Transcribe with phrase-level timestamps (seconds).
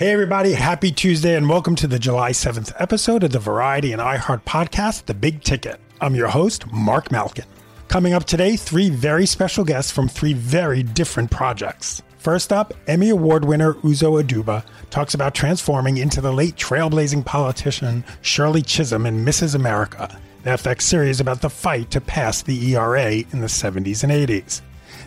[0.00, 4.00] Hey, everybody, happy Tuesday, and welcome to the July 7th episode of the Variety and
[4.00, 5.78] iHeart podcast, The Big Ticket.
[6.00, 7.44] I'm your host, Mark Malkin.
[7.88, 12.00] Coming up today, three very special guests from three very different projects.
[12.16, 18.02] First up, Emmy Award winner Uzo Aduba talks about transforming into the late trailblazing politician
[18.22, 19.54] Shirley Chisholm in Mrs.
[19.54, 24.12] America, the FX series about the fight to pass the ERA in the 70s and
[24.12, 24.62] 80s.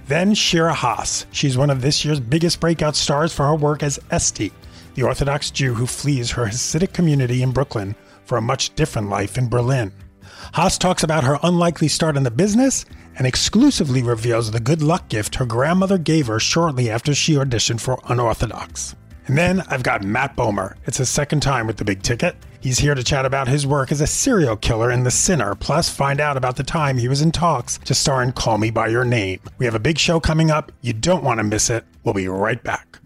[0.08, 1.26] Then Shira Haas.
[1.32, 4.52] She's one of this year's biggest breakout stars for her work as Esty,
[4.96, 9.38] the Orthodox Jew who flees her Hasidic community in Brooklyn for a much different life
[9.38, 9.92] in Berlin.
[10.54, 12.86] Haas talks about her unlikely start in the business
[13.16, 17.82] and exclusively reveals the good luck gift her grandmother gave her shortly after she auditioned
[17.82, 18.96] for Unorthodox.
[19.28, 20.76] And then I've got Matt Bomer.
[20.86, 22.36] It's his second time with the big ticket.
[22.60, 25.90] He's here to chat about his work as a serial killer in The Sinner, plus
[25.90, 28.88] find out about the time he was in talks to star in Call Me By
[28.88, 29.40] Your Name.
[29.58, 30.72] We have a big show coming up.
[30.82, 31.86] You don't want to miss it.
[32.04, 33.00] We'll be right back.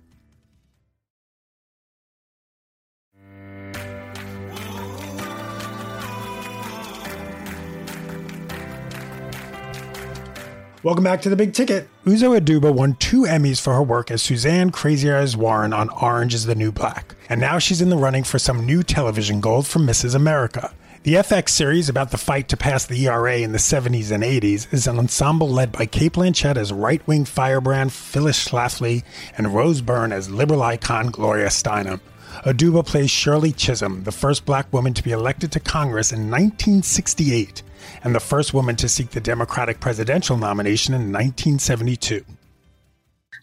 [10.84, 11.90] Welcome back to the Big Ticket.
[12.06, 16.36] Uzo Aduba won two Emmys for her work as Suzanne Crazy Eyes Warren on Orange
[16.36, 19.66] is the New Black, and now she's in the running for some new television gold
[19.66, 20.14] from Mrs.
[20.14, 20.72] America.
[21.02, 24.72] The FX series about the fight to pass the ERA in the 70s and 80s
[24.72, 29.04] is an ensemble led by Cate Blanchett as right wing firebrand Phyllis Schlafly
[29.36, 32.02] and Rose Byrne as liberal icon Gloria Steinem.
[32.46, 37.64] Aduba plays Shirley Chisholm, the first black woman to be elected to Congress in 1968
[38.04, 42.24] and the first woman to seek the Democratic presidential nomination in 1972.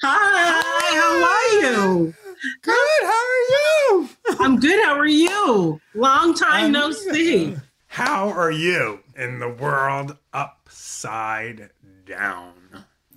[0.02, 0.60] Hi,
[0.94, 2.14] how are you?
[2.62, 4.08] Good, how are you?
[4.40, 5.80] I'm good, how are you?
[5.94, 7.56] Long time no see.
[7.86, 11.70] How are you in the world upside
[12.06, 12.52] down?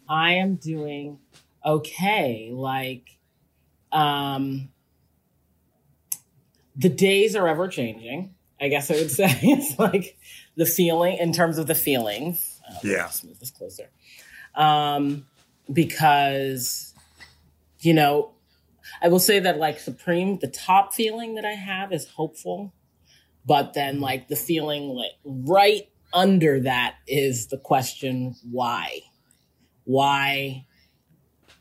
[0.08, 1.20] I am doing
[1.66, 2.52] okay.
[2.54, 3.18] Like,
[3.92, 4.70] um,
[6.76, 8.36] the days are ever changing.
[8.62, 10.18] I guess I would say it's like
[10.57, 12.59] the feeling in terms of the feelings.
[12.69, 13.03] Uh, Yeah.
[13.03, 13.90] Let's move this closer.
[14.56, 15.25] Um,
[15.72, 16.94] because,
[17.79, 18.31] you know,
[19.01, 22.73] I will say that like supreme, the top feeling that I have is hopeful,
[23.46, 29.01] but then like the feeling like right under that is the question why,
[29.84, 30.66] why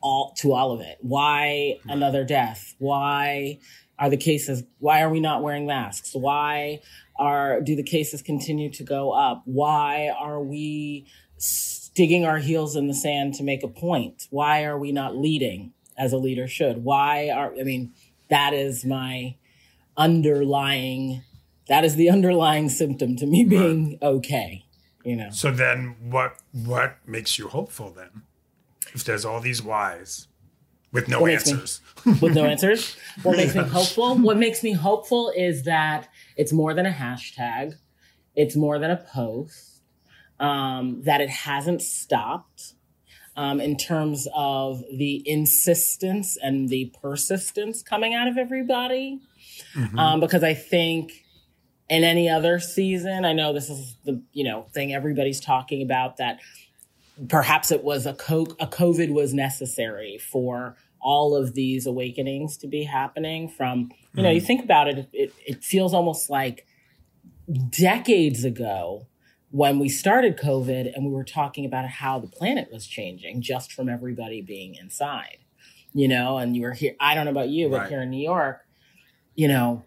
[0.01, 0.99] all to all of it?
[1.01, 2.75] Why another death?
[2.79, 3.59] Why
[3.99, 4.63] are the cases?
[4.79, 6.11] Why are we not wearing masks?
[6.15, 6.81] Why
[7.19, 9.43] are do the cases continue to go up?
[9.45, 11.07] Why are we
[11.95, 14.27] digging our heels in the sand to make a point?
[14.31, 16.85] Why are we not leading as a leader should?
[16.85, 17.93] Why are I mean
[18.29, 19.37] that is my
[19.97, 21.23] underlying
[21.69, 24.65] that is the underlying symptom to me being okay.
[25.05, 25.31] You know.
[25.31, 28.23] So then what what makes you hopeful then?
[28.93, 30.29] If there's all these whys
[30.93, 31.81] with no makes me- answers.
[32.23, 32.97] with no answers.
[33.23, 34.17] What makes me hopeful?
[34.17, 37.75] What makes me hopeful is that it's more than a hashtag.
[38.35, 39.83] It's more than a post.
[40.39, 42.75] Um, that it hasn't stopped
[43.37, 49.21] um, in terms of the insistence and the persistence coming out of everybody.
[49.99, 51.25] Um, because I think
[51.89, 56.17] in any other season, I know this is the you know thing everybody's talking about
[56.17, 56.41] that
[57.29, 62.67] perhaps it was a co- a COVID was necessary for all of these awakenings to
[62.67, 63.49] be happening.
[63.49, 64.47] From you know, you hmm.
[64.47, 66.67] think about it, it, it feels almost like
[67.71, 69.07] decades ago
[69.51, 73.73] when we started COVID and we were talking about how the planet was changing just
[73.73, 75.39] from everybody being inside,
[75.93, 76.97] you know, and you were here.
[76.99, 77.89] I don't know about you, but Right.
[77.91, 78.67] here in New York,
[79.35, 79.85] you know,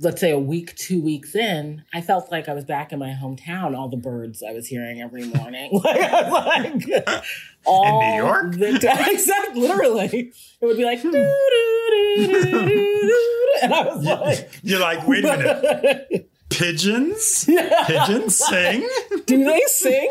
[0.00, 3.10] let's say a week, two weeks in, I felt like I was back in my
[3.10, 3.76] hometown.
[3.76, 7.24] All the birds I was hearing every morning, like, I was like
[7.64, 8.52] all in New York?
[8.56, 9.08] the time.
[9.10, 15.06] Exactly, literally, it would be like, doo, doo, doo, and I was like, You're like,
[15.06, 16.28] wait a minute.
[16.48, 17.44] Pigeons?
[17.86, 18.88] Pigeons sing?
[19.26, 20.10] do they sing?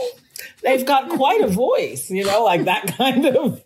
[0.64, 3.64] They've got quite a voice, you know, like that kind of.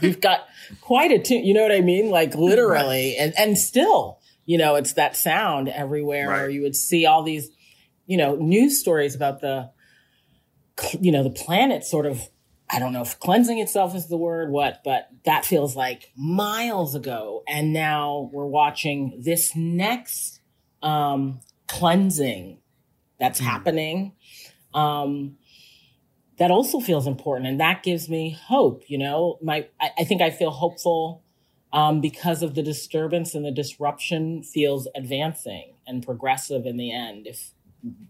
[0.00, 0.48] You've got
[0.80, 1.44] quite a tune.
[1.44, 2.10] You know what I mean?
[2.10, 6.28] Like literally, and and still, you know, it's that sound everywhere.
[6.28, 6.42] Right.
[6.42, 7.50] Or you would see all these,
[8.06, 9.70] you know, news stories about the,
[11.00, 12.20] you know, the planet sort of.
[12.68, 16.96] I don't know if cleansing itself is the word, what, but that feels like miles
[16.96, 17.44] ago.
[17.46, 20.40] And now we're watching this next
[20.82, 21.38] um,
[21.68, 22.58] cleansing
[23.20, 24.14] that's happening.
[24.74, 25.36] Um,
[26.38, 30.20] that also feels important and that gives me hope you know my i, I think
[30.20, 31.24] i feel hopeful
[31.76, 37.26] um, because of the disturbance and the disruption feels advancing and progressive in the end
[37.26, 37.50] if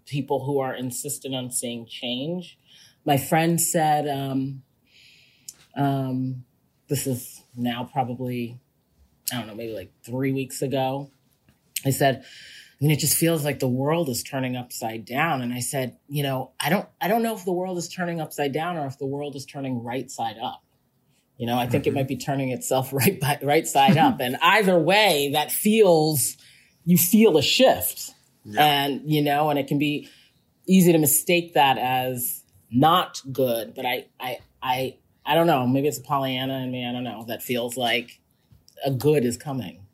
[0.06, 2.58] people who are insistent on seeing change
[3.04, 4.62] my friend said um,
[5.76, 6.44] um,
[6.88, 8.58] this is now probably
[9.32, 11.10] I don't know, maybe like three weeks ago.
[11.84, 15.42] I said, I mean, it just feels like the world is turning upside down.
[15.42, 18.20] And I said, you know, I don't, I don't know if the world is turning
[18.20, 20.62] upside down or if the world is turning right side up.
[21.36, 21.96] You know, I think mm-hmm.
[21.96, 24.20] it might be turning itself right by, right side up.
[24.20, 26.36] And either way, that feels,
[26.84, 28.10] you feel a shift.
[28.44, 28.64] Yeah.
[28.64, 30.08] And, you know, and it can be
[30.66, 33.74] easy to mistake that as not good.
[33.74, 35.66] But I, I, I, I don't know.
[35.66, 36.86] Maybe it's a Pollyanna in me.
[36.86, 37.24] I don't know.
[37.26, 38.20] That feels like
[38.84, 39.86] a good is coming.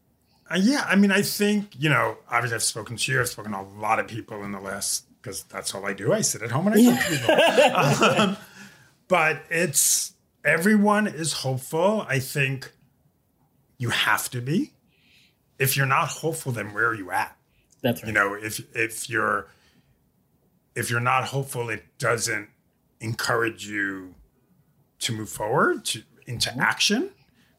[0.50, 2.18] Uh, yeah, I mean, I think you know.
[2.30, 3.20] Obviously, I've spoken to you.
[3.20, 6.12] I've spoken to a lot of people in the last because that's all I do.
[6.12, 8.20] I sit at home and I talk to people.
[8.20, 8.36] um,
[9.08, 10.12] but it's
[10.44, 12.04] everyone is hopeful.
[12.08, 12.72] I think
[13.78, 14.72] you have to be.
[15.58, 17.36] If you're not hopeful, then where are you at?
[17.82, 18.08] That's right.
[18.08, 19.48] You know, if if you're
[20.74, 22.48] if you're not hopeful, it doesn't
[23.00, 24.14] encourage you
[25.00, 26.60] to move forward to into mm-hmm.
[26.60, 27.10] action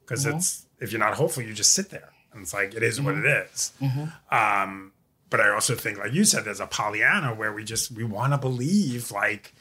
[0.02, 0.38] because mm-hmm.
[0.38, 3.06] it's if you're not hopeful, you just sit there and it's like it is mm-hmm.
[3.06, 3.74] what it is.
[3.82, 4.36] Mm-hmm.
[4.36, 4.92] Um,
[5.30, 8.34] but I also think, like you said, there's a Pollyanna where we just we want
[8.34, 9.54] to believe like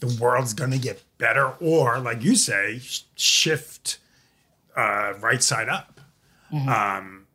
[0.00, 2.80] the world's going to get better, or like you say,
[3.16, 3.98] shift
[4.76, 6.00] uh, right side up.
[6.52, 6.68] Mm-hmm.
[6.68, 7.26] Um,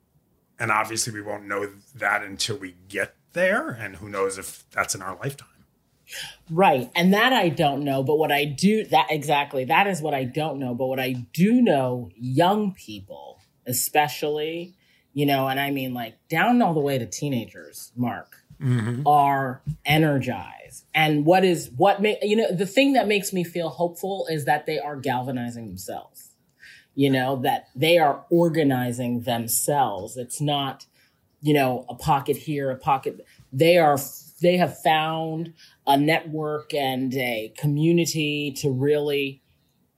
[0.59, 4.95] and obviously, we won't know that until we get there, and who knows if that's
[4.95, 5.49] in our lifetime.
[6.49, 6.91] Right.
[6.95, 8.03] And that I don't know.
[8.03, 10.75] But what I do, that exactly, that is what I don't know.
[10.75, 14.75] But what I do know, young people, especially,
[15.13, 19.07] you know, and I mean like down all the way to teenagers, Mark, mm-hmm.
[19.07, 20.64] are energized.
[20.93, 24.45] And what is, what, make, you know, the thing that makes me feel hopeful is
[24.45, 26.31] that they are galvanizing themselves,
[26.93, 30.17] you know, that they are organizing themselves.
[30.17, 30.85] It's not,
[31.41, 33.25] you know, a pocket here, a pocket.
[33.53, 33.97] They are,
[34.41, 35.53] they have found
[35.87, 39.41] a network and a community to really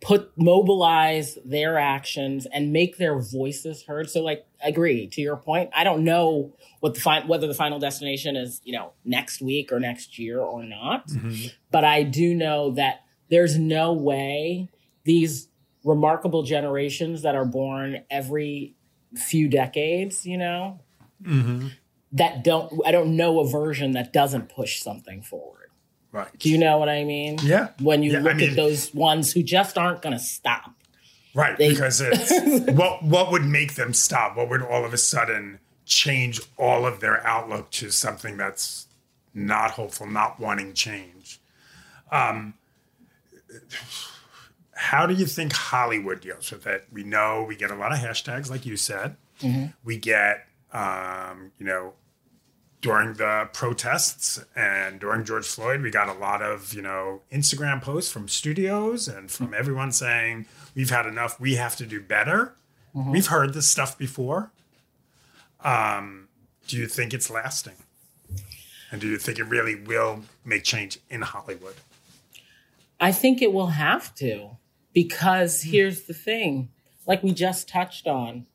[0.08, 5.70] put mobilize their actions and make their voices heard so like agree to your point
[5.76, 9.70] i don't know what the fi- whether the final destination is you know next week
[9.70, 11.48] or next year or not mm-hmm.
[11.72, 14.70] but i do know that there's no way
[15.04, 15.50] these
[15.84, 18.78] remarkable generations that are born every
[19.14, 20.80] few decades you know
[21.22, 21.68] mm-hmm.
[22.14, 25.67] that don't i don't know a version that doesn't push something forward
[26.18, 26.40] Right.
[26.40, 27.38] Do you know what I mean?
[27.44, 27.70] Yeah.
[27.80, 30.74] When you yeah, look I mean, at those ones who just aren't going to stop.
[31.36, 31.56] Right.
[31.56, 34.36] They, because it's what what would make them stop?
[34.36, 38.88] What would all of a sudden change all of their outlook to something that's
[39.36, 41.40] not hopeful, not wanting change?
[42.12, 42.56] Um,
[44.74, 46.88] how do you think Hollywood deals with it?
[46.92, 49.18] We know we get a lot of hashtags, like you said.
[49.42, 49.68] Mm-hmm.
[49.84, 51.94] We get, um, you know,
[52.82, 57.82] during the protests and during George Floyd, we got a lot of, you know, Instagram
[57.82, 60.46] posts from studios and from everyone saying,
[60.76, 62.54] we've had enough, we have to do better.
[62.96, 63.12] Mm-hmm.
[63.12, 64.52] We've heard this stuff before.
[65.64, 66.28] Um,
[66.68, 67.76] do you think it's lasting?
[68.92, 71.76] And do you think it really will make change in Hollywood?
[73.00, 74.58] I think it will have to,
[74.94, 76.70] because here's the thing
[77.06, 78.46] like we just touched on,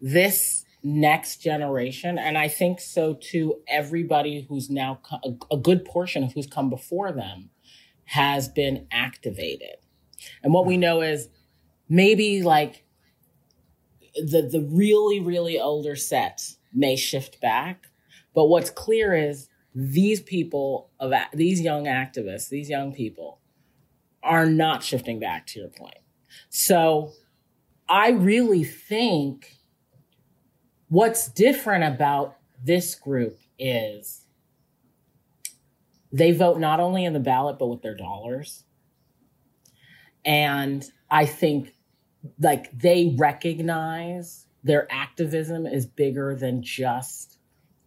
[0.00, 2.16] this next generation.
[2.16, 6.70] And I think so too, everybody who's now, a, a good portion of who's come
[6.70, 7.50] before them
[8.04, 9.76] has been activated.
[10.44, 10.82] And what we hmm.
[10.82, 11.28] know is
[11.88, 12.84] maybe like
[14.14, 16.40] the, the really, really older set
[16.72, 17.88] may shift back.
[18.32, 23.40] But what's clear is these people of these young activists, these young people
[24.22, 25.98] are not shifting back to your point.
[26.48, 27.10] So
[27.88, 29.55] I really think
[30.88, 34.24] What's different about this group is
[36.12, 38.64] they vote not only in the ballot, but with their dollars.
[40.24, 41.74] And I think
[42.40, 47.38] like they recognize their activism is bigger than just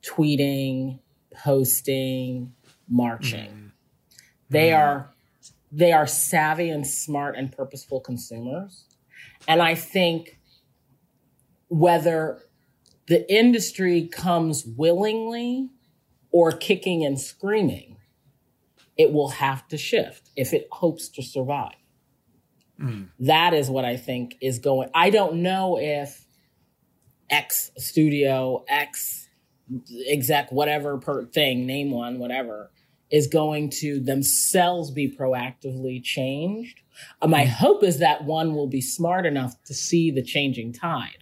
[0.01, 0.99] tweeting,
[1.33, 2.53] posting,
[2.87, 3.49] marching.
[3.49, 3.71] Mm.
[4.49, 4.79] They mm.
[4.79, 5.13] are
[5.71, 8.85] they are savvy and smart and purposeful consumers.
[9.47, 10.39] And I think
[11.67, 12.41] whether
[13.09, 15.71] the industry comes willingly
[16.31, 17.97] or kicking and screaming,
[18.97, 21.73] it will have to shift if it hopes to survive.
[22.79, 23.09] Mm.
[23.19, 24.89] That is what I think is going.
[24.93, 26.23] I don't know if
[27.31, 29.27] X studio, X
[30.07, 32.71] exec, whatever per thing, name one, whatever,
[33.11, 36.81] is going to themselves be proactively changed.
[37.23, 37.49] Uh, my mm.
[37.49, 41.18] hope is that one will be smart enough to see the changing tide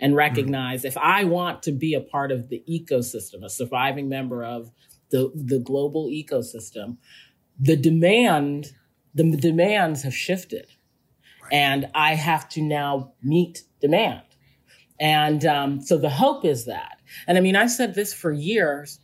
[0.00, 0.18] and mm-hmm.
[0.18, 0.88] recognize mm-hmm.
[0.88, 4.70] if I want to be a part of the ecosystem, a surviving member of
[5.10, 6.96] the, the global ecosystem,
[7.58, 8.72] the demand,
[9.14, 10.66] the demands have shifted.
[11.42, 11.52] Right.
[11.52, 14.22] And I have to now meet demand.
[14.98, 16.98] And um, so the hope is that.
[17.26, 18.98] And I mean, I've said this for years.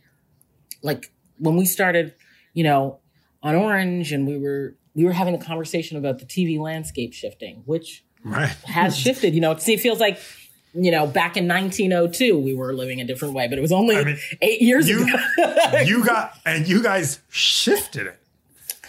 [0.81, 2.15] Like when we started,
[2.53, 2.99] you know,
[3.41, 7.63] on Orange and we were we were having a conversation about the TV landscape shifting,
[7.65, 8.49] which right.
[8.65, 9.33] has shifted.
[9.33, 10.19] You know, it feels like
[10.73, 13.95] you know, back in 1902, we were living a different way, but it was only
[13.97, 15.81] I mean, eight years you, ago.
[15.85, 18.19] you got, and you guys shifted it.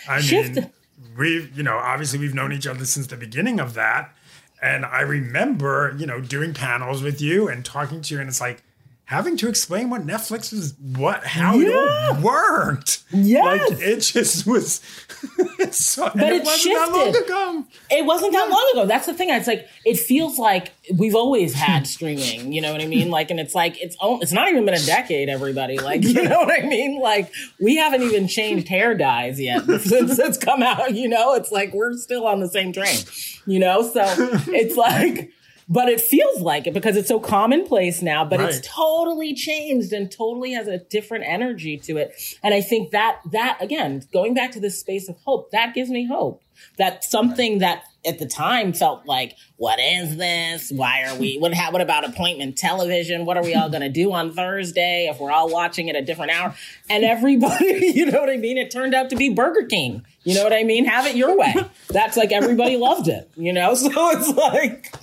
[0.08, 0.64] I shifted.
[0.64, 0.70] mean,
[1.16, 4.14] we've, you know, obviously we've known each other since the beginning of that.
[4.62, 8.40] And I remember, you know, doing panels with you and talking to you, and it's
[8.40, 8.62] like,
[9.06, 11.68] having to explain what Netflix was, what, how yeah.
[11.68, 13.02] it all worked.
[13.10, 13.70] Yes.
[13.70, 14.80] Like it just was.
[15.72, 16.74] so, but it, it wasn't shifted.
[16.74, 17.66] that long ago.
[17.90, 18.86] It wasn't that long ago.
[18.86, 19.28] That's the thing.
[19.28, 23.10] It's like, it feels like we've always had streaming, you know what I mean?
[23.10, 25.78] Like, and it's like, it's, it's not even been a decade, everybody.
[25.78, 26.98] Like, you know what I mean?
[26.98, 27.30] Like,
[27.60, 31.34] we haven't even changed hair dyes yet since it's come out, you know?
[31.34, 32.98] It's like, we're still on the same train,
[33.46, 33.82] you know?
[33.82, 34.02] So
[34.48, 35.30] it's like,
[35.68, 38.48] but it feels like it because it's so commonplace now, but right.
[38.48, 42.12] it's totally changed and totally has a different energy to it.
[42.42, 45.90] And I think that, that again, going back to this space of hope, that gives
[45.90, 46.42] me hope
[46.78, 50.70] that something that at the time felt like, what is this?
[50.70, 53.24] Why are we, what, how, what about appointment television?
[53.24, 56.02] What are we all going to do on Thursday if we're all watching at a
[56.02, 56.54] different hour?
[56.90, 58.58] And everybody, you know what I mean?
[58.58, 60.04] It turned out to be Burger King.
[60.22, 60.84] You know what I mean?
[60.84, 61.54] Have it your way.
[61.88, 63.74] That's like everybody loved it, you know?
[63.84, 64.94] So it's like,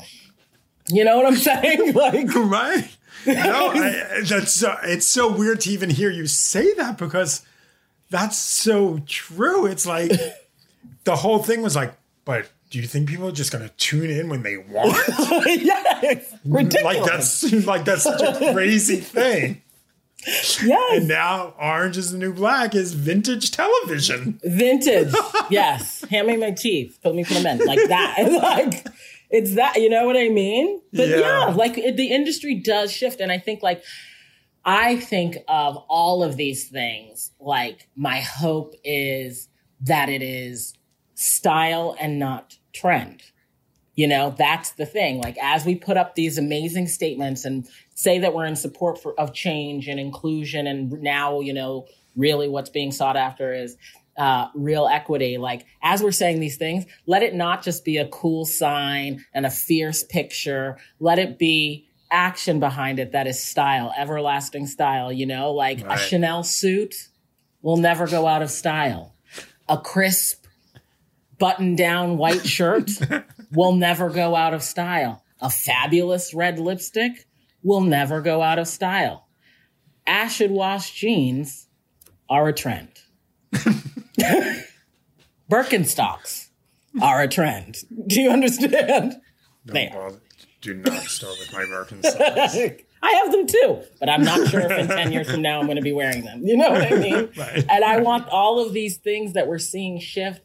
[0.91, 1.93] you know what I'm saying?
[2.01, 2.97] Like, right?
[3.27, 3.33] No,
[3.75, 7.45] I, that's so, it's so weird to even hear you say that because
[8.09, 9.65] that's so true.
[9.65, 10.11] It's like
[11.03, 11.93] the whole thing was like,
[12.25, 14.97] but do you think people are just going to tune in when they want?
[15.61, 16.83] yeah, ridiculous.
[16.83, 19.61] Like that's like that's such a crazy thing.
[20.25, 20.97] Yes.
[20.97, 24.39] And now Orange is the New Black is vintage television.
[24.43, 25.13] Vintage.
[25.49, 26.03] yes.
[26.09, 26.99] Hand me my teeth.
[27.01, 27.59] Put me for the men.
[27.65, 28.17] Like that.
[28.31, 28.85] like
[29.31, 30.81] it's that, you know what I mean?
[30.93, 33.21] But yeah, yeah like it, the industry does shift.
[33.21, 33.83] And I think like,
[34.63, 39.47] I think of all of these things, like my hope is
[39.81, 40.73] that it is
[41.15, 43.23] style and not trend.
[43.95, 45.19] You know, that's the thing.
[45.19, 49.19] Like as we put up these amazing statements and say that we're in support for,
[49.19, 53.77] of change and inclusion and now, you know, really what's being sought after is
[54.17, 55.37] uh, real equity.
[55.37, 59.45] Like as we're saying these things, let it not just be a cool sign and
[59.45, 60.77] a fierce picture.
[60.99, 65.11] Let it be action behind it that is style, everlasting style.
[65.11, 65.97] You know, like right.
[65.97, 66.95] a Chanel suit
[67.61, 69.15] will never go out of style.
[69.69, 70.45] A crisp
[71.37, 72.91] button down white shirt
[73.51, 75.23] will never go out of style.
[75.39, 77.25] A fabulous red lipstick
[77.63, 79.27] will never go out of style.
[80.05, 81.67] Acid wash jeans
[82.29, 82.89] are a trend.
[85.49, 86.49] Birkenstocks
[87.01, 87.83] are a trend.
[88.07, 89.15] Do you understand?
[89.65, 90.21] Don't bother.
[90.61, 92.83] Do not start with my Birkenstocks.
[93.03, 95.65] I have them too, but I'm not sure if in 10 years from now I'm
[95.65, 96.43] going to be wearing them.
[96.45, 97.29] You know what I mean?
[97.35, 97.65] right.
[97.67, 100.41] And I want all of these things that we're seeing shift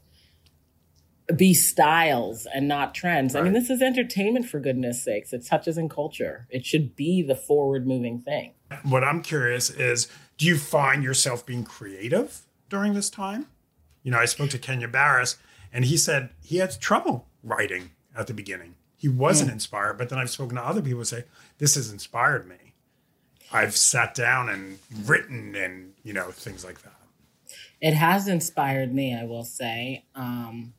[1.36, 3.34] be styles and not trends.
[3.34, 3.40] Right.
[3.40, 5.32] I mean, this is entertainment for goodness sakes.
[5.34, 6.46] It touches in culture.
[6.48, 8.54] It should be the forward moving thing.
[8.84, 13.46] What I'm curious is do you find yourself being creative during this time?
[14.06, 15.36] You know, I spoke to Kenya Barris
[15.72, 18.76] and he said he had trouble writing at the beginning.
[18.96, 19.54] He wasn't mm.
[19.54, 21.24] inspired, but then I've spoken to other people who say,
[21.58, 22.74] This has inspired me.
[23.52, 26.94] I've sat down and written and, you know, things like that.
[27.80, 30.04] It has inspired me, I will say.
[30.14, 30.74] Um,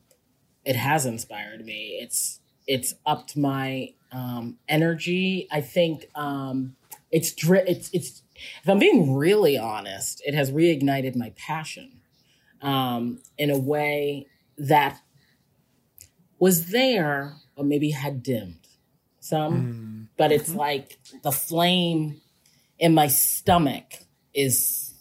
[0.64, 1.98] it has inspired me.
[2.00, 5.48] It's it's upped my um, energy.
[5.52, 6.76] I think um,
[7.10, 8.22] it's dri- it's it's
[8.62, 11.97] if I'm being really honest, it has reignited my passion
[12.62, 15.00] um, in a way that
[16.38, 18.66] was there or maybe had dimmed
[19.20, 20.16] some, mm.
[20.16, 20.58] but it's mm-hmm.
[20.58, 22.20] like the flame
[22.78, 24.94] in my stomach is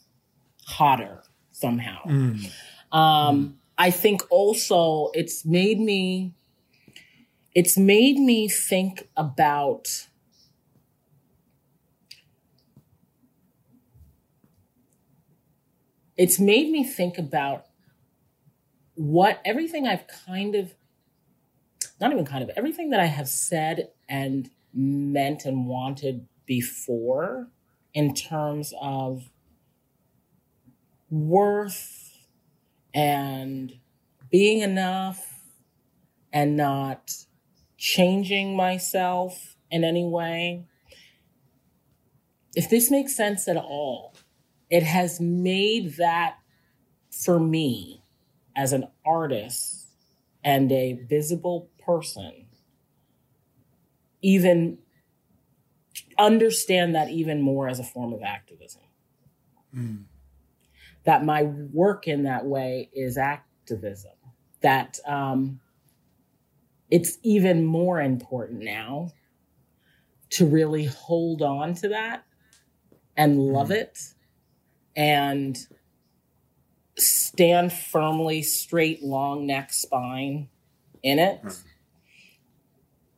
[0.66, 2.04] hotter somehow.
[2.06, 2.52] Mm.
[2.92, 6.34] Um, I think also it's made me
[7.54, 9.88] it's made me think about
[16.18, 17.66] it's made me think about
[18.96, 20.74] what everything I've kind of
[22.00, 27.48] not even kind of everything that I have said and meant and wanted before
[27.94, 29.30] in terms of
[31.10, 32.18] worth
[32.94, 33.74] and
[34.30, 35.42] being enough
[36.34, 37.12] and not
[37.78, 40.66] changing myself in any way.
[42.56, 44.16] If this makes sense at all,
[44.70, 46.38] it has made that
[47.12, 48.04] for me
[48.56, 49.88] as an artist
[50.44, 52.48] and a visible person
[54.22, 54.78] even
[56.18, 58.82] understand that even more as a form of activism.
[59.76, 60.04] Mm.
[61.04, 64.12] That my work in that way is activism.
[64.62, 65.60] That um,
[66.90, 69.12] it's even more important now
[70.32, 72.26] to really hold on to that
[73.16, 73.76] and love Mm.
[73.76, 74.00] it
[74.98, 75.58] and
[76.98, 80.50] stand firmly, straight, long neck spine
[81.04, 81.64] in it Mm.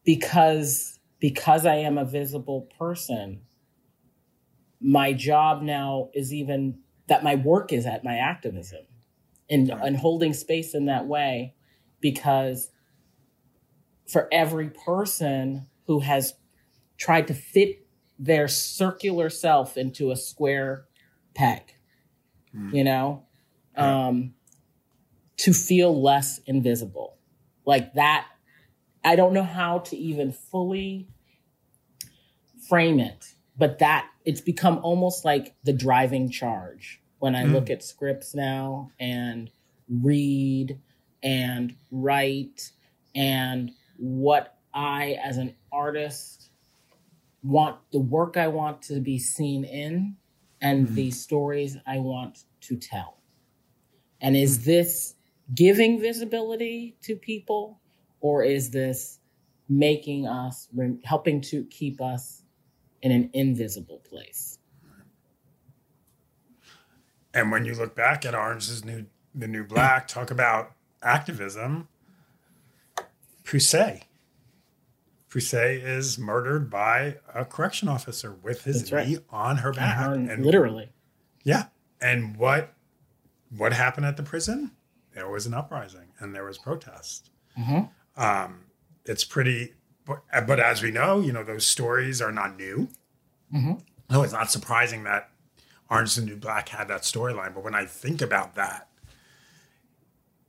[0.03, 3.41] because because I am a visible person,
[4.79, 8.85] my job now is even that my work is at my activism
[9.49, 9.81] and, Right.
[9.83, 11.55] and holding space in that way
[11.99, 12.71] because
[14.07, 16.35] for every person who has
[16.97, 17.85] tried to fit
[18.17, 20.85] their circular self into a square
[21.39, 21.75] peg,
[22.53, 22.73] Mm.
[22.73, 23.23] you know,
[23.77, 24.07] Yeah.
[24.07, 24.33] um,
[25.37, 27.17] to feel less invisible.
[27.65, 28.27] Like that,
[29.05, 31.07] I don't know how to even fully
[32.67, 37.53] frame it, but that it's become almost like the driving charge when I Mm.
[37.53, 39.49] look at scripts now and
[39.87, 40.79] read
[41.23, 42.71] and write
[43.15, 46.49] and what I, as an artist,
[47.43, 50.17] want the work I want to be seen in
[50.61, 50.95] and Mhm.
[50.95, 53.17] the stories I want to tell.
[54.21, 55.15] And is this
[55.53, 57.79] giving visibility to people
[58.19, 59.19] or is this
[59.69, 60.67] making us,
[61.03, 62.43] helping to keep us
[63.01, 64.59] in an invisible place?
[67.33, 70.73] And when you look back at Orange is New the New Black, talk about
[71.03, 71.87] activism.
[73.45, 74.08] Poussey.
[75.29, 79.07] Poussey is murdered by a correction officer with his That's right.
[79.07, 80.07] knee on her back.
[80.11, 80.89] And And literally.
[81.43, 81.65] Yeah.
[82.01, 82.73] And what
[83.55, 84.71] what happened at the prison?
[85.13, 87.31] There was an uprising and there was protest.
[87.57, 87.89] Mhm.
[88.15, 88.65] Um,
[89.05, 89.73] it's pretty,
[90.05, 92.89] but, but as we know, you know, those stories are not new.
[93.53, 93.81] Mhm.
[94.09, 95.31] No, it's not surprising that
[95.89, 97.53] Orange is the New Black had that storyline.
[97.55, 98.87] But when I think about that,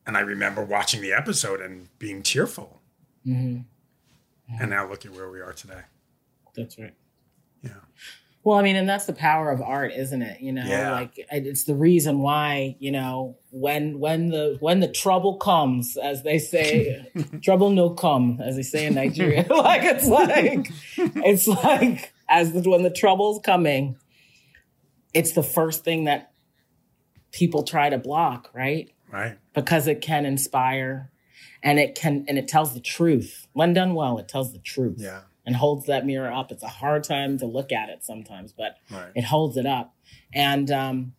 [0.07, 2.83] and I remember watching the episode and being tearful,
[4.51, 5.83] hmm and now look at where we are today.
[6.57, 6.95] That's right.
[7.63, 7.71] Yeah.
[8.43, 10.41] Well, I mean, and that's the power of art, isn't it?
[10.41, 10.93] You know, Yeah.
[10.93, 16.23] like it's the reason why you know when when the when the trouble comes, as
[16.23, 17.07] they say,
[17.43, 19.47] trouble no come, as they say in Nigeria.
[19.51, 23.97] like it's like it's like as the, when the trouble's coming,
[25.13, 26.33] it's the first thing that
[27.33, 28.91] people try to block, right?
[29.13, 29.37] Right.
[29.55, 31.11] Because it can inspire,
[31.63, 33.47] and it can and it tells the truth.
[33.53, 35.21] When done well, it tells the truth Yeah.
[35.47, 36.51] and holds that mirror up.
[36.53, 39.11] It's a hard time to look at it sometimes, but Right.
[39.15, 39.95] it holds it up.
[40.33, 41.13] And um,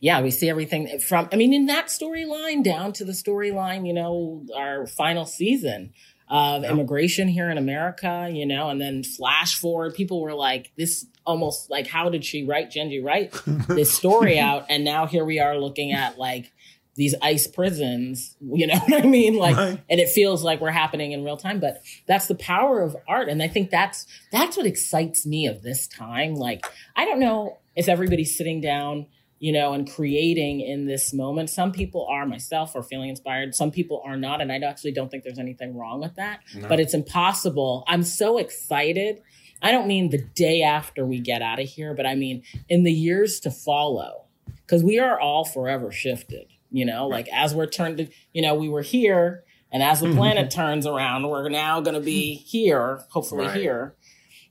[0.00, 3.92] yeah, we see everything from, I mean, in that storyline down to the storyline, you
[3.92, 5.92] know, our final season
[6.28, 6.70] of Yeah.
[6.70, 11.70] immigration here in America, you know, and then flash forward, people were like, this almost
[11.70, 13.32] like, how did she write, Jenji write
[13.68, 14.66] this story out?
[14.70, 16.50] And now here we are looking at like,
[16.96, 19.36] these ice prisons, you know what I mean?
[19.36, 19.80] Like, Right.
[19.90, 23.28] and it feels like we're happening in real time, but that's the power of art.
[23.28, 26.34] And I think that's, that's what excites me of this time.
[26.34, 26.64] Like,
[26.96, 29.06] I don't know if everybody's sitting down,
[29.40, 31.50] you know, and creating in this moment.
[31.50, 33.54] Some people are, myself, are feeling inspired.
[33.54, 34.40] Some people are not.
[34.40, 36.68] And I actually don't think there's anything wrong with that, No.
[36.68, 37.84] but it's impossible.
[37.88, 39.20] I'm so excited.
[39.60, 42.84] I don't mean the day after we get out of here, but I mean in
[42.84, 44.26] the years to follow,
[44.66, 48.56] because we are all forever shifted, you know, like as we're turned to, you know,
[48.56, 49.44] we were here.
[49.70, 50.18] And as the mm-hmm.
[50.18, 53.56] planet turns around, we're now going to be here, hopefully Right.
[53.56, 53.94] here.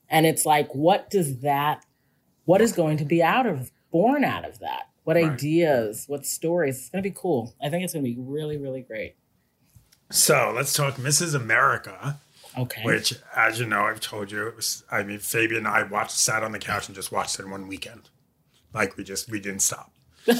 [0.09, 1.85] And it's like, what does that,
[2.45, 4.83] what is going to be out of, born out of that?
[5.03, 5.31] What Right.
[5.31, 6.77] ideas, what stories?
[6.77, 7.55] It's going to be cool.
[7.61, 9.15] I think it's going to be really, really great.
[10.09, 11.35] So let's talk Mrs.
[11.35, 12.19] America.
[12.57, 12.83] Okay.
[12.83, 16.11] Which, as you know, I've told you, it was, I mean, Fabian and I watched,
[16.11, 18.09] sat on the couch and just watched it one weekend.
[18.73, 19.91] Like we just, we didn't stop.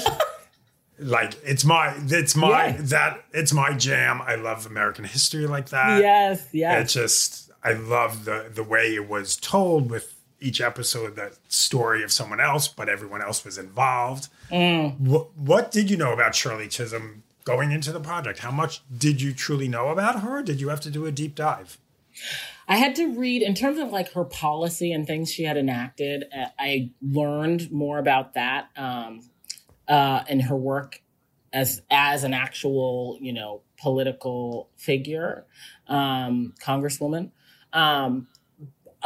[0.98, 2.76] like it's my, it's my, Yeah.
[2.80, 4.22] that, it's my jam.
[4.22, 6.00] I love American history like that.
[6.00, 6.78] yes, yeah.
[6.80, 12.02] It just, I love the, the way it was told with each episode, that story
[12.02, 14.28] of someone else, but everyone else was involved.
[14.50, 15.00] Mm.
[15.00, 18.40] What, what did you know about Shirley Chisholm going into the project?
[18.40, 20.42] How much did you truly know about her?
[20.42, 21.78] Did you have to do a deep dive?
[22.68, 26.24] I had to read in terms of like her policy and things she had enacted.
[26.36, 29.22] uh, I learned more about that um,
[29.88, 31.02] uh, in her work
[31.52, 35.46] as as an actual, you know, political figure,
[35.88, 37.30] um, congresswoman.
[37.72, 38.28] Um,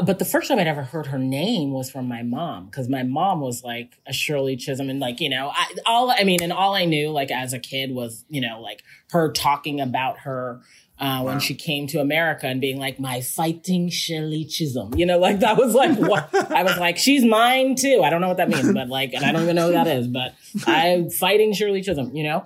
[0.05, 3.03] but the first time I'd ever heard her name was from my mom because my
[3.03, 6.53] mom was like a Shirley Chisholm and like you know I, all I mean and
[6.53, 10.61] all I knew like as a kid was you know like her talking about her
[11.01, 15.19] uh, when she came to America and being like my fighting Shirley Chisholm you know
[15.19, 16.35] like that was like what?
[16.53, 18.03] I was like she's mine too.
[18.05, 19.87] I don't know what that means but like and I don't even know who that
[19.87, 20.35] is but
[20.67, 22.45] I'm fighting Shirley Chisholm you know?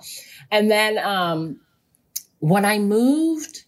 [0.51, 1.59] And then um
[2.39, 3.63] when I moved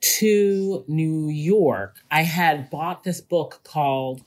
[0.00, 4.22] to New York, I had bought this book called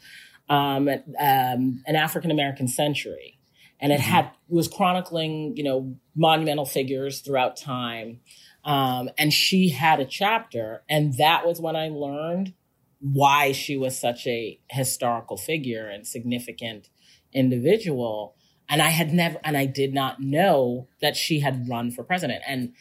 [0.50, 3.40] um, um, An African American Century,
[3.80, 8.20] and it had was chronicling you know monumental figures throughout time.
[8.68, 12.54] Um, and she had a chapter, and that was when I learned
[13.00, 16.90] why she was such a historical figure and significant
[17.32, 18.36] individual.
[18.68, 22.44] And I had never, and I did not know that she had run for president.
[22.46, 22.74] And,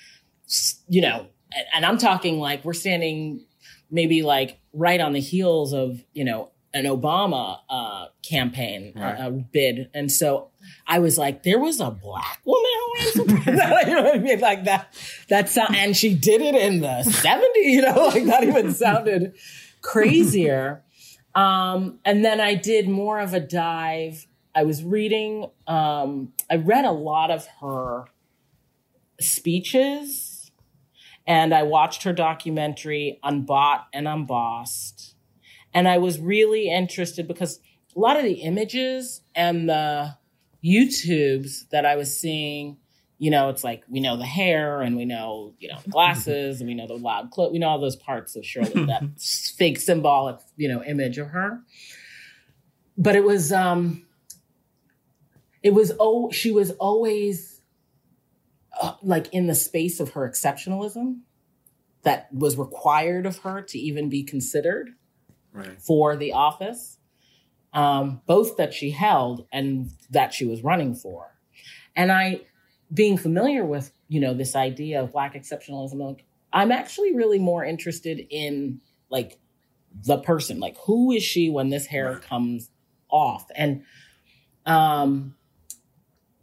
[0.89, 1.29] you know,
[1.73, 3.45] and I'm talking like we're standing
[3.89, 9.21] maybe like right on the heels of, you know, an Obama uh, campaign right.
[9.21, 9.89] uh, bid.
[9.95, 10.51] And so
[10.87, 12.71] I was like, there was a black woman
[13.15, 13.47] who ran
[13.89, 14.41] you know what I mean?
[14.41, 14.95] Like that,
[15.29, 19.35] that sound, and she did it in the 70s, you know, like that even sounded
[19.83, 20.85] crazier.
[21.35, 24.27] Um, and then I did more of a dive.
[24.55, 28.07] I was reading, um, I read a lot of her
[29.21, 30.37] speeches
[31.27, 35.15] and I watched her documentary Unbought and Unbossed.
[35.75, 37.61] And I was really interested because
[37.95, 40.17] a lot of the images and the
[40.67, 42.79] YouTubes that I was seeing,
[43.19, 46.61] you know, it's like we know the hair and we know, you know, the glasses
[46.61, 49.03] and we know the loud clothes, we know all those parts of Shirley, that
[49.57, 51.61] fake symbolic, you know, image of her.
[52.99, 54.07] But it was um
[55.63, 57.61] it was oh she was always
[58.81, 61.21] uh, like in the space of her exceptionalism
[62.03, 64.91] that was required of her to even be considered
[65.53, 65.81] right.
[65.81, 66.96] for the office,
[67.77, 71.37] um, both that she held and that she was running for.
[71.95, 72.41] And I,
[72.93, 77.65] being familiar with, you know, this idea of Black exceptionalism, like, I'm actually really more
[77.65, 79.39] interested in like
[80.07, 82.71] the person, like who is she when this hair comes
[83.11, 83.47] off?
[83.55, 83.85] And
[84.65, 85.35] um,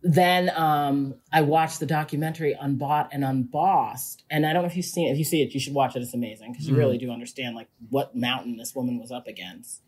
[0.04, 4.86] then um, I watched the documentary Unbought and Unbossed, and I don't know if you've
[4.86, 5.14] seen it.
[5.14, 6.04] If you see it, you should watch it.
[6.04, 9.26] It's amazing because you mm really do understand like what mountain this woman was up
[9.26, 9.82] against.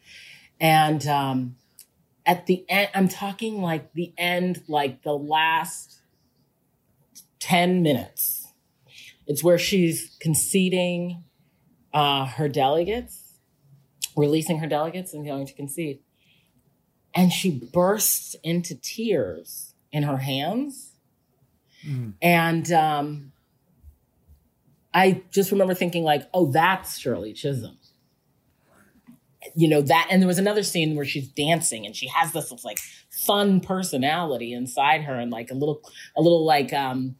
[0.59, 1.55] And um,
[2.25, 5.99] at the end, I'm talking like the end, like the last
[7.39, 8.47] ten minutes.
[9.27, 11.23] It's where she's conceding
[11.93, 13.39] uh, her delegates,
[14.15, 15.99] releasing her delegates, and going to concede,
[17.13, 20.91] and she bursts into tears in her hands.
[21.87, 22.13] Mm.
[22.21, 23.31] And um,
[24.93, 27.77] I just remember thinking, like, oh, that's Shirley Chisholm.
[29.55, 32.51] You know, that, and there was another scene where she's dancing and she has this
[32.63, 32.79] like
[33.09, 35.81] fun personality inside her and like a little,
[36.17, 37.15] a little like, um,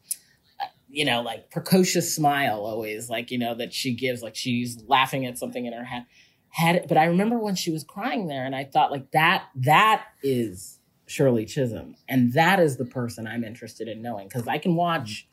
[0.88, 5.26] you know, like precocious smile always, like, you know, that she gives, like she's laughing
[5.26, 6.06] at something in her head.
[6.50, 10.06] Head, but I remember when she was crying there and I thought like that, that
[10.22, 11.96] is Shirley Chisholm.
[12.08, 15.28] And that is the person I'm interested in knowing because I can watch,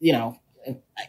[0.00, 0.40] you know,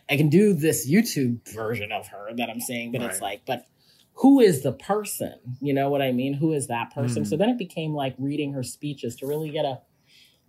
[0.10, 3.10] I, can do this YouTube version of her that I'm saying, but right.
[3.10, 3.66] it's like, but
[4.14, 5.36] who is the person?
[5.62, 6.34] You know what I mean?
[6.34, 7.24] Who is that person?
[7.24, 7.28] Mm.
[7.28, 9.80] So then it became like reading her speeches to really get a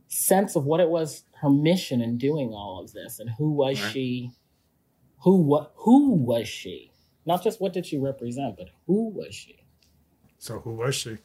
[0.09, 3.81] sense of what it was her mission in doing all of this and who was
[3.83, 3.92] right.
[3.92, 4.31] she
[5.22, 6.92] who what who was she
[7.25, 9.64] not just what did she represent but who was she
[10.38, 11.16] so who was she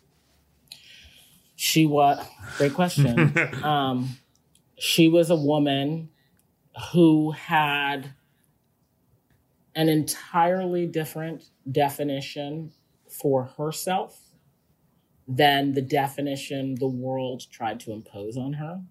[1.57, 2.23] she was
[2.57, 3.35] great question.
[3.63, 4.17] um,
[4.77, 6.09] she was a woman
[6.93, 8.13] who had
[9.77, 12.73] an entirely different definition
[13.07, 14.31] for herself
[15.27, 18.81] than the definition the world tried to impose on her.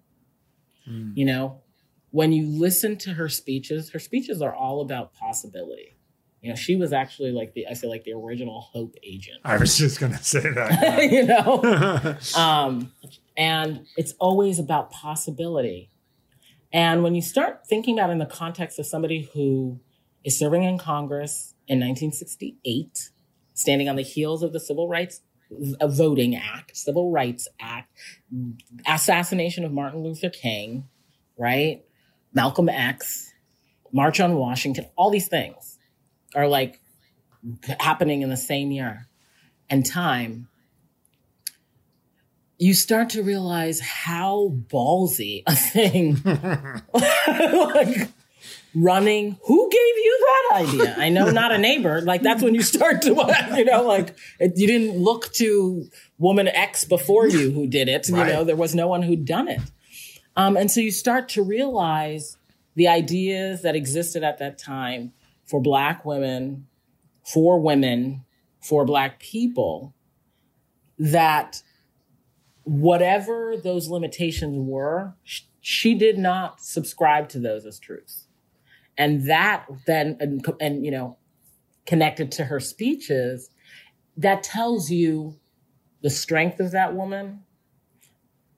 [0.89, 1.11] Mm.
[1.15, 1.61] You know,
[2.11, 5.97] when you listen to her speeches, her speeches are all about possibility.
[6.41, 9.39] You know, she was actually like the I feel like the original hope agent.
[9.43, 11.03] I was just gonna say that.
[11.11, 12.93] you know, um,
[13.35, 15.91] and it's always about possibility.
[16.71, 19.81] And when you start thinking about in the context of somebody who
[20.27, 23.11] is serving in Congress in 1968,
[23.53, 27.89] standing on the heels of the Civil Rights Voting Act, Civil Rights Act,
[28.85, 30.89] assassination of Martin Luther King,
[31.37, 31.85] right?
[32.33, 33.33] Malcolm X,
[33.93, 35.79] March on Washington, all these things
[36.35, 36.81] are like
[37.79, 39.07] happening in the same year
[39.69, 40.49] and time,
[42.57, 46.17] you start to realize how ballsy a thing
[46.93, 48.09] like
[48.77, 49.37] running.
[49.45, 50.95] Who gave you that idea.
[50.97, 52.01] I know not a neighbor.
[52.01, 53.09] Like that's when you start to,
[53.57, 58.07] you know, like it, you didn't look to woman X before you who did it.
[58.09, 58.27] Right.
[58.27, 59.61] You know, there was no one who'd done it.
[60.35, 62.37] Um, and so you start to realize
[62.75, 65.13] the ideas that existed at that time
[65.45, 66.67] for Black women,
[67.23, 68.23] for women,
[68.61, 69.95] for Black people,
[70.99, 71.63] that
[72.63, 75.15] whatever those limitations were,
[75.61, 78.26] she did not subscribe to those as truths.
[78.97, 81.17] And that then, and, and you know,
[81.85, 83.49] connected to her speeches,
[84.17, 85.39] that tells you
[86.01, 87.43] the strength of that woman,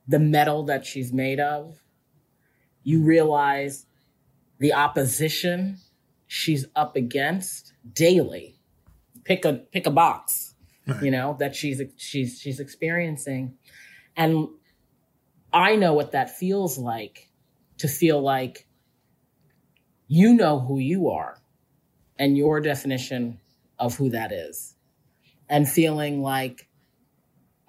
[0.08, 1.84] the metal that she's made of.
[2.84, 3.86] You realize
[4.60, 5.78] the opposition
[6.28, 8.56] she's up against daily.
[9.26, 10.56] Pick a pick a box,
[10.88, 11.04] right.
[11.04, 13.56] you know, that she's she's she's experiencing.
[14.16, 14.48] And
[15.52, 17.30] I know what that feels like
[17.80, 18.68] to feel like
[20.10, 21.40] you know who you are
[22.18, 23.40] and your definition
[23.78, 24.76] of who that is.
[25.48, 26.68] And feeling like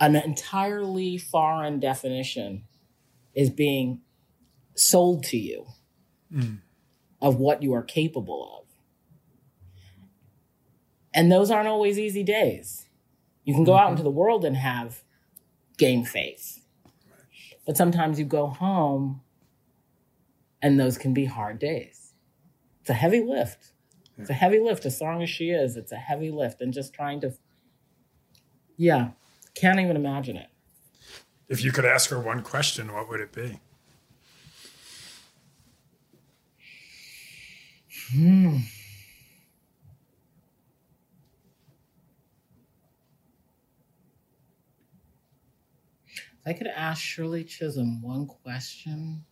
[0.01, 2.65] an entirely foreign definition
[3.35, 4.01] is being
[4.75, 5.67] sold to you
[6.35, 6.59] mm.
[7.21, 8.67] of what you are capable of.
[11.13, 12.87] And those aren't always easy days.
[13.45, 13.85] You can go mm-hmm.
[13.85, 15.03] out into the world and have
[15.77, 16.61] game face.
[17.67, 19.21] But sometimes you go home
[20.63, 22.00] and those can be hard days.
[22.91, 23.71] It's a heavy lift.
[24.19, 24.85] It's a heavy lift.
[24.85, 26.61] As strong as she is, it's a heavy lift.
[26.61, 27.35] And just trying to,
[28.77, 29.11] yeah,
[29.55, 30.49] can't even imagine it.
[31.49, 33.61] If you could ask her one question, what would it be?
[38.11, 38.57] Hmm.
[46.41, 49.27] If I could ask Shirley Chisholm one question.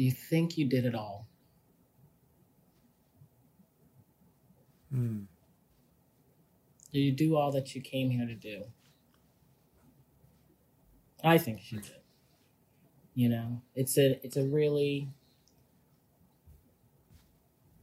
[0.00, 1.28] Do you think you did it all?
[4.90, 5.26] Mm.
[6.90, 8.62] Did you do all that you came here to do?
[11.22, 12.00] I think she did.
[13.14, 15.10] You know, it's a it's a really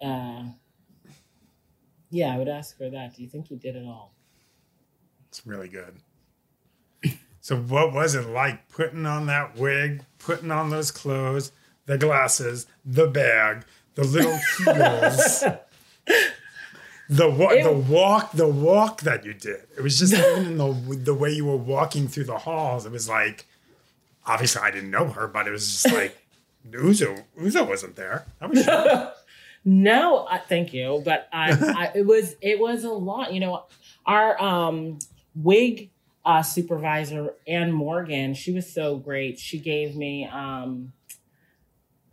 [0.02, 0.46] uh
[2.10, 3.16] yeah, I would ask her that.
[3.16, 4.16] Do you think you did it all?
[5.28, 5.98] It's really good.
[7.42, 11.52] so what was it like putting on that wig, putting on those clothes,
[11.88, 15.44] the glasses, the bag, the little heels?
[17.10, 19.62] the it, the walk, the walk that you did.
[19.76, 22.86] It was just even in the the way you were walking through the halls.
[22.86, 23.46] It was like,
[24.26, 26.18] obviously, I didn't know her, but it was just like,
[26.70, 28.26] Uzo, Uzo wasn't there.
[28.40, 29.14] That was
[29.66, 33.34] no, I, thank you, but I, I, it was it was a lot.
[33.34, 33.66] You know,
[34.06, 35.00] our um,
[35.36, 35.90] wig
[36.24, 39.40] uh, supervisor Ann Morgan, she was so great.
[39.40, 40.94] She gave me um,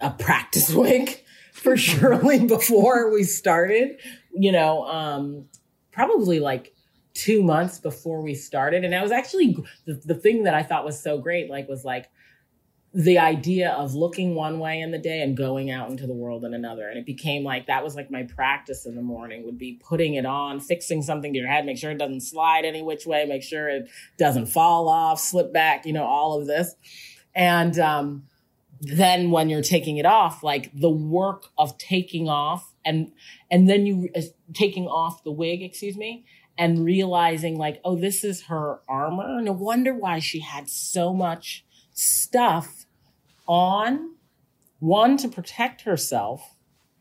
[0.04, 1.20] a practice wig
[1.52, 3.98] for Shirley before we started
[4.34, 5.46] you know, um,
[5.92, 6.74] probably like
[7.14, 8.84] two months before we started.
[8.84, 11.84] And that was actually the, the thing that I thought was so great, like, was
[11.84, 12.10] like,
[12.96, 16.44] the idea of looking one way in the day and going out into the world
[16.44, 16.88] in another.
[16.88, 20.14] And it became like that was like my practice in the morning would be putting
[20.14, 23.24] it on, fixing something to your head, make sure it doesn't slide any which way,
[23.26, 26.76] make sure it doesn't fall off, slip back, you know, all of this.
[27.34, 28.26] And um,
[28.80, 33.12] then when you're taking it off, like the work of taking off and
[33.50, 36.24] and then you uh, taking off the wig, excuse me,
[36.58, 39.40] and realizing like, oh, this is her armor.
[39.40, 42.86] No wonder why she had so much stuff
[43.46, 44.10] on.
[44.80, 46.56] One to protect herself,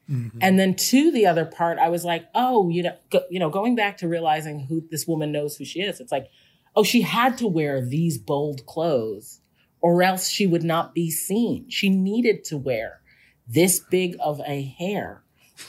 [0.10, 0.38] mm-hmm.
[0.40, 3.50] and then two, the other part, I was like, oh, you know, go, you know,
[3.50, 6.00] going back to realizing who this woman knows who she is.
[6.00, 6.30] It's like,
[6.78, 9.42] oh, she had to wear these bold clothes,
[9.84, 11.70] or else she would not be seen.
[11.70, 13.02] She needed to wear
[13.46, 15.24] this big of a hair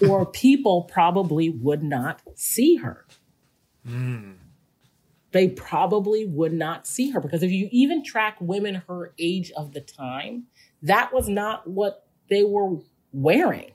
[0.08, 3.04] or people probably would not see her.
[3.86, 4.36] Mm.
[5.32, 9.72] They probably would not see her because if you even track women her age of
[9.72, 10.44] the time,
[10.80, 12.76] that was not what they were
[13.12, 13.72] wearing.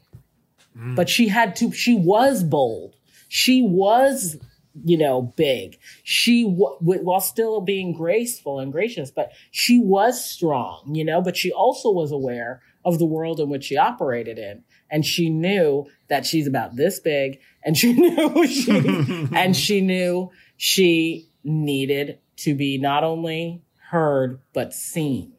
[0.77, 0.95] Mm.
[0.95, 2.95] But she had to, she was bold.
[3.27, 4.37] She was,
[4.83, 5.77] you know, big.
[6.03, 11.37] She, w- while still being graceful and gracious, but she was strong, you know, but
[11.37, 15.85] she also was aware of the world in which she operated in and she knew
[16.07, 22.55] that she's about this big and she knew she and she knew she needed to
[22.55, 25.33] be not only heard but seen.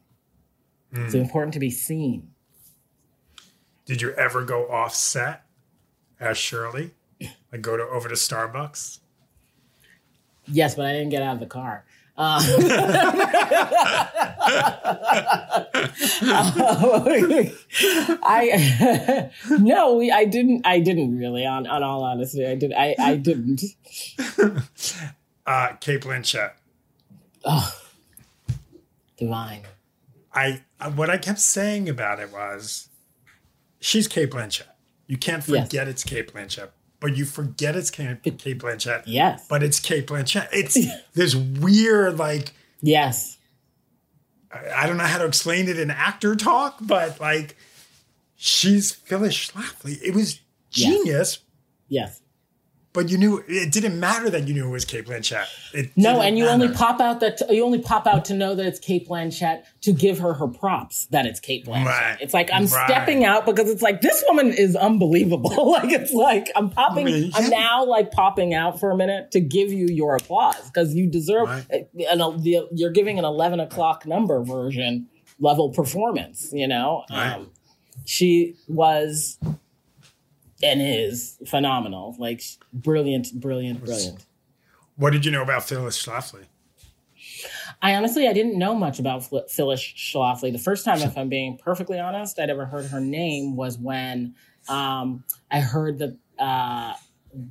[0.94, 1.06] Mm.
[1.06, 2.30] It's important to be seen.
[3.86, 5.44] Did you ever go off set
[6.18, 6.92] as Shirley?
[7.52, 8.99] Like go to over to Starbucks?
[10.52, 11.84] Yes, but I didn't get out of the car.
[12.16, 12.38] Uh,
[18.22, 20.66] I no, we, I didn't.
[20.66, 21.46] I didn't really.
[21.46, 22.74] On on all honesty, I did.
[22.74, 23.62] I I didn't.
[25.46, 26.52] uh, Cate Blanchett.
[27.44, 27.74] Oh,
[29.16, 29.62] divine.
[30.34, 30.60] I
[30.94, 32.90] what I kept saying about it was,
[33.80, 34.66] she's Cate Blanchett.
[35.06, 35.88] You can't forget yes.
[35.88, 36.68] it's Cate Blanchett,
[37.00, 39.02] but you forget it's Cate Blanchett.
[39.06, 40.48] Yes, but it's Cate Blanchett.
[40.52, 40.78] It's
[41.14, 42.52] this weird like.
[42.80, 43.38] Yes.
[44.52, 47.56] I, I don't know how to explain it in actor talk, but like,
[48.36, 49.98] she's Phyllis Schlafly.
[50.02, 51.40] It was genius.
[51.88, 52.10] Yes.
[52.10, 52.19] yes
[52.92, 55.46] but you knew it didn't matter that you knew it was Cate Blanchett.
[55.72, 56.64] It no, and you matter.
[56.64, 59.92] only pop out that you only pop out to know that it's Cate Blanchett to
[59.92, 61.86] give her her props that it's Cate Blanchett.
[61.86, 62.18] Right.
[62.20, 62.88] It's like I'm right.
[62.88, 65.70] stepping out because it's like this woman is unbelievable.
[65.72, 67.06] like it's like I'm popping.
[67.06, 67.30] Yeah.
[67.34, 71.08] I'm now like popping out for a minute to give you your applause because you
[71.08, 71.48] deserve.
[71.48, 71.88] Right.
[72.10, 72.40] An,
[72.72, 76.50] you're giving an 11 o'clock number version level performance.
[76.52, 77.50] You know, um,
[78.04, 79.38] she was
[80.62, 82.16] and is phenomenal.
[82.18, 82.42] Like
[82.72, 84.24] brilliant, brilliant, brilliant.
[84.96, 86.46] What did you know about Phyllis Schlafly?
[87.82, 90.52] I honestly, I didn't know much about Phyllis Schlafly.
[90.52, 94.34] The first time, if I'm being perfectly honest, I'd ever heard her name was when
[94.68, 96.94] um, I heard that uh,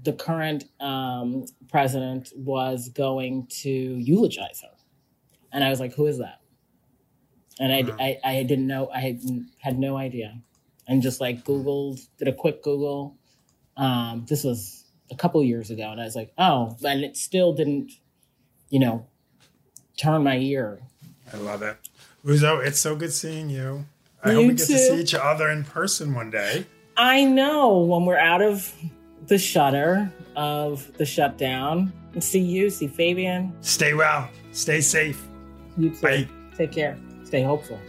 [0.03, 4.77] the current um, president was going to eulogize her,
[5.51, 6.41] and I was like, "Who is that?"
[7.59, 8.89] And I, I, I didn't know.
[8.93, 9.21] I had,
[9.57, 10.39] had no idea
[10.89, 13.15] and just like Googled, did a quick Google.
[13.77, 17.53] Um, this was a couple years ago, and I was like, oh, and it still
[17.53, 17.91] didn't,
[18.69, 19.05] you know,
[19.97, 20.81] turn my ear.
[21.31, 21.77] I love it.
[22.25, 23.85] Uzo, it's so good seeing you.
[24.23, 24.73] I you hope we get too.
[24.73, 26.65] to see each other in person one day.
[26.97, 28.73] I know when we're out of
[29.27, 31.93] the shutter of the shutdown.
[32.19, 33.53] See you, see Fabian.
[33.61, 34.27] Stay well.
[34.51, 35.25] Stay safe.
[35.77, 36.01] You too.
[36.01, 36.27] Bye.
[36.57, 36.97] Take care.
[37.23, 37.79] Stay hopeful.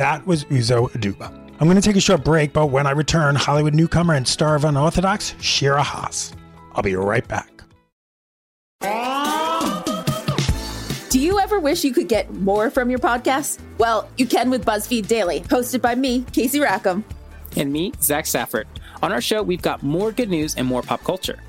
[0.00, 1.26] That was Uzo Aduba.
[1.60, 4.54] I'm going to take a short break, but when I return, Hollywood newcomer and star
[4.54, 6.32] of Unorthodox, Shira Haas.
[6.72, 7.50] I'll be right back.
[11.10, 13.58] Do you ever wish you could get more from your podcast?
[13.76, 17.04] Well, you can with BuzzFeed Daily, hosted by me, Casey Rackham.
[17.58, 18.68] And me, Zach Stafford.
[19.02, 21.40] On our show, we've got more good news and more pop culture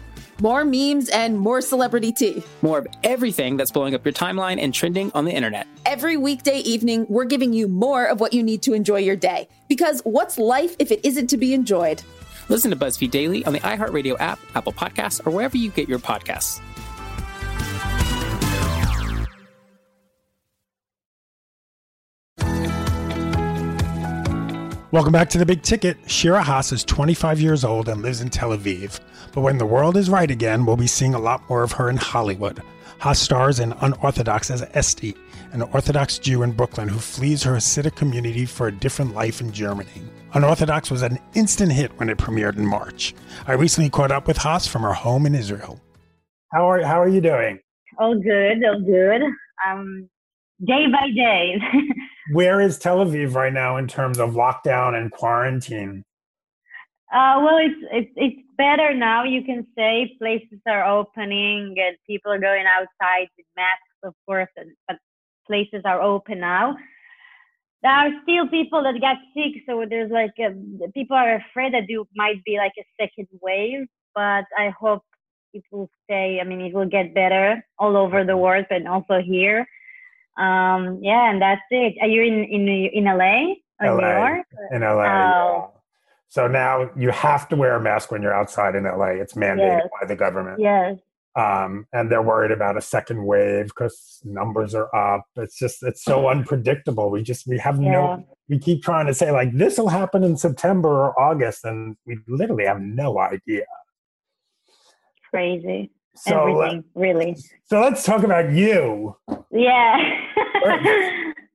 [0.41, 2.43] more memes, and more celebrity tea.
[2.61, 5.67] More of everything that's blowing up your timeline and trending on the internet.
[5.85, 9.47] Every weekday evening, we're giving you more of what you need to enjoy your day.
[9.67, 12.01] Because what's life if it isn't to be enjoyed?
[12.49, 15.99] Listen to BuzzFeed Daily on the iHeartRadio app, Apple Podcasts, or wherever you get your
[15.99, 16.59] podcasts.
[24.91, 25.95] Welcome back to the Big Ticket.
[26.05, 28.99] Shira Haas is 25 years old and lives in Tel Aviv.
[29.31, 31.89] But when the world is right again, we'll be seeing a lot more of her
[31.89, 32.61] in Hollywood.
[32.99, 35.15] Haas stars in Unorthodox as Esty,
[35.53, 39.53] an Orthodox Jew in Brooklyn who flees her Hasidic community for a different life in
[39.53, 40.03] Germany.
[40.33, 43.15] Unorthodox was an instant hit when it premiered in March.
[43.47, 45.79] I recently caught up with Haas from her home in Israel.
[46.51, 47.59] How are, how are you doing?
[47.97, 49.21] All good, all good.
[49.65, 50.09] Um,
[50.65, 51.59] day by day.
[52.33, 56.03] Where is Tel Aviv right now in terms of lockdown and quarantine?
[57.11, 59.23] Uh, well, it's, it's it's better now.
[59.25, 64.47] You can say places are opening and people are going outside with masks, of course,
[64.55, 64.97] and, but
[65.45, 66.77] places are open now.
[67.83, 70.53] There are still people that get sick, so there's like a,
[70.91, 73.87] people are afraid that there might be like a second wave.
[74.15, 75.03] But I hope
[75.53, 76.39] it will stay.
[76.39, 79.67] I mean, it will get better all over the world, and also here.
[80.37, 81.95] Um, yeah, and that's it.
[82.01, 84.45] Are you in in in LA or LA, New York?
[84.71, 85.03] In LA.
[85.03, 85.73] Oh.
[86.29, 89.19] So now you have to wear a mask when you're outside in LA.
[89.19, 89.87] It's mandated yes.
[89.99, 90.59] by the government.
[90.61, 90.97] Yes.
[91.35, 95.25] Um, and they're worried about a second wave because numbers are up.
[95.35, 97.09] It's just it's so unpredictable.
[97.09, 97.91] We just we have yeah.
[97.91, 98.27] no.
[98.49, 102.19] We keep trying to say like this will happen in September or August, and we
[102.27, 103.65] literally have no idea.
[105.29, 105.91] Crazy.
[106.15, 107.37] So, Everything, really.
[107.65, 109.15] So let's talk about you.
[109.51, 109.97] Yeah.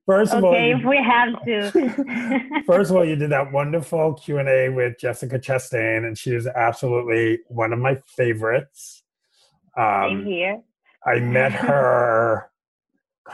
[0.07, 2.63] First of okay, all, if we have to.
[2.67, 6.33] first of all, you did that wonderful Q and A with Jessica Chastain, and she
[6.33, 9.03] is absolutely one of my favorites.
[9.77, 10.63] Um, Same here.
[11.05, 12.51] I met her.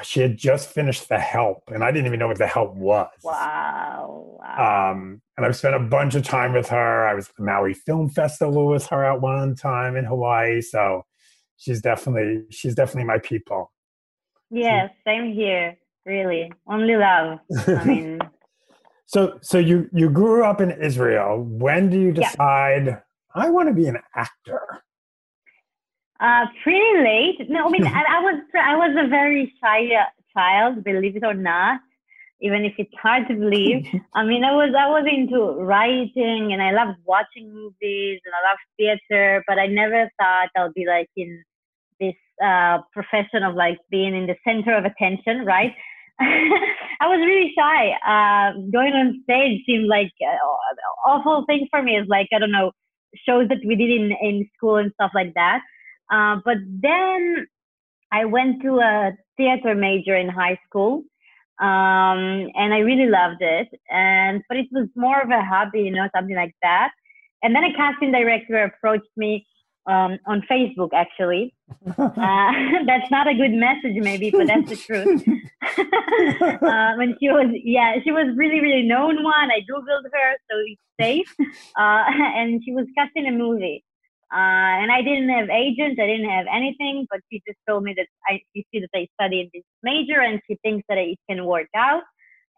[0.03, 3.11] she had just finished The Help, and I didn't even know what The Help was.
[3.23, 4.39] Wow.
[4.41, 4.93] wow.
[4.93, 7.07] Um, and I've spent a bunch of time with her.
[7.07, 10.63] I was at the Maui Film Festival with her at one time in Hawaii.
[10.63, 11.05] So
[11.63, 13.71] she's definitely she's definitely my people.
[14.51, 15.77] Yes, same here.
[16.05, 17.39] Really, only love.
[17.69, 18.21] I mean.
[19.07, 21.43] so, so you you grew up in Israel.
[21.43, 23.01] When do you decide yeah.
[23.35, 24.83] I want to be an actor?
[26.21, 27.49] Uh, pretty late.
[27.49, 30.05] No, I mean, I, I was I was a very shy uh,
[30.37, 31.81] child, believe it or not.
[32.41, 33.87] Even if it's hard to believe.
[34.15, 38.43] I mean, I was I was into writing and I loved watching movies and I
[38.51, 41.45] loved theater, but I never thought I'll be like in
[42.43, 45.73] uh, profession of like being in the center of attention, right?
[46.21, 47.91] I was really shy.
[48.07, 50.39] Uh, going on stage seemed like an
[51.07, 51.97] awful thing for me.
[51.97, 52.73] It's like I don't know
[53.27, 55.61] shows that we did in in school and stuff like that.
[56.13, 57.47] Uh, but then
[58.13, 61.03] I went to a theater major in high school,
[61.61, 63.69] um, and I really loved it.
[63.91, 66.91] And but it was more of a hobby, you know, something like that.
[67.43, 69.47] And then a casting director approached me
[69.87, 71.55] um, on Facebook, actually.
[71.99, 72.53] Uh,
[72.87, 75.23] that's not a good message, maybe, but that's the truth.
[76.63, 79.51] uh, when she was, yeah, she was really, really known one.
[79.51, 81.35] I googled her, so it's safe.
[81.77, 82.05] Uh,
[82.37, 83.83] and she was casting a movie.
[84.33, 87.95] Uh, and I didn't have agents, I didn't have anything, but she just told me
[87.97, 91.45] that I, she see that I studied this major and she thinks that it can
[91.45, 92.03] work out.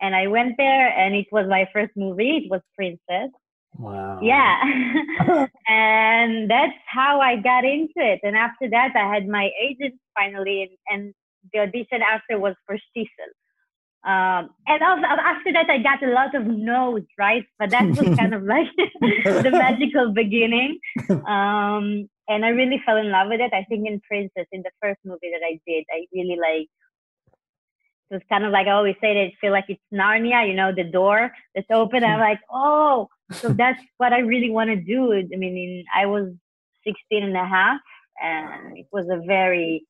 [0.00, 2.44] And I went there, and it was my first movie.
[2.44, 3.30] It was Princess.
[3.78, 4.20] Wow.
[4.22, 4.60] Yeah.
[5.68, 8.20] and that's how I got into it.
[8.22, 11.14] And after that, I had my agent finally, and, and
[11.52, 13.32] the audition after was for Shtisel.
[14.04, 17.44] Um, and also, after that, I got a lot of no's, right?
[17.58, 18.66] But that was kind of like
[19.00, 20.78] the magical beginning.
[21.08, 23.52] Um, and I really fell in love with it.
[23.54, 26.68] I think in Princess, in the first movie that I did, I really like.
[28.10, 30.54] It was kind of like I always say that I feel like it's Narnia, you
[30.54, 32.04] know, the door that's open.
[32.04, 35.12] I'm like, oh, so that's what I really want to do.
[35.12, 36.32] I mean, in, I was
[36.86, 37.80] 16 and a half,
[38.22, 39.86] and it was a very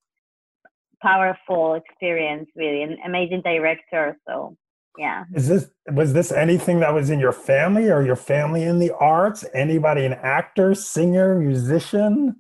[1.03, 4.17] powerful experience, really, an amazing director.
[4.27, 4.57] So,
[4.97, 5.25] yeah.
[5.35, 8.93] Is this was this anything that was in your family or your family in the
[8.95, 9.45] arts?
[9.53, 12.37] Anybody an actor, singer, musician?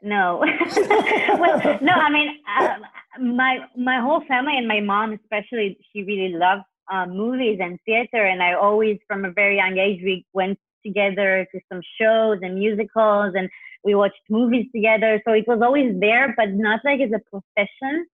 [0.00, 0.38] No,
[0.76, 1.92] well, no.
[1.92, 6.62] I mean, uh, my my whole family and my mom especially, she really loved
[6.92, 11.46] uh, movies and theater, and I always, from a very young age, we went together
[11.52, 13.48] to some shows and musicals, and
[13.82, 15.20] we watched movies together.
[15.26, 18.06] So it was always there, but not like as a profession,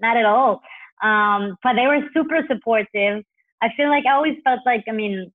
[0.00, 0.62] not at all.
[1.02, 3.22] Um, but they were super supportive.
[3.60, 5.30] I feel like I always felt like, I mean,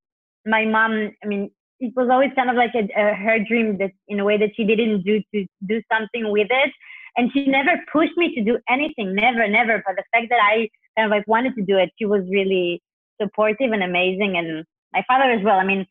[0.46, 3.92] my mom, I mean, it was always kind of like a, a, her dream that
[4.08, 6.72] in a way that she didn't do to do something with it.
[7.16, 9.84] And she never pushed me to do anything, never, never.
[9.86, 12.82] But the fact that I kind of like wanted to do it, she was really
[13.22, 14.38] supportive and amazing.
[14.38, 15.60] And my father as well.
[15.60, 15.86] I mean,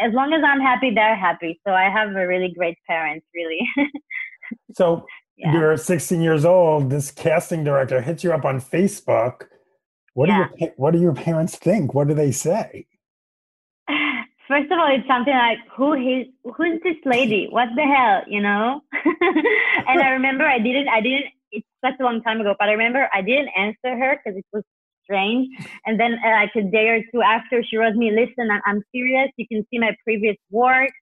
[0.00, 1.60] as long as I'm happy, they're happy.
[1.66, 3.60] So I have a really great parents, really.
[4.74, 5.04] so
[5.36, 5.52] yeah.
[5.52, 6.90] you're 16 years old.
[6.90, 9.46] This casting director hits you up on Facebook.
[10.14, 10.48] What yeah.
[10.48, 11.94] do your What do your parents think?
[11.94, 12.86] What do they say?
[14.48, 17.48] First of all, it's something like who is who's this lady?
[17.50, 18.82] What the hell, you know?
[19.86, 21.26] and I remember I didn't I didn't.
[21.52, 24.44] It's such a long time ago, but I remember I didn't answer her because it
[24.52, 24.62] was
[25.10, 25.48] strange.
[25.86, 28.82] And then uh, like a day or two after, she wrote me, "Listen, I'm, I'm
[28.94, 29.30] serious.
[29.36, 30.92] You can see my previous work."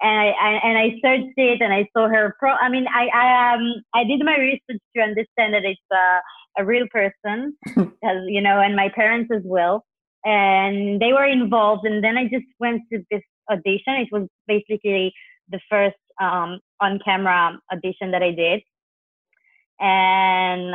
[0.00, 2.50] And I, I, and I searched it and I saw her pro.
[2.50, 6.20] I mean, I I um I did my research to understand that it's uh,
[6.58, 7.56] a real person,
[8.02, 9.84] as you know, and my parents as well,
[10.24, 11.86] and they were involved.
[11.86, 13.94] And then I just went to this audition.
[13.94, 15.12] It was basically
[15.48, 18.62] the first um, on camera audition that I did
[19.80, 20.74] and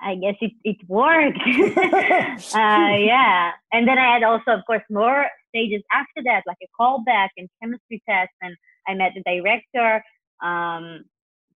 [0.00, 1.38] I guess it, it worked.
[2.54, 3.52] uh, yeah.
[3.72, 7.48] And then I had also, of course, more stages after that, like a callback and
[7.60, 8.30] chemistry test.
[8.40, 8.56] And
[8.86, 10.02] I met the director.
[10.42, 11.04] Um,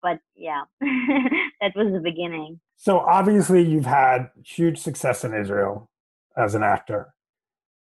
[0.01, 2.59] but yeah, that was the beginning.
[2.75, 5.89] So obviously, you've had huge success in Israel
[6.37, 7.13] as an actor,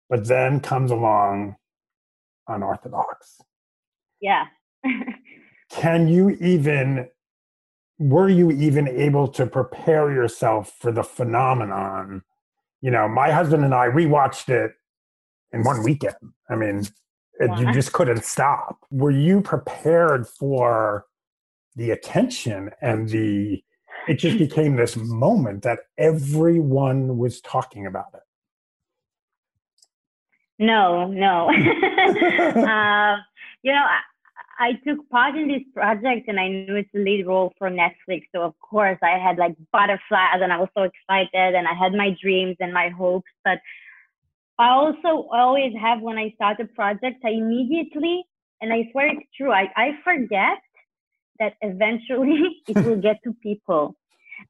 [0.08, 1.56] but then comes along
[2.46, 3.40] Unorthodox.
[4.20, 4.44] Yeah.
[5.70, 7.08] Can you even
[7.98, 12.22] were you even able to prepare yourself for the phenomenon?
[12.80, 14.72] You know, my husband and I, we watched it
[15.52, 16.16] in one weekend.
[16.50, 16.86] I mean,
[17.40, 18.78] you just couldn't stop.
[18.90, 21.06] Were you prepared for
[21.76, 23.62] the attention and the,
[24.08, 28.20] it just became this moment that everyone was talking about it?
[30.58, 31.48] No, no.
[31.48, 33.16] uh,
[33.62, 33.86] you know,
[34.58, 38.22] I took part in this project and I knew it's a lead role for Netflix.
[38.34, 41.92] So of course I had like butterflies and I was so excited and I had
[41.92, 43.30] my dreams and my hopes.
[43.44, 43.58] But
[44.58, 48.24] I also always have when I start a project, I immediately,
[48.60, 50.58] and I swear it's true, I, I forget
[51.40, 53.96] that eventually it will get to people.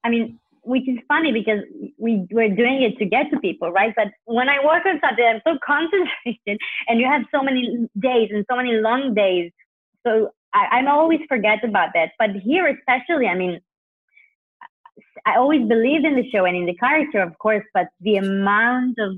[0.05, 1.61] I mean, which is funny because
[1.99, 3.95] we were doing it to get to people, right?
[3.97, 8.31] But when I work on something, I'm so concentrated and you have so many days
[8.33, 9.51] and so many long days
[10.07, 12.11] so I, I always forget about that.
[12.19, 13.61] But here, especially, I mean,
[15.27, 18.99] I always believed in the show and in the character, of course, but the amount
[18.99, 19.17] of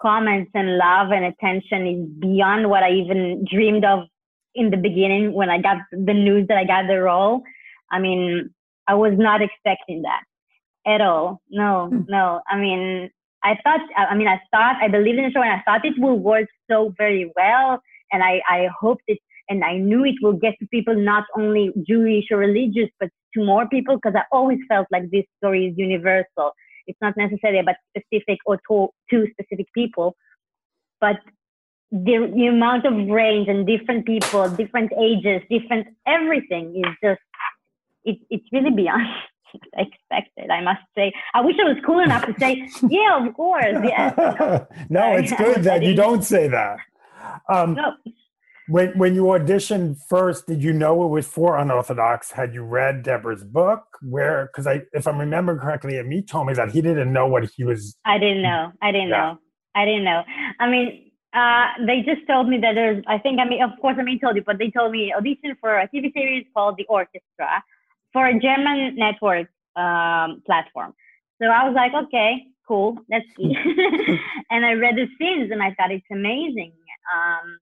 [0.00, 4.06] comments and love and attention is beyond what I even dreamed of
[4.54, 7.42] in the beginning when I got the news that I got the role.
[7.90, 8.50] I mean,
[8.86, 10.22] I was not expecting that
[10.86, 11.40] at all.
[11.50, 12.00] No, hmm.
[12.08, 12.40] no.
[12.48, 13.10] I mean,
[13.42, 15.94] I thought, I mean, I thought, I believed in the show and I thought it
[15.98, 17.80] will work so very well.
[18.12, 19.18] And I, I hoped it,
[19.48, 23.44] and I knew it will get to people not only Jewish or religious, but to
[23.44, 26.52] more people because I always felt like this story is universal.
[26.86, 30.16] It's not necessarily about specific or to, to specific people,
[31.00, 31.16] but
[31.90, 37.20] the, the amount of range and different people, different ages, different everything is just,
[38.04, 39.06] it, it's really beyond
[39.76, 41.12] expected, I must say.
[41.34, 43.76] I wish I was cool enough to say, yeah, of course.
[43.84, 44.64] Yeah.
[44.88, 46.78] no, it's good that you don't say that.
[47.48, 47.92] Um, no.
[48.68, 52.32] When when you auditioned first, did you know it was for unorthodox?
[52.32, 53.84] Had you read Deborah's book?
[54.02, 57.48] Where, because I, if I'm remembering correctly, Amit told me that he didn't know what
[57.56, 57.96] he was.
[58.04, 58.72] I didn't know.
[58.82, 59.16] I didn't yeah.
[59.16, 59.38] know.
[59.76, 60.22] I didn't know.
[60.58, 63.04] I mean, uh, they just told me that there's.
[63.06, 65.56] I think I mean, of course, I mean, told you, but they told me audition
[65.60, 67.62] for a TV series called The Orchestra
[68.12, 70.94] for a German network um, platform.
[71.40, 73.54] So I was like, okay, cool, let's see.
[74.50, 76.72] and I read the scenes and I thought it's amazing.
[77.14, 77.58] Um,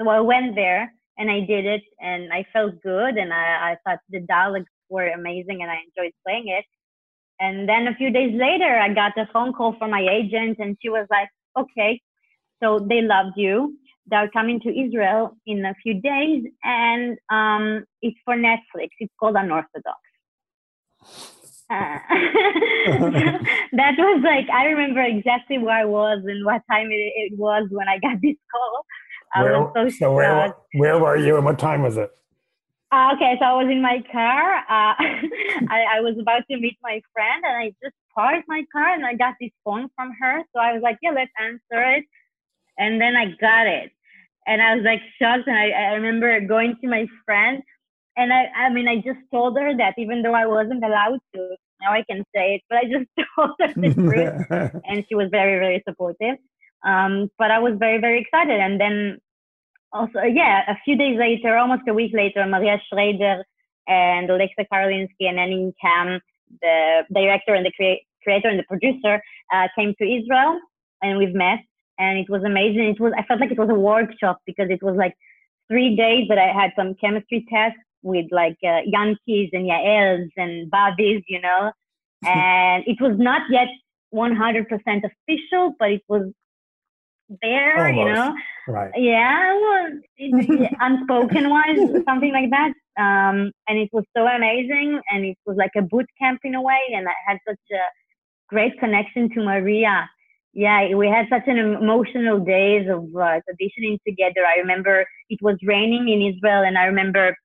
[0.00, 3.76] so I went there and I did it and I felt good and I, I
[3.84, 6.64] thought the dialogues were amazing and I enjoyed playing it.
[7.40, 10.76] And then a few days later, I got a phone call from my agent and
[10.80, 12.00] she was like, okay,
[12.62, 13.76] so they loved you.
[14.06, 18.88] They're coming to Israel in a few days and um, it's for Netflix.
[18.98, 19.98] It's called Unorthodox.
[21.70, 21.98] Uh,
[23.72, 27.66] that was like I remember exactly where I was and what time it, it was
[27.70, 28.84] when I got this call.
[29.34, 32.10] I where, was so, so where, where were you and what time was it?
[32.92, 34.58] Uh, okay, so I was in my car.
[34.58, 34.94] Uh,
[35.68, 39.04] I, I, was about to meet my friend, and I just parked my car, and
[39.04, 40.42] I got this phone from her.
[40.54, 42.04] So I was like, "Yeah, let's answer it."
[42.78, 43.90] And then I got it,
[44.46, 45.48] and I was like shocked.
[45.48, 47.62] And I, I remember going to my friend,
[48.16, 51.56] and I, I mean, I just told her that even though I wasn't allowed to,
[51.80, 55.30] now I can say it, but I just told her the truth, and she was
[55.32, 56.36] very, very supportive.
[56.84, 58.60] Um, but I was very, very excited.
[58.60, 59.18] And then
[59.94, 63.44] also, yeah, a few days later, almost a week later, Maria Schrader
[63.86, 66.20] and Alexa Karolinski and Annie Kam,
[66.60, 69.22] the director and the crea- creator and the producer,
[69.52, 70.58] uh, came to Israel,
[71.02, 71.60] and we've met,
[71.98, 72.86] and it was amazing.
[72.86, 75.14] It was I felt like it was a workshop because it was like
[75.68, 80.70] three days that I had some chemistry tests with like uh, Yankees and Yaels and
[80.70, 81.72] Bobbies, you know.
[82.26, 83.68] and it was not yet
[84.14, 86.32] 100% official, but it was
[87.42, 87.96] there, Almost.
[87.98, 88.34] you know.
[88.68, 88.92] Right.
[88.96, 92.72] Yeah, well, it, unspoken wise, something like that.
[92.96, 96.62] Um, and it was so amazing, and it was like a boot camp in a
[96.62, 97.82] way, and I had such a
[98.48, 100.08] great connection to Maria.
[100.52, 104.46] Yeah, we had such an emotional days of uh, auditioning together.
[104.46, 107.36] I remember it was raining in Israel, and I remember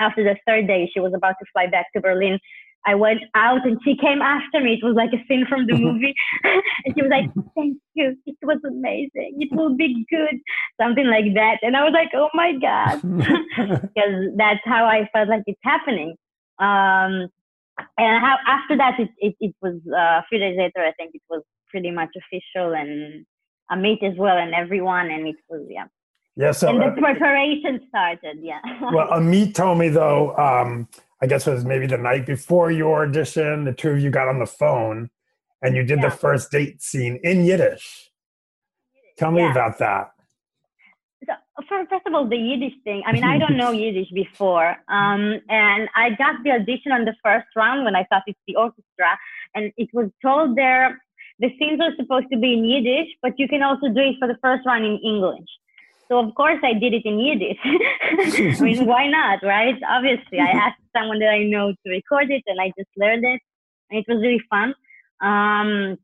[0.00, 2.38] after the third day, she was about to fly back to Berlin.
[2.86, 4.74] I went out and she came after me.
[4.74, 6.14] It was like a scene from the movie.
[6.44, 8.16] and she was like, Thank you.
[8.26, 9.36] It was amazing.
[9.40, 10.38] It will be good.
[10.80, 11.58] Something like that.
[11.62, 13.02] And I was like, Oh my God.
[13.96, 16.14] Because that's how I felt like it's happening.
[16.58, 17.28] Um,
[17.98, 21.14] and how, after that, it, it, it was uh, a few days later, I think
[21.14, 23.26] it was pretty much official and
[23.70, 25.10] Amit as well and everyone.
[25.10, 25.84] And it was, yeah,
[26.36, 28.38] yeah, so and the uh, preparation started.
[28.42, 28.60] Yeah.
[28.92, 30.36] well, Amit told me though.
[30.36, 30.88] Um,
[31.22, 33.64] I guess it was maybe the night before your audition.
[33.64, 35.10] The two of you got on the phone,
[35.62, 36.10] and you did yeah.
[36.10, 38.10] the first date scene in Yiddish.
[39.16, 39.50] Tell me yeah.
[39.50, 40.10] about that.
[41.26, 43.02] So, first of all, the Yiddish thing.
[43.06, 47.14] I mean, I don't know Yiddish before, um, and I got the audition on the
[47.24, 49.18] first round when I thought it's the orchestra,
[49.54, 51.00] and it was told there
[51.38, 54.28] the scenes are supposed to be in Yiddish, but you can also do it for
[54.28, 55.48] the first round in English.
[56.08, 57.58] So of course I did it in Yiddish.
[57.64, 59.76] I mean, why not, right?
[59.88, 63.40] Obviously, I asked someone that I know to record it, and I just learned it,
[63.90, 64.74] and it was really fun.
[65.20, 65.96] Um,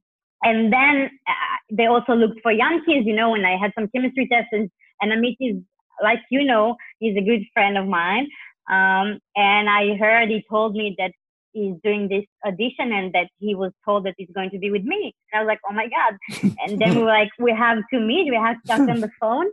[0.42, 3.88] and then uh, they also looked for young kids, you know, and I had some
[3.94, 5.62] chemistry tests, and, and Amit is,
[6.02, 8.26] like you know, he's a good friend of mine.
[8.70, 11.12] Um, and I heard he told me that
[11.52, 14.84] he's doing this audition and that he was told that he's going to be with
[14.84, 15.14] me.
[15.32, 16.52] And I was like, oh my God.
[16.66, 19.10] And then we were like, we have to meet, we have to talk on the
[19.20, 19.46] phone.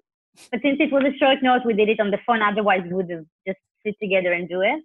[0.52, 2.42] But since it was a short note, we did it on the phone.
[2.42, 4.84] Otherwise, we would have just sit together and do it.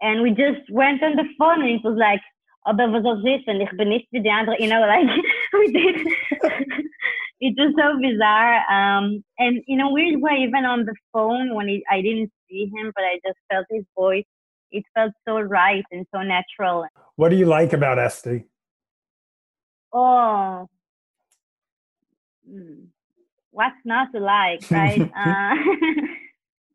[0.00, 2.20] And we just went on the phone, and it was like,
[2.66, 3.42] aber was ist this?
[3.46, 5.06] Und ich bin nicht wie die andere, you know, like
[5.52, 5.96] we did.
[7.40, 8.60] it was so bizarre.
[8.70, 12.70] Um, and in a weird way, even on the phone, when it, I didn't see
[12.74, 14.24] him, but I just felt his voice.
[14.70, 16.86] It felt so right and so natural.
[17.16, 18.44] What do you like about Esty?
[19.92, 20.68] Oh,
[22.48, 22.84] hmm,
[23.50, 25.00] what's not to like, right?
[25.16, 25.54] uh,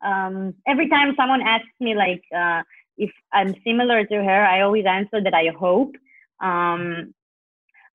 [0.06, 2.62] um, every time someone asks me like uh,
[2.96, 5.92] if I'm similar to her, I always answer that I hope.
[6.40, 7.14] Um,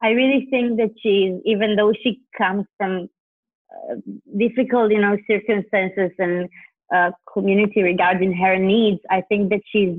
[0.03, 3.07] I really think that she's, even though she comes from
[3.71, 3.95] uh,
[4.37, 6.49] difficult, you know, circumstances and
[6.93, 9.97] uh, community regarding her needs, I think that she's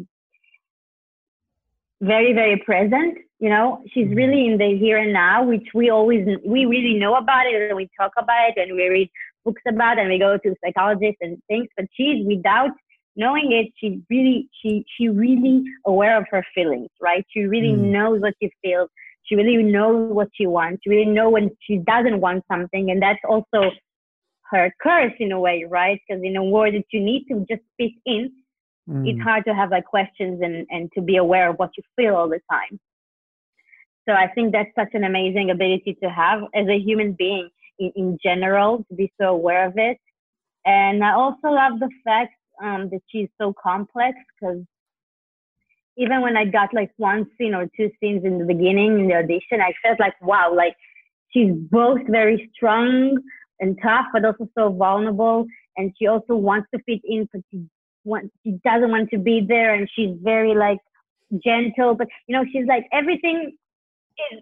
[2.02, 3.16] very, very present.
[3.38, 4.14] You know, she's mm-hmm.
[4.14, 7.76] really in the here and now, which we always, we really know about it and
[7.76, 9.10] we talk about it and we read
[9.44, 12.70] books about it and we go to psychologists and things, but she's without
[13.16, 17.24] knowing it, she's really, she, she really aware of her feelings, right?
[17.30, 17.90] She really mm.
[17.90, 18.88] knows what she feels.
[19.24, 20.82] She really knows what she wants.
[20.82, 22.90] She really knows when she doesn't want something.
[22.90, 23.70] And that's also
[24.50, 26.00] her curse in a way, right?
[26.06, 28.32] Because in a world that you need to just fit in,
[28.88, 29.08] mm.
[29.08, 32.16] it's hard to have like questions and, and to be aware of what you feel
[32.16, 32.78] all the time.
[34.08, 37.92] So I think that's such an amazing ability to have as a human being in,
[37.94, 39.98] in general, to be so aware of it.
[40.64, 44.62] And I also love the fact um, that she's so complex because
[45.96, 49.14] even when I got like one scene or two scenes in the beginning in the
[49.14, 50.74] audition, I felt like, wow, like
[51.30, 53.18] she's both very strong
[53.60, 55.46] and tough, but also so vulnerable.
[55.76, 57.64] And she also wants to fit in, but she
[58.04, 59.74] wants, she doesn't want to be there.
[59.74, 60.78] And she's very like
[61.44, 63.56] gentle, but you know, she's like everything
[64.32, 64.40] is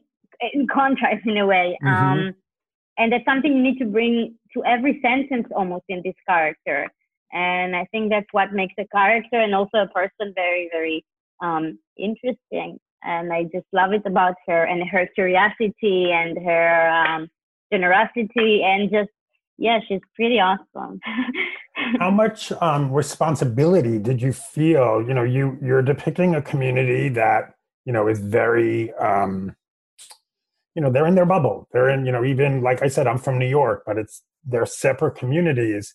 [0.53, 1.79] in contrast in a way.
[1.85, 1.95] Mm-hmm.
[1.95, 2.35] Um,
[2.99, 6.89] and that's something you need to bring to every sentence almost in this character.
[7.33, 11.05] And I think that's what makes a character and also a person very, very
[11.41, 12.79] um, interesting.
[13.03, 17.29] And I just love it about her and her curiosity and her um,
[17.73, 19.11] generosity and just,
[19.61, 21.01] yeah, she's pretty awesome.
[21.99, 25.05] How much um, responsibility did you feel?
[25.07, 27.55] You know, you you're depicting a community that
[27.85, 29.55] you know is very, um,
[30.75, 31.69] you know, they're in their bubble.
[31.73, 34.65] They're in, you know, even like I said, I'm from New York, but it's they're
[34.65, 35.95] separate communities.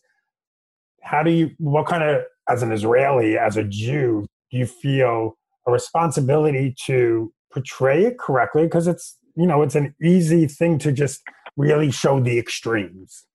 [1.02, 1.50] How do you?
[1.58, 7.34] What kind of, as an Israeli, as a Jew, do you feel a responsibility to
[7.52, 11.24] portray it correctly because it's you know it's an easy thing to just
[11.58, 13.26] really show the extremes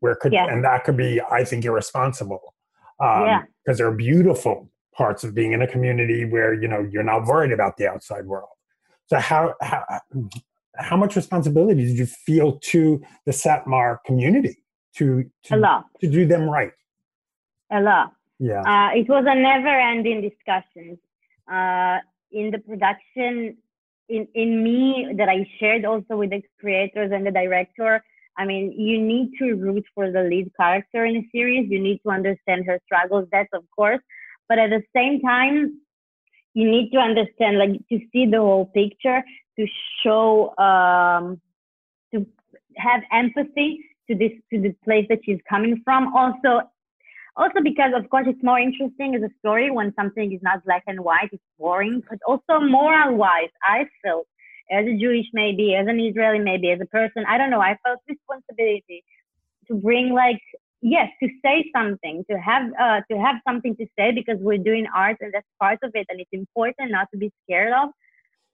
[0.00, 0.46] where could yeah.
[0.46, 2.54] and that could be i think irresponsible
[3.00, 3.42] um, yeah.
[3.64, 7.24] because there are beautiful parts of being in a community where you know you're not
[7.24, 8.48] worried about the outside world
[9.06, 9.84] so how how
[10.76, 14.62] how much responsibility did you feel to the satmar community
[14.94, 15.86] to to, a lot.
[16.00, 16.72] to do them right
[17.70, 18.60] a lot yeah.
[18.60, 20.98] Uh, it was a never ending discussion.
[21.50, 21.98] Uh,
[22.30, 23.56] in the production,
[24.08, 28.04] in, in me that I shared also with the creators and the director,
[28.38, 31.68] I mean, you need to root for the lead character in a series.
[31.68, 34.00] You need to understand her struggles, that's of course.
[34.48, 35.80] But at the same time,
[36.54, 39.22] you need to understand, like, to see the whole picture,
[39.58, 39.66] to
[40.02, 41.40] show, um,
[42.14, 42.26] to
[42.76, 46.14] have empathy to this, to the place that she's coming from.
[46.14, 46.62] Also,
[47.36, 50.82] also because of course it's more interesting as a story when something is not black
[50.86, 54.26] and white it's boring but also moral wise i felt
[54.70, 57.76] as a jewish maybe as an israeli maybe as a person i don't know i
[57.84, 59.02] felt responsibility
[59.66, 60.40] to bring like
[60.80, 64.86] yes to say something to have uh, to have something to say because we're doing
[64.94, 67.90] art and that's part of it and it's important not to be scared of.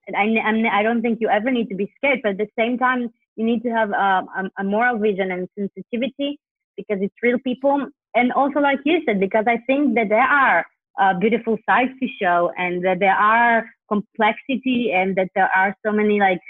[0.06, 2.48] And I, I'm, I don't think you ever need to be scared but at the
[2.58, 6.38] same time you need to have um, a, a moral vision and sensitivity
[6.76, 7.88] because it's real people.
[8.14, 10.64] And also like you said because i think that there are
[11.00, 15.92] uh, beautiful sides to show and that there are complexity and that there are so
[15.92, 16.40] many like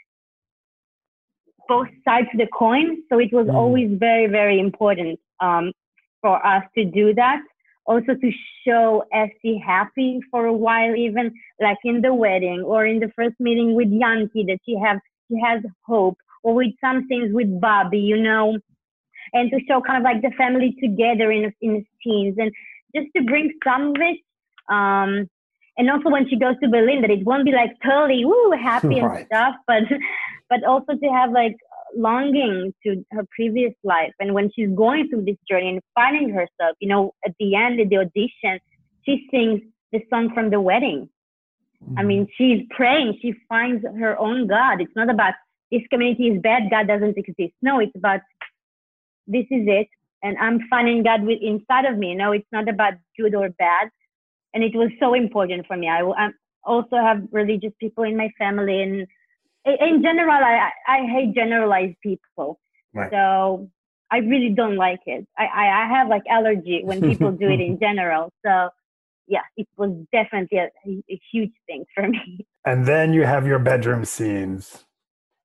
[1.68, 3.54] both sides of the coin so it was mm.
[3.54, 5.72] always very very important um,
[6.20, 7.40] for us to do that
[7.86, 8.30] also to
[8.66, 13.34] show Esty happy for a while even like in the wedding or in the first
[13.40, 17.98] meeting with Yanki that she have she has hope or with some things with Bobby
[17.98, 18.58] you know
[19.32, 22.52] and to show kind of like the family together in in teens and
[22.94, 24.18] just to bring some of it.
[24.68, 25.28] Um,
[25.76, 28.98] and also when she goes to Berlin, that it won't be like totally woo happy
[28.98, 29.82] and stuff, but
[30.48, 31.56] but also to have like
[31.96, 34.12] longing to her previous life.
[34.20, 37.80] And when she's going through this journey and finding herself, you know, at the end
[37.80, 38.60] of the audition,
[39.04, 39.60] she sings
[39.92, 41.08] the song from the wedding.
[41.82, 41.98] Mm-hmm.
[41.98, 43.18] I mean, she's praying.
[43.20, 44.80] She finds her own God.
[44.80, 45.34] It's not about
[45.70, 47.54] this community is bad, God doesn't exist.
[47.62, 48.20] No, it's about
[49.26, 49.88] this is it
[50.22, 53.48] and i'm finding god with inside of me you know it's not about good or
[53.50, 53.88] bad
[54.54, 56.28] and it was so important for me i, I
[56.64, 59.06] also have religious people in my family and
[59.66, 62.58] in general i i hate generalized people
[62.94, 63.10] right.
[63.10, 63.68] so
[64.10, 65.26] I really don't like it.
[65.36, 68.32] I, I, I have like allergy when people do it in general.
[68.46, 68.68] So
[69.26, 72.46] yeah, it was definitely a, a, huge thing for me.
[72.64, 74.84] And then you have your bedroom scenes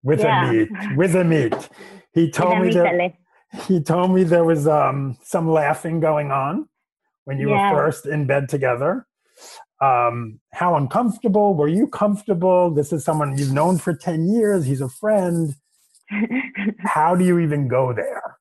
[0.03, 0.51] with Yeah.
[0.51, 1.69] Amit, with Amit.
[2.13, 3.13] He told me that
[3.67, 6.69] he told me there was um, some laughing going on
[7.25, 9.05] when you were first in bed together.
[9.81, 12.69] Um, how uncomfortable were you comfortable?
[12.71, 15.55] This is someone you've known for 10 years, he's a friend.
[16.79, 18.37] How do you even go there?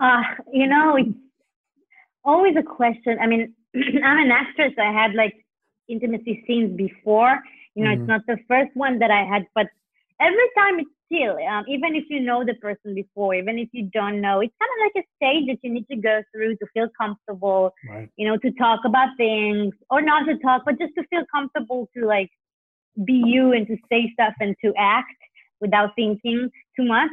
[0.00, 0.22] Uh,
[0.52, 1.10] you know, it's
[2.24, 3.18] always a question.
[3.20, 4.72] I mean, I'm an actress.
[4.78, 5.34] I had like
[5.88, 7.38] intimacy scenes before.
[7.74, 7.98] You know, Mhm.
[8.00, 9.68] it's not the first one that I had, but
[10.20, 13.88] every time it's still, um, even if you know the person before, even if you
[13.92, 16.66] don't know, it's kind of like a stage that you need to go through to
[16.74, 18.08] feel comfortable, Right.
[18.16, 21.88] you know, to talk about things or not to talk, but just to feel comfortable
[21.96, 22.30] to like
[23.04, 25.16] be you and to say stuff and to act
[25.60, 27.10] without thinking too much.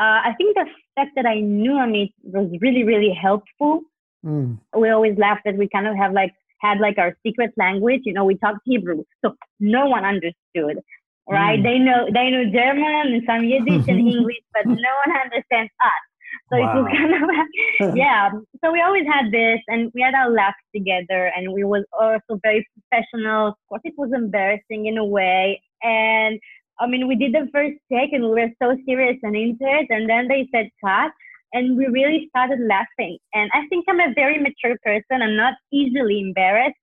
[0.00, 0.66] Uh, I think the
[0.96, 3.82] fact that I knew Amit was really, really helpful.
[4.24, 4.58] Mm.
[4.76, 8.02] We always laugh that we kind of have like had like our secret language.
[8.04, 10.82] You know, we talked Hebrew, so no one understood.
[11.28, 11.58] Right?
[11.58, 11.62] Mm.
[11.62, 16.02] They know they know German and some Yiddish and English, but no one understands us.
[16.50, 18.30] So it was kind of yeah.
[18.62, 22.38] So we always had this, and we had our laughs together, and we was also
[22.42, 23.48] very professional.
[23.48, 26.38] Of course, it was embarrassing in a way, and
[26.78, 29.86] I mean, we did the first take, and we were so serious and into it,
[29.90, 31.12] and then they said cut,
[31.52, 33.18] and we really started laughing.
[33.34, 35.22] And I think I'm a very mature person.
[35.22, 36.78] I'm not easily embarrassed,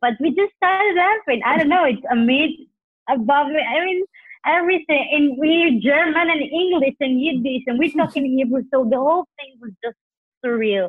[0.00, 1.42] but we just started laughing.
[1.44, 1.84] I don't know.
[1.84, 2.66] It's amazing
[3.08, 3.60] above me.
[3.60, 4.04] I mean,
[4.46, 5.08] everything.
[5.12, 8.62] And we German and English and Yiddish, and we talk in Hebrew.
[8.72, 9.96] So the whole thing was just
[10.44, 10.88] surreal,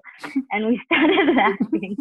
[0.51, 1.95] and we started laughing.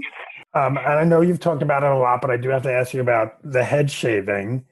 [0.55, 2.73] Um, and I know you've talked about it a lot, but I do have to
[2.73, 4.65] ask you about the head shaving.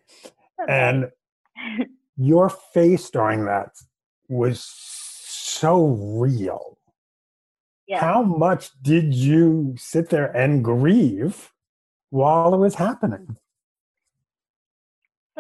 [0.68, 1.11] And
[2.16, 3.70] your face during that
[4.28, 5.86] was so
[6.18, 6.78] real.
[7.86, 8.01] yeah.
[8.01, 11.53] How much did you sit there and grieve
[12.11, 13.36] while it was happening?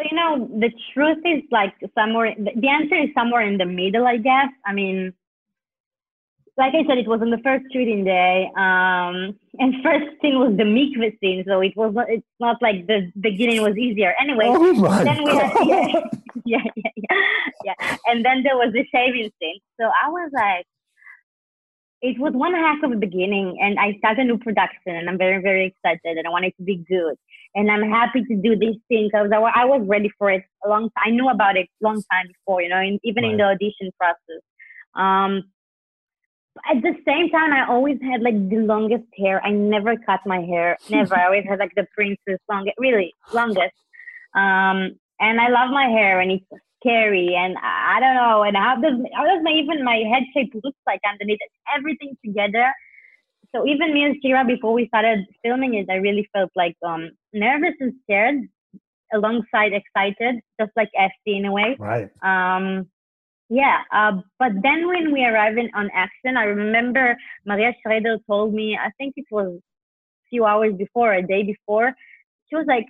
[0.02, 2.34] So you know, the truth is like somewhere.
[2.36, 4.48] The answer is somewhere in the middle, I guess.
[4.64, 5.12] I mean,
[6.56, 10.54] like I said, it was on the first shooting day, um, and first scene was
[10.56, 11.94] the mikveh scene, so it was.
[11.94, 14.14] Not, it's not like the beginning was easier.
[14.20, 16.00] Anyway, oh my then we had yeah,
[16.44, 17.16] yeah, yeah, yeah,
[17.64, 19.60] yeah, and then there was the shaving scene.
[19.80, 20.66] So I was like,
[22.02, 25.18] it was one heck of a beginning, and I started a new production, and I'm
[25.18, 27.16] very, very excited, and I want it to be good,
[27.54, 30.42] and I'm happy to do this thing because I, wa- I was ready for it
[30.64, 31.04] a long time.
[31.06, 33.90] I knew about it a long time before, you know, in, even in the audition
[33.98, 34.42] process.
[34.94, 35.44] Um,
[36.70, 39.44] at the same time, I always had like the longest hair.
[39.44, 41.16] I never cut my hair, never.
[41.16, 43.74] I always had like the princess long, really longest.
[44.34, 46.44] Um, and I love my hair, and it's
[46.80, 50.24] scary, and I, I don't know, and how does how does my even my head
[50.34, 51.38] shape looks like underneath?
[51.76, 52.72] Everything together.
[53.54, 57.10] So even me and Shira, before we started filming it, I really felt like um
[57.32, 58.48] nervous and scared,
[59.12, 61.76] alongside excited, just like Esty in a way.
[61.78, 62.10] Right.
[62.22, 62.88] Um,
[63.48, 68.54] yeah, uh, but then when we arrived in, on action, I remember Maria Schrader told
[68.54, 71.92] me, I think it was a few hours before, a day before,
[72.48, 72.86] she was like,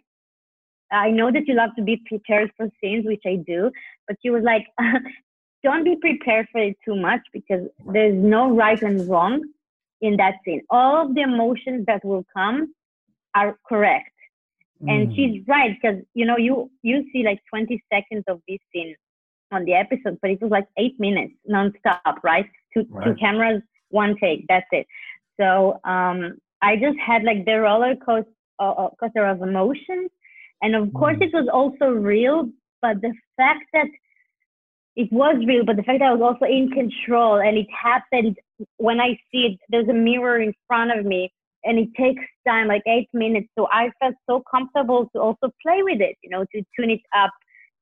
[0.93, 3.73] I know that you love to be prepared for scenes, which I do,
[4.07, 4.67] but she was like,
[5.65, 9.43] don't be prepared for it too much because there's no right and wrong
[10.01, 10.63] in that scene.
[10.71, 12.75] All of the emotions that will come
[13.35, 14.12] are correct
[14.89, 15.15] and Mm.
[15.15, 18.95] she's right because you know you you see like 20 seconds of this scene
[19.53, 24.17] on the episode but it was like eight minutes nonstop right two two cameras one
[24.19, 24.87] take that's it
[25.41, 30.11] so um i just had like the roller coaster uh, uh, coaster of emotions
[30.63, 31.27] and of course Mm.
[31.27, 32.49] it was also real
[32.81, 33.87] but the fact that
[34.97, 38.37] it was real but the fact that i was also in control and it happened
[38.77, 41.33] when i see it there's a mirror in front of me
[41.65, 43.49] and it takes time, like eight minutes.
[43.59, 47.01] So I felt so comfortable to also play with it, you know, to tune it
[47.17, 47.31] up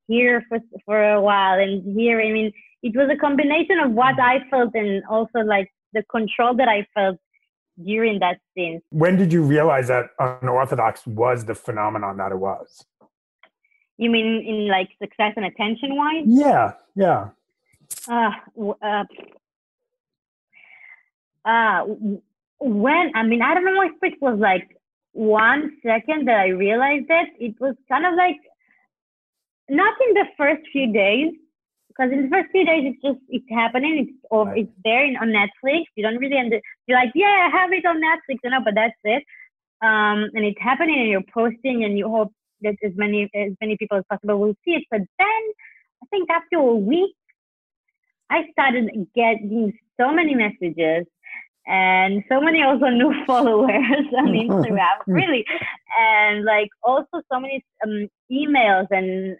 [0.07, 2.21] here for for a while and here.
[2.21, 2.51] I mean,
[2.83, 6.85] it was a combination of what I felt and also like the control that I
[6.93, 7.17] felt
[7.83, 8.81] during that scene.
[8.89, 12.85] When did you realize that unorthodox was the phenomenon that it was?
[13.97, 16.23] You mean in like success and attention wise?
[16.25, 17.29] Yeah, yeah.
[18.07, 19.03] uh, w- uh,
[21.45, 22.21] uh, w-
[22.61, 24.77] when I mean I don't know if it was like
[25.13, 27.29] one second that I realized it.
[27.39, 28.37] It was kind of like
[29.69, 31.33] not in the first few days
[31.89, 34.07] because in the first few days it's just it's happening.
[34.07, 34.59] It's or Right.
[34.59, 35.85] it's there in, on Netflix.
[35.95, 38.75] You don't really under, you're like yeah I have it on Netflix, you know, but
[38.75, 39.23] that's it.
[39.81, 42.31] Um, and it's happening and you're posting and you hope
[42.61, 44.83] that as many as many people as possible will see it.
[44.91, 45.43] But then
[46.03, 47.15] I think after a week
[48.29, 51.07] I started getting so many messages
[51.67, 55.45] and so many also new followers on Instagram, really,
[55.99, 59.37] and like also so many um, emails and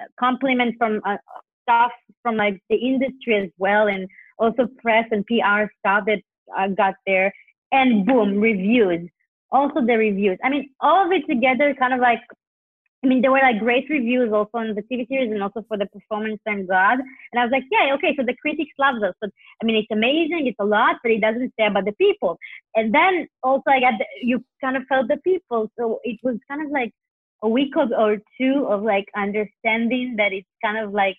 [0.00, 1.16] uh, compliments from uh,
[1.62, 1.92] stuff
[2.22, 4.08] from like the industry as well, and
[4.38, 6.20] also press and PR stuff that
[6.56, 7.32] I got there,
[7.72, 9.08] and boom, reviews.
[9.50, 10.36] Also the reviews.
[10.42, 12.18] I mean, all of it together kind of like
[13.04, 15.76] I mean, there were like great reviews also on the TV series and also for
[15.76, 16.98] the performance, thank God.
[17.32, 19.14] And I was like, yeah, okay, so the critics love us.
[19.20, 19.30] But
[19.62, 22.38] I mean, it's amazing, it's a lot, but it doesn't say about the people.
[22.74, 25.70] And then also I got, the, you kind of felt the people.
[25.78, 26.92] So it was kind of like
[27.42, 31.18] a week of, or two of like understanding that it's kind of like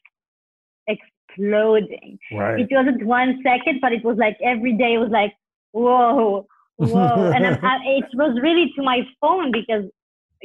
[0.87, 2.17] exploding.
[2.31, 2.61] Right.
[2.61, 5.33] It wasn't one second, but it was like every day it was like,
[5.71, 7.31] whoa, whoa.
[7.35, 9.83] and I, it was really to my phone because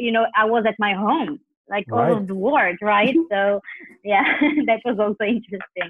[0.01, 2.11] you know, I was at my home, like right.
[2.11, 3.17] all of the world, right?
[3.31, 3.63] so,
[4.05, 4.23] yeah,
[4.67, 5.89] that was also interesting.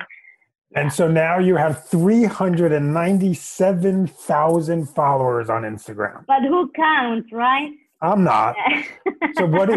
[0.74, 6.24] And so now you have 397,000 followers on Instagram.
[6.26, 7.72] But who counts, right?
[8.02, 8.56] I'm not.
[9.36, 9.68] so what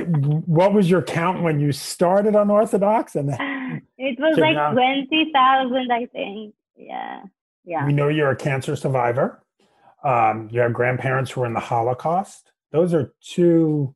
[0.47, 3.31] what was your count when you started Unorthodox and
[3.97, 6.53] It was like 20,000 I think.
[6.77, 7.23] Yeah.
[7.65, 7.85] Yeah.
[7.85, 9.43] We know you're a cancer survivor.
[10.03, 12.51] Um, you have grandparents who were in the Holocaust.
[12.71, 13.95] Those are two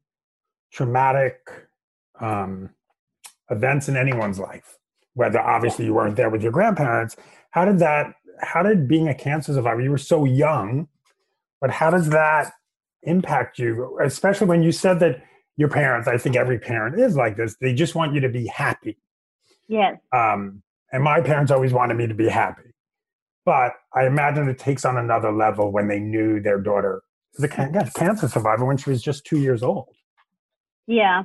[0.77, 1.39] traumatic
[2.21, 2.69] um,
[3.49, 4.77] events in anyone's life,
[5.15, 7.15] whether obviously you weren't there with your grandparents.
[7.49, 10.87] How did that, how did being a cancer survivor, you were so young,
[11.59, 12.51] but how does that
[13.01, 15.23] impact you, especially when you said that
[15.55, 18.45] your parents, I think every parent is like this, they just want you to be
[18.45, 18.99] happy.
[19.67, 19.97] Yes.
[20.13, 20.61] Um,
[20.91, 22.69] and my parents always wanted me to be happy.
[23.45, 27.01] But I imagine it takes on another level when they knew their daughter
[27.35, 29.87] was a cancer survivor when she was just two years old.
[30.87, 31.23] Yeah.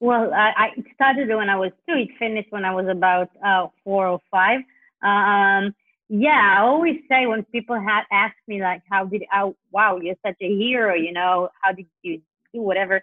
[0.00, 1.94] Well, I, I started when I was two.
[1.94, 4.60] It finished when I was about uh, four or five.
[5.02, 5.74] Um,
[6.08, 9.22] yeah, I always say when people had asked me like, "How did?
[9.32, 10.94] I, wow, you're such a hero.
[10.94, 12.20] You know, how did you
[12.52, 13.00] do whatever?"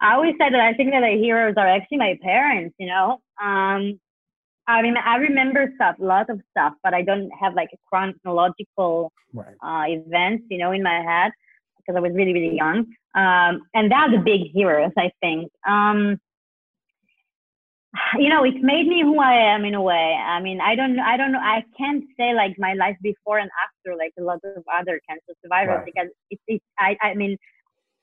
[0.00, 2.74] I always say that I think that the heroes are actually my parents.
[2.78, 3.98] You know, um,
[4.66, 7.78] I mean, I remember stuff, a lot of stuff, but I don't have like a
[7.88, 9.54] chronological right.
[9.62, 11.32] uh, events, you know, in my head
[11.78, 12.86] because I was really, really young.
[13.14, 15.50] Um, and that's the big heroes, I think.
[15.68, 16.18] Um,
[18.18, 20.18] you know, it made me who I am in a way.
[20.20, 21.38] I mean, I don't, I don't know.
[21.38, 25.32] I can't say like my life before and after, like a lot of other cancer
[25.42, 25.84] survivors, right.
[25.84, 27.38] because it's, it's, I, I mean,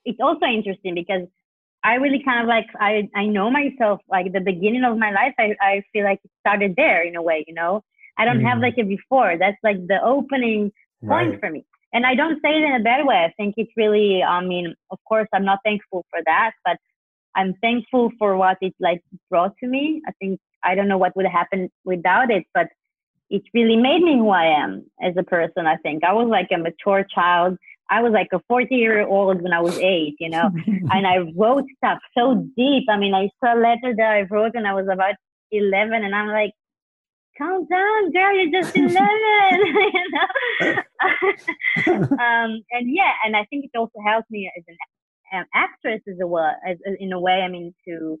[0.06, 1.28] it's also interesting because
[1.84, 5.34] I really kind of like, I, I know myself, like the beginning of my life,
[5.38, 7.82] I, I feel like it started there in a way, you know,
[8.16, 8.48] I don't mm.
[8.48, 9.36] have like a before.
[9.38, 10.72] That's like the opening
[11.04, 11.40] point right.
[11.40, 13.16] for me and I don't say it in a bad way.
[13.16, 16.76] I think it's really, I mean, of course, I'm not thankful for that, but
[17.34, 20.02] I'm thankful for what it like brought to me.
[20.06, 22.68] I think I don't know what would happen without it, but
[23.30, 25.66] it really made me who I am as a person.
[25.66, 27.56] I think I was like a mature child.
[27.90, 31.18] I was like a 40 year old when I was eight, you know, and I
[31.36, 32.84] wrote stuff so deep.
[32.88, 35.14] I mean, I saw a letter that I wrote when I was about
[35.50, 36.52] 11, and I'm like,
[37.36, 38.94] calm down, girl, you're just 11,
[39.94, 40.72] you know?
[42.12, 44.76] um, and yeah, and I think it also helped me as an
[45.40, 47.40] um, actress as well, as, as, in a way.
[47.42, 48.18] I mean, to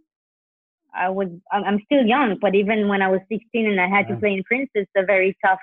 [0.94, 4.16] I was I'm still young, but even when I was 16 and I had to
[4.16, 5.58] play in Princess, a very tough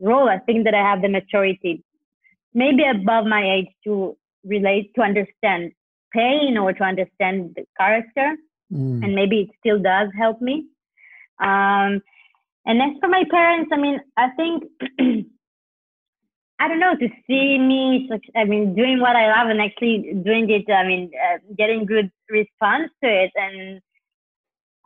[0.00, 0.28] role.
[0.28, 1.84] I think that I have the maturity,
[2.52, 5.72] maybe above my age, to relate to understand
[6.12, 8.36] pain or to understand the character,
[8.72, 9.04] mm.
[9.04, 10.66] and maybe it still does help me.
[11.40, 12.02] Um,
[12.64, 14.64] and as for my parents, I mean, I think
[16.60, 18.08] I don't know to see me.
[18.36, 20.70] I mean, doing what I love and actually doing it.
[20.70, 23.80] I mean, uh, getting good response to it, and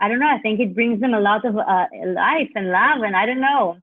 [0.00, 0.28] I don't know.
[0.28, 3.40] I think it brings them a lot of uh, life and love, and I don't
[3.40, 3.78] know.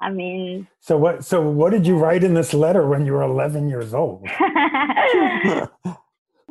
[0.00, 1.24] I mean, so what?
[1.24, 4.26] So what did you write in this letter when you were 11 years old?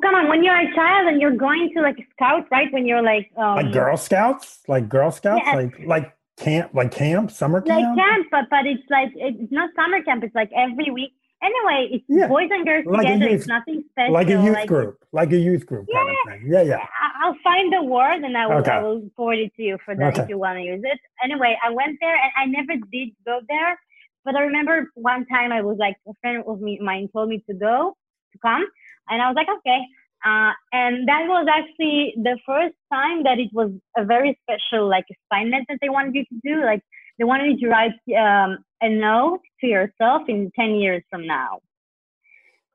[0.02, 2.72] Come on, when you're a child and you're going to like scout, right?
[2.72, 5.56] When you're like um, like Girl Scouts, like Girl Scouts, yeah.
[5.56, 8.28] like like camp like camp summer camp like camp?
[8.32, 11.14] but but it's like it's not summer camp it's like every week.
[11.42, 12.28] Anyway it's yeah.
[12.28, 15.32] boys and girls like together youth, it's nothing special like a youth like, group like
[15.32, 16.52] a youth group yeah, kind of thing.
[16.52, 16.86] Yeah yeah.
[17.24, 18.72] I'll find the word and i will, okay.
[18.72, 20.24] I will forward it to you for that okay.
[20.24, 21.00] if you want to use it.
[21.24, 23.80] Anyway i went there and i never did go there
[24.24, 27.44] but i remember one time i was like a friend of me mine told me
[27.48, 27.96] to go
[28.32, 28.66] to come
[29.10, 29.82] and i was like okay
[30.26, 35.06] uh, and that was actually the first time that it was a very special like
[35.16, 36.66] assignment that they wanted you to do.
[36.66, 36.82] Like
[37.20, 41.60] they wanted you to write um, a note to yourself in 10 years from now.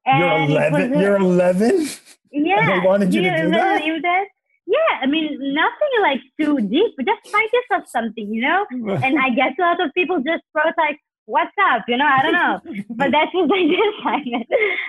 [0.07, 0.91] And you're 11?
[0.91, 1.89] Was, you're 11?
[2.31, 2.67] Yeah.
[2.81, 3.85] they wanted you, you to do that?
[3.85, 4.29] You did?
[4.71, 8.67] yeah, I mean, nothing like too deep, but just find yourself something, you know?
[9.05, 10.99] And I guess a lot of people just wrote like,
[11.31, 11.83] what's up?
[11.89, 12.61] You know, I don't know.
[12.91, 13.63] but that was my
[14.01, 14.47] assignment.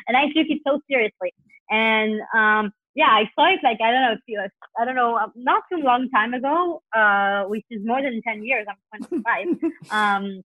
[0.07, 1.33] and I took it so seriously.
[1.69, 4.41] And um, yeah, I saw it like, I don't know, few,
[4.79, 8.43] I don't know, um, not too long time ago, uh, which is more than 10
[8.43, 8.65] years.
[8.67, 9.47] I'm 25.
[9.91, 10.41] um,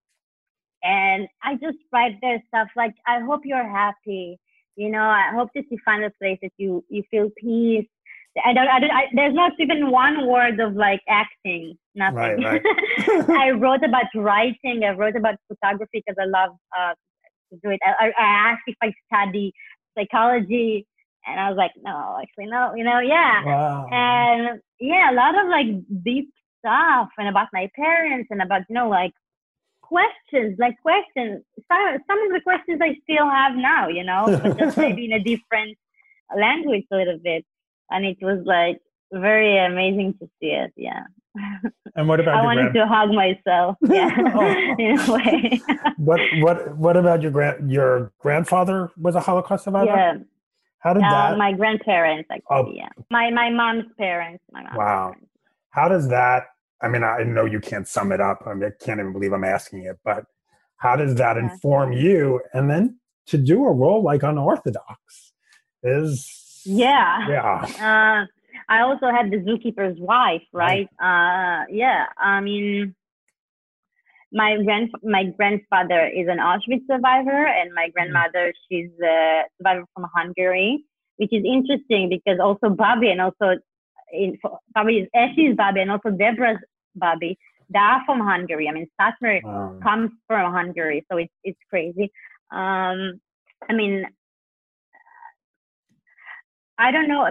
[0.82, 4.38] and I just write there stuff like, I hope you're happy.
[4.76, 7.88] You know, I hope that you find a place that you, you feel peace
[8.44, 12.16] I don't, I don't I, there's not even one word of like acting, nothing.
[12.16, 13.30] Right, right.
[13.30, 16.94] I wrote about writing, I wrote about photography because I love uh,
[17.52, 17.80] to do it.
[17.84, 19.52] I, I asked if I study
[19.96, 20.86] psychology,
[21.26, 23.44] and I was like, no, actually, no, you know, yeah.
[23.44, 23.88] Wow.
[23.90, 25.66] And yeah, a lot of like
[26.04, 26.30] deep
[26.60, 29.12] stuff and about my parents and about, you know, like
[29.82, 31.42] questions, like questions.
[31.70, 35.12] Some, some of the questions I still have now, you know, but just maybe in
[35.12, 35.76] a different
[36.36, 37.44] language a little bit
[37.90, 38.80] and it was like
[39.12, 40.72] very amazing to see it.
[40.76, 41.04] Yeah.
[41.94, 42.36] And what about?
[42.36, 43.76] I wanted grand- to hug myself.
[43.88, 44.74] Yeah, oh.
[44.78, 45.60] in a way.
[45.96, 49.86] what what what about your grand your grandfather was a Holocaust survivor?
[49.86, 50.14] Yeah.
[50.80, 51.38] How did uh, that?
[51.38, 52.46] My grandparents, actually.
[52.50, 52.72] Oh.
[52.72, 52.88] Yeah.
[53.10, 54.42] My my mom's parents.
[54.52, 55.04] My mom's wow.
[55.12, 55.30] Parents.
[55.70, 56.44] How does that?
[56.82, 58.42] I mean, I know you can't sum it up.
[58.46, 60.24] I, mean, I can't even believe I'm asking it, but
[60.76, 61.50] how does that yeah.
[61.50, 62.40] inform you?
[62.52, 65.32] And then to do a role like unorthodox
[65.82, 67.28] is yeah.
[67.28, 67.64] Yeah.
[67.80, 68.26] Uh,
[68.68, 70.88] I also had the zookeeper's wife, right?
[71.00, 71.62] right.
[71.62, 72.06] Uh, yeah.
[72.18, 72.94] I mean,
[74.32, 80.06] my grand my grandfather is an Auschwitz survivor, and my grandmother she's a survivor from
[80.14, 80.84] Hungary,
[81.16, 83.56] which is interesting because also Bobby and also
[84.12, 84.38] in
[84.74, 86.58] Bobby is Esty's Bobby and also Deborah's
[86.94, 87.38] Bobby.
[87.70, 88.68] They are from Hungary.
[88.68, 89.78] I mean, Satmar wow.
[89.82, 92.12] comes from Hungary, so it's it's crazy.
[92.50, 93.20] Um,
[93.68, 94.06] I mean,
[96.78, 97.28] I don't know.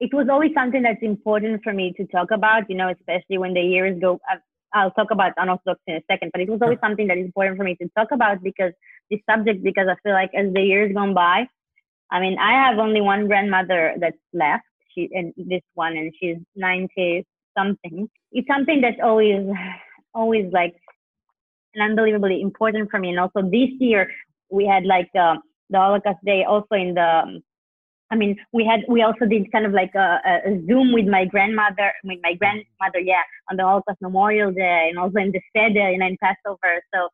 [0.00, 3.54] It was always something that's important for me to talk about, you know, especially when
[3.54, 4.20] the years go.
[4.30, 4.36] Uh,
[4.74, 7.58] I'll talk about unorthodox in a second, but it was always something that is important
[7.58, 8.72] for me to talk about because
[9.10, 11.46] this subject, because I feel like as the years gone by,
[12.10, 14.64] I mean, I have only one grandmother that's left.
[14.94, 17.26] She and this one, and she's ninety
[17.56, 18.08] something.
[18.32, 19.46] It's something that's always,
[20.14, 20.74] always like,
[21.74, 23.10] an unbelievably important for me.
[23.10, 24.10] And also this year
[24.50, 25.36] we had like uh,
[25.70, 27.40] the Holocaust Day also in the
[28.12, 31.24] I mean, we had we also did kind of like a, a Zoom with my
[31.24, 35.90] grandmother, with my grandmother, yeah, on the Holocaust Memorial Day, and also in the Seder,
[35.90, 36.82] you know, in Passover.
[36.94, 37.08] So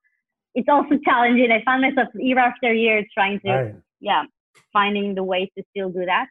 [0.57, 1.53] it's also challenging.
[1.53, 3.75] I found myself year after year trying to, right.
[4.01, 4.25] yeah,
[4.73, 6.27] finding the way to still do that.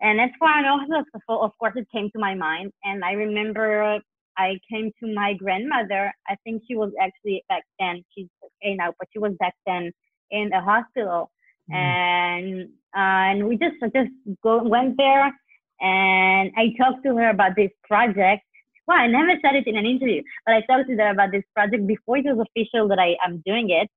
[0.00, 1.04] And as far as also,
[1.40, 4.00] of course, it came to my mind, and I remember
[4.36, 6.12] I came to my grandmother.
[6.28, 8.02] I think she was actually back then.
[8.12, 9.92] She's okay now, but she was back then
[10.32, 11.30] in a hospital
[11.70, 11.76] Mm.
[11.76, 14.10] and and we just just
[14.42, 15.32] go went there
[15.80, 18.42] and I talked to her about this project.
[18.86, 21.44] Well, I never said it in an interview, but I talked to her about this
[21.54, 23.88] project before it was official that I am doing it.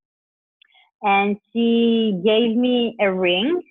[1.02, 3.62] And she gave me a ring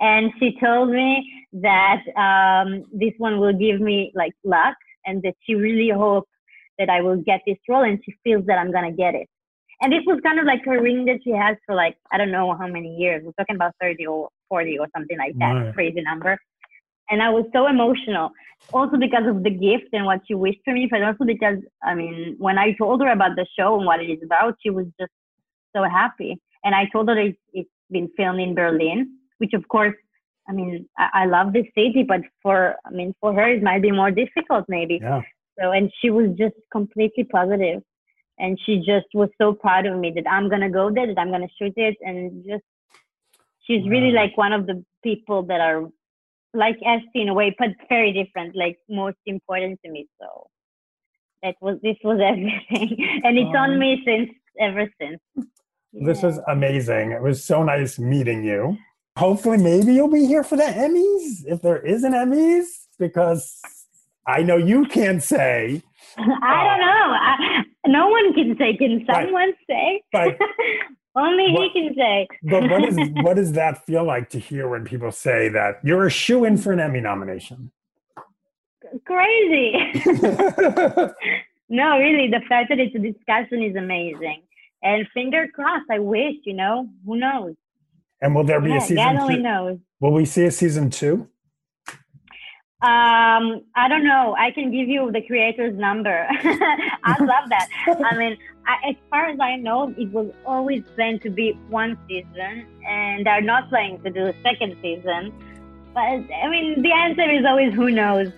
[0.00, 4.76] and she told me that um, this one will give me like luck
[5.06, 6.28] and that she really hopes
[6.78, 9.28] that I will get this role and she feels that I'm gonna get it.
[9.80, 12.30] And this was kind of like a ring that she has for like, I don't
[12.30, 13.22] know how many years.
[13.24, 15.74] We're talking about 30 or 40 or something like that, right.
[15.74, 16.38] crazy number.
[17.10, 18.30] And I was so emotional,
[18.72, 21.94] also because of the gift and what she wished for me, but also because, I
[21.94, 24.86] mean, when I told her about the show and what it is about, she was
[24.98, 25.12] just
[25.76, 26.40] so happy.
[26.64, 29.94] And I told her it's, it's been filmed in Berlin, which of course,
[30.48, 33.82] I mean, I, I love this city, but for, I mean, for her, it might
[33.82, 34.98] be more difficult maybe.
[35.02, 35.20] Yeah.
[35.60, 37.82] So, and she was just completely positive
[38.38, 41.30] and she just was so proud of me that I'm gonna go there, that I'm
[41.30, 42.64] gonna shoot it, and just
[43.66, 43.90] she's wow.
[43.90, 45.88] really like one of the people that are
[46.52, 50.06] like Esty in a way, but very different, like most important to me.
[50.20, 50.48] So
[51.42, 54.30] that was this was everything, and it's um, on me since
[54.60, 55.20] ever since.
[55.92, 56.06] Yeah.
[56.06, 57.12] This is amazing.
[57.12, 58.76] It was so nice meeting you.
[59.16, 62.64] Hopefully, maybe you'll be here for the Emmys if there is an Emmys,
[62.98, 63.60] because
[64.26, 65.82] I know you can't say.
[66.18, 67.06] I don't know.
[67.14, 68.76] I, no one can say.
[68.76, 70.02] Can someone say?
[70.12, 70.38] But
[71.16, 72.26] Only what, he can say.
[72.42, 76.06] but what is what does that feel like to hear when people say that you're
[76.06, 77.70] a shoe in for an Emmy nomination?
[79.06, 79.72] Crazy.
[81.68, 84.42] no, really, the fact that it's a discussion is amazing.
[84.82, 87.54] And finger crossed, I wish, you know, who knows?
[88.20, 89.78] And will there be yeah, a season God only knows.
[90.00, 91.28] Will we see a season two?
[92.84, 94.36] Um, I don't know.
[94.38, 96.28] I can give you the creator's number.
[96.30, 97.68] I love that.
[97.86, 101.96] I mean, I, as far as I know, it was always planned to be one
[102.06, 105.32] season, and they're not planning to do a second season.
[105.94, 108.28] But I mean, the answer is always who knows.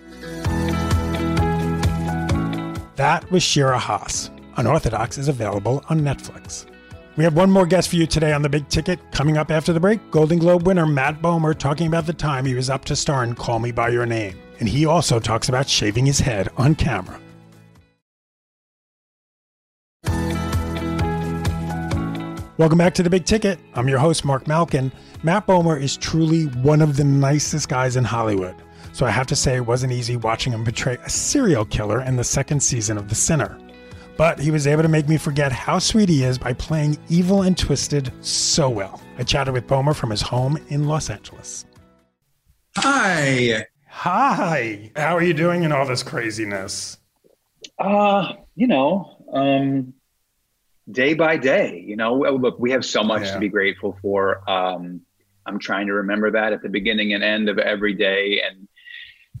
[2.95, 4.31] That was Shira Haas.
[4.55, 6.65] Unorthodox is available on Netflix.
[7.17, 8.99] We have one more guest for you today on the big ticket.
[9.11, 12.53] Coming up after the break, Golden Globe winner Matt Bomer talking about the time he
[12.53, 14.37] was up to star in Call Me By Your Name.
[14.59, 17.19] And he also talks about shaving his head on camera.
[22.59, 23.57] Welcome back to the Big Ticket.
[23.73, 24.91] I'm your host, Mark Malkin.
[25.23, 28.55] Matt Bomer is truly one of the nicest guys in Hollywood.
[28.93, 32.15] So I have to say, it wasn't easy watching him portray a serial killer in
[32.15, 33.57] the second season of The Sinner.
[34.17, 37.43] But he was able to make me forget how sweet he is by playing evil
[37.43, 38.99] and twisted so well.
[39.19, 41.65] I chatted with Bomer from his home in Los Angeles.
[42.77, 43.65] Hi.
[43.87, 44.91] Hi.
[44.95, 46.97] How are you doing in all this craziness?
[47.79, 49.93] Uh, you know, um,
[50.91, 51.83] day by day.
[51.85, 53.33] You know, look, we have so much Yeah.
[53.35, 54.47] to be grateful for.
[54.49, 55.01] Um,
[55.45, 58.66] I'm trying to remember that at the beginning and end of every day and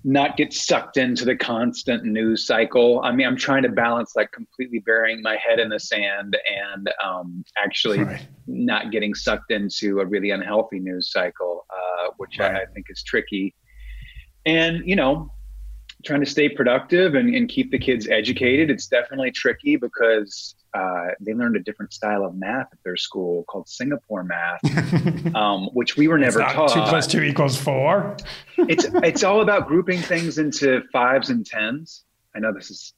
[0.07, 3.01] not get sucked into the constant news cycle.
[3.03, 6.37] I mean, I'm trying to balance like completely burying my head in the sand
[6.71, 8.25] and um, actually Right.
[8.47, 13.03] not getting sucked into a really unhealthy news cycle, uh, which I, I think is
[13.03, 13.53] tricky.
[14.45, 15.29] And, you know,
[16.07, 18.71] trying to stay productive and, and keep the kids educated.
[18.71, 23.43] It's definitely tricky because uh, they learned a different style of math at their school
[23.43, 26.69] called Singapore math, um, which we were never taught.
[26.69, 28.15] two plus two equals four.
[28.57, 32.05] it's it's all about grouping things into fives and tens.
[32.35, 32.93] I know this is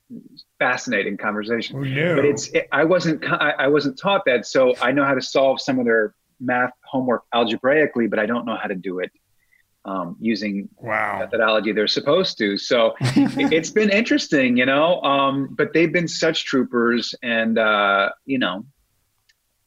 [0.59, 2.15] fascinating conversation, Who knew?
[2.15, 5.21] but it's it, I wasn't I, I wasn't taught that, so I know how to
[5.21, 9.11] solve some of their math homework algebraically, but I don't know how to do it
[9.85, 11.19] um, using wow.
[11.19, 12.57] methodology they're supposed to.
[12.57, 15.01] So it- it's been interesting, you know.
[15.01, 18.65] Um, but they've been such troopers, and uh, you know,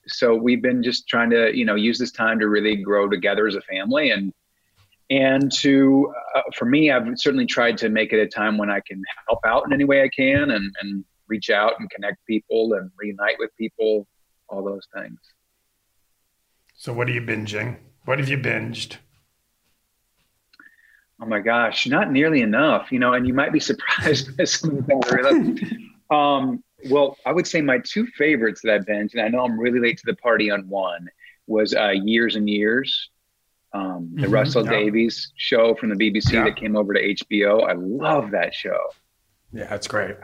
[0.06, 3.46] so we've been just trying to, you know, use this time to really grow together
[3.46, 4.32] as a family, and
[5.10, 8.80] and to uh, for me, I've certainly tried to make it a time when I
[8.86, 12.74] can help out in any way I can, and and reach out and connect people
[12.74, 14.06] and reunite with people,
[14.48, 15.18] all those things.
[16.74, 17.78] So what are you binging?
[18.04, 18.96] What have you binged?
[21.22, 24.76] Oh my gosh, not nearly enough, you know, and you might be surprised by some
[24.78, 25.62] of the things
[26.10, 29.56] um, well, I would say my two favorites that I've been, and I know I'm
[29.58, 31.06] really late to the party on one,
[31.46, 33.10] was uh, Years and Years,
[33.72, 34.70] um, the Mhm, Russell yeah.
[34.72, 36.44] Davies show from the BBC Yeah.
[36.44, 37.68] that came over to HBO.
[37.68, 38.80] I love that show.
[39.52, 40.16] Yeah, that's great.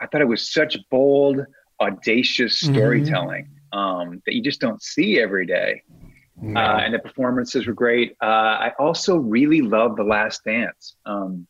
[0.00, 1.44] I thought it was such bold,
[1.80, 2.70] audacious Mhm.
[2.72, 5.82] storytelling um, that you just don't see every day.
[6.42, 8.16] Uh, and the performances were great.
[8.20, 10.96] Uh, I also really love The Last Dance.
[11.06, 11.46] Um,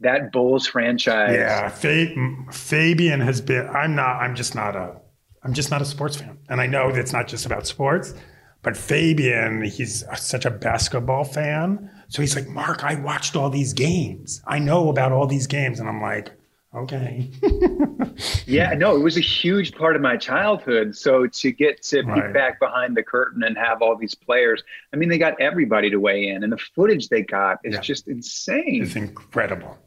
[0.00, 1.34] that Bulls franchise.
[1.34, 2.14] Yeah, Fa-
[2.52, 3.68] Fabian has been.
[3.68, 4.16] I'm not.
[4.16, 4.96] I'm just not a.
[5.42, 8.14] I'm just not a sports fan, and I know that it's not just about sports.
[8.62, 13.72] But Fabian, he's such a basketball fan, so he's like, Mark, I watched all these
[13.72, 14.42] games.
[14.46, 16.32] I know about all these games, and I'm like,
[16.74, 17.30] okay.
[18.46, 20.96] Yeah, no, it was a huge part of my childhood.
[20.96, 22.24] So to get to Right.
[22.24, 24.62] peek back behind the curtain and have all these players,
[24.92, 27.80] I mean, they got everybody to weigh in, and the footage they got is Yeah.
[27.80, 28.82] just insane.
[28.82, 29.78] It's incredible.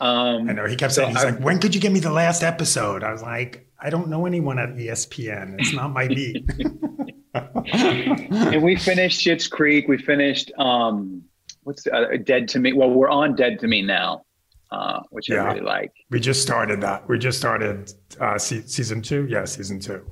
[0.00, 0.66] Um, I know.
[0.66, 3.04] He kept So saying, he's I- like, when could you give me the last episode?
[3.04, 5.56] I was like, I don't know anyone at ESPN.
[5.60, 6.44] It's not my beat.
[7.34, 9.88] and we finished Schitt's Creek.
[9.88, 11.22] We finished um,
[11.64, 12.72] what's uh, Dead to Me.
[12.72, 14.24] Well, we're on Dead to Me now,
[14.70, 15.44] uh, which Yeah.
[15.44, 15.92] I really like.
[16.10, 17.08] we just started that.
[17.08, 19.26] We just started uh, se- season two.
[19.28, 20.04] Yeah, season two.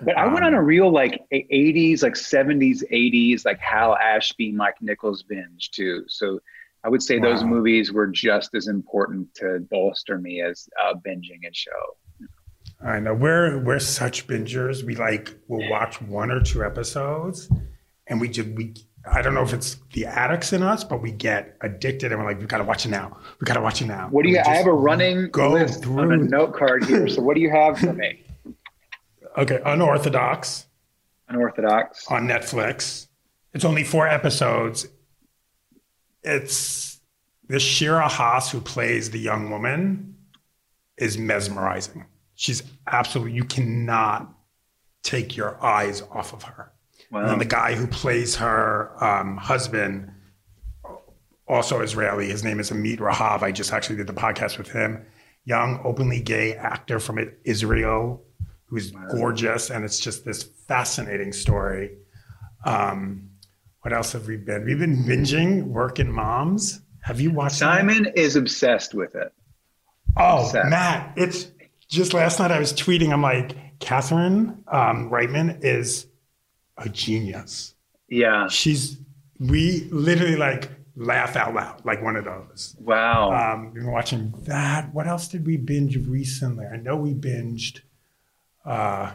[0.00, 4.52] But I went on a real like a- 80s, like 70s, 80s, like Hal Ashby,
[4.52, 6.04] Mike Nichols binge too.
[6.06, 6.38] So
[6.84, 11.40] I would say those movies were just as important to bolster me as uh, binging
[11.50, 11.96] a show.
[12.80, 14.84] I know we're we're such bingers.
[14.84, 17.50] We like we'll watch one or two episodes,
[18.06, 18.74] and we just we.
[19.10, 22.26] I don't know if it's the addicts in us, but we get addicted, and we're
[22.28, 23.16] like, we gotta watch it now.
[23.40, 24.08] We gotta watch it now.
[24.10, 24.38] What do you?
[24.44, 26.28] I have a running go list on a through.
[26.28, 27.08] note card here.
[27.08, 28.22] So what do you have for me?
[29.36, 30.66] Okay, unorthodox
[31.28, 32.06] Unorthodox.
[32.08, 33.06] on Netflix.
[33.54, 34.86] It's only four episodes.
[36.22, 37.00] It's
[37.46, 40.16] this Shira Haas who plays the young woman
[40.96, 42.04] is mesmerizing.
[42.34, 44.32] She's absolutely you cannot
[45.02, 46.72] take your eyes off of her.
[47.10, 47.28] And Wow.
[47.28, 50.10] then the guy who plays her um, husband,
[51.46, 53.42] also Israeli, his name is Amit Rahav.
[53.42, 55.04] I just actually did the podcast with him.
[55.44, 58.22] Young, openly gay actor from Israel
[58.66, 59.70] who's gorgeous.
[59.70, 61.96] And it's just this fascinating story.
[62.66, 63.30] Um,
[63.80, 64.66] what else have we been?
[64.66, 66.82] We've been binging Working Moms.
[67.00, 67.54] Have you watched?
[67.56, 69.32] Simon is obsessed with it.
[70.18, 70.68] Oh, Obsessed.
[70.68, 71.46] Matt, it's
[71.88, 73.10] just last night I was tweeting.
[73.12, 76.06] I'm like, Catherine um, Reitman is
[76.78, 77.74] a genius.
[78.08, 78.48] Yeah.
[78.48, 78.98] She's,
[79.38, 82.76] we literally like laugh out loud, like one of those.
[82.80, 83.32] Wow.
[83.32, 84.92] Um, we've been watching that.
[84.92, 86.66] What else did we binge recently?
[86.66, 87.80] I know we binged.
[88.64, 89.12] Uh,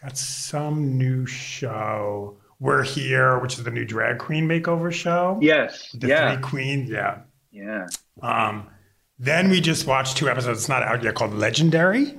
[0.00, 2.38] got some new show.
[2.60, 5.38] We're here, which is the new drag queen makeover show.
[5.42, 5.90] yes.
[5.98, 6.34] The yeah.
[6.34, 6.90] three queens.
[6.90, 7.18] Yeah.
[7.50, 7.86] Yeah.
[8.22, 8.68] Um,
[9.18, 10.60] then we just watched two episodes.
[10.60, 12.16] It's not out yet called Legendary,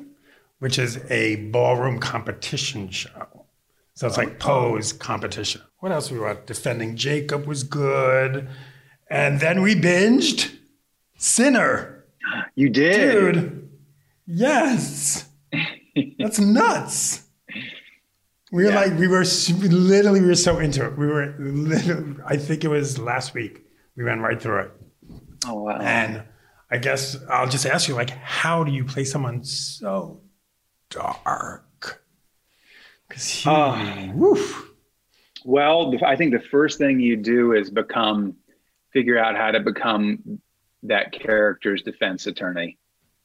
[0.59, 3.32] which is a ballroom competition show.
[3.95, 5.61] So it's like pose competition.
[5.79, 6.47] What else we watched?
[6.47, 8.49] Defending Jacob was good.
[9.09, 10.55] And then we binged
[11.17, 12.05] Sinner.
[12.55, 13.33] You did.
[13.33, 13.69] Dude.
[14.25, 15.29] Yes.
[16.19, 17.23] That's nuts.
[18.51, 18.75] We were Yeah.
[18.81, 19.23] like, we were
[19.59, 20.97] literally, we were so into it.
[20.97, 23.63] We were literally, I think it was last week.
[23.95, 24.71] We went right through it.
[25.45, 25.77] Oh wow.
[25.79, 26.23] And
[26.71, 30.21] I guess I'll just ask you, like, how do you play someone so
[30.89, 31.65] dark?
[33.13, 34.09] Because Ah.
[34.15, 34.71] woof.
[35.45, 38.35] Well, I think the first thing you do is become,
[38.91, 40.41] figure out how to become
[40.83, 42.77] that character's defense attorney,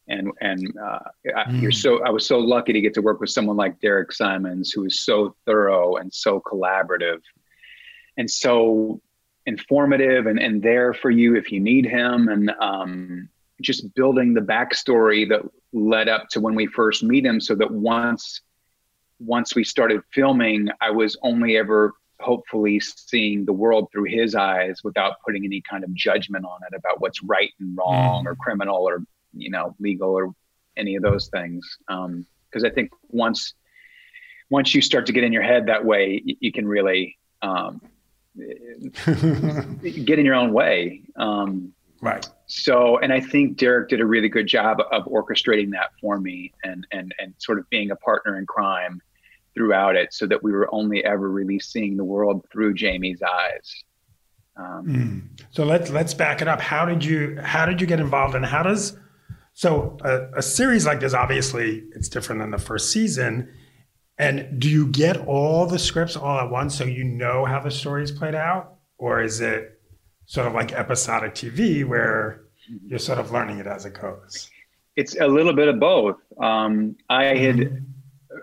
[0.07, 0.99] and and uh,
[1.35, 2.03] I- you're so.
[2.05, 5.01] I was so lucky to get to work with someone like Derek Simonds, who is
[5.01, 7.23] so thorough and so collaborative,
[8.19, 9.01] and so
[9.47, 13.29] informative and and there for you if you need him, and um,
[13.63, 15.43] just building the backstory that
[15.73, 18.43] led up to when we first meet him, so that once
[19.19, 24.81] once we started filming, I was only ever hopefully seeing the world through his eyes
[24.83, 28.89] without putting any kind of judgment on it about what's right and wrong or criminal
[28.89, 30.33] or you know legal or
[30.77, 31.79] any of those things.
[31.87, 33.55] Because I think once
[34.51, 37.81] once you start to get in your head that way, you, you can really um,
[38.37, 41.03] get in your own way.
[41.17, 42.29] Um, right.
[42.47, 46.53] so and i think derek did a really good job of orchestrating that for me
[46.63, 49.01] and and and sort of being a partner in crime
[49.59, 53.83] throughout it so that we were only ever really seeing the world through jamie's eyes
[54.59, 55.45] um, Mm.
[55.51, 56.61] So let's let's back it up.
[56.61, 58.97] How did you how did you get involved, and how does
[59.55, 61.15] so a, a series like this?
[61.15, 63.49] Obviously, it's different than the first season.
[64.19, 67.71] And do you get all the scripts all at once so you know how the
[67.71, 69.81] story is played out, or is it
[70.27, 72.43] sort of like episodic TV where
[72.85, 74.51] you're sort of learning it as it goes?
[74.99, 77.87] it's a little bit of both um, i had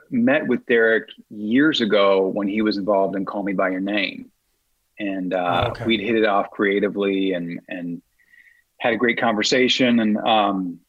[0.09, 4.31] met with derek years ago when he was involved in call me by your name.
[4.99, 5.85] And uh, Oh, okay.
[5.85, 8.01] we'd hit it off creatively and and
[8.79, 9.99] had a great conversation.
[9.99, 10.79] And um,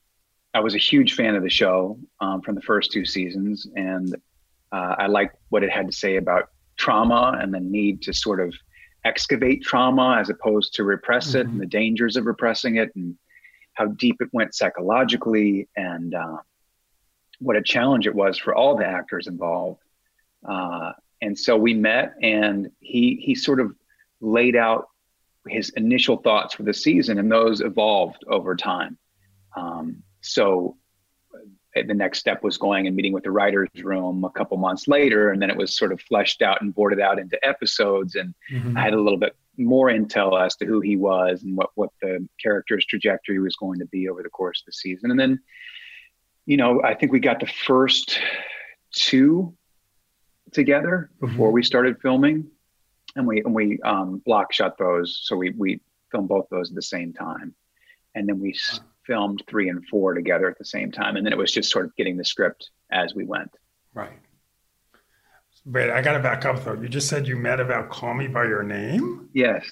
[0.55, 3.66] i was a huge fan of the show um, from the first two seasons.
[3.77, 4.14] And
[4.73, 8.40] uh, i liked what it had to say about trauma and the need to sort
[8.40, 8.55] of
[9.05, 13.16] excavate trauma as opposed to repress it and the dangers of repressing it and
[13.74, 15.68] how deep it went psychologically.
[15.77, 16.39] And uh,
[17.41, 19.83] what a challenge it was for all the actors involved.
[20.49, 20.93] Uh,
[21.23, 23.75] and so we met, and he he sort of
[24.21, 24.89] laid out
[25.49, 28.99] his initial thoughts for the season, and those evolved over time.
[29.57, 30.77] Um, so
[31.35, 34.89] uh, the next step was going and meeting with the writers' room a couple months
[34.89, 38.15] later, and then it was sort of fleshed out and boarded out into episodes.
[38.17, 38.35] And
[38.77, 41.91] I had a little bit more intel as to who he was and what what
[42.03, 45.11] the character's trajectory was going to be over the course of the season.
[45.11, 45.41] And then,
[46.47, 48.18] you know, I think we got the first
[48.93, 49.55] two
[50.52, 52.47] together before we started filming,
[53.16, 55.20] and we and we um, block shot those.
[55.24, 57.55] So we we filmed both those at the same time,
[58.14, 61.16] and then we s filmed three and four together at the same time.
[61.16, 63.51] And then it was just sort of getting the script as we went.
[63.94, 64.18] Right.
[65.64, 66.74] Wait, I got to back up though.
[66.74, 69.28] You just said you met about Call Me by Your Name.
[69.32, 69.64] Yes.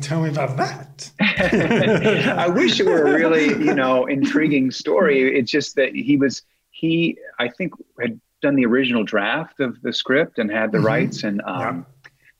[0.00, 1.10] Tell me about that.
[1.20, 5.36] I wish it were a really, you know, intriguing story.
[5.38, 9.92] It's just that he was he I think had done the original draft of the
[9.92, 10.84] script and had the Mhm.
[10.84, 11.84] rights and um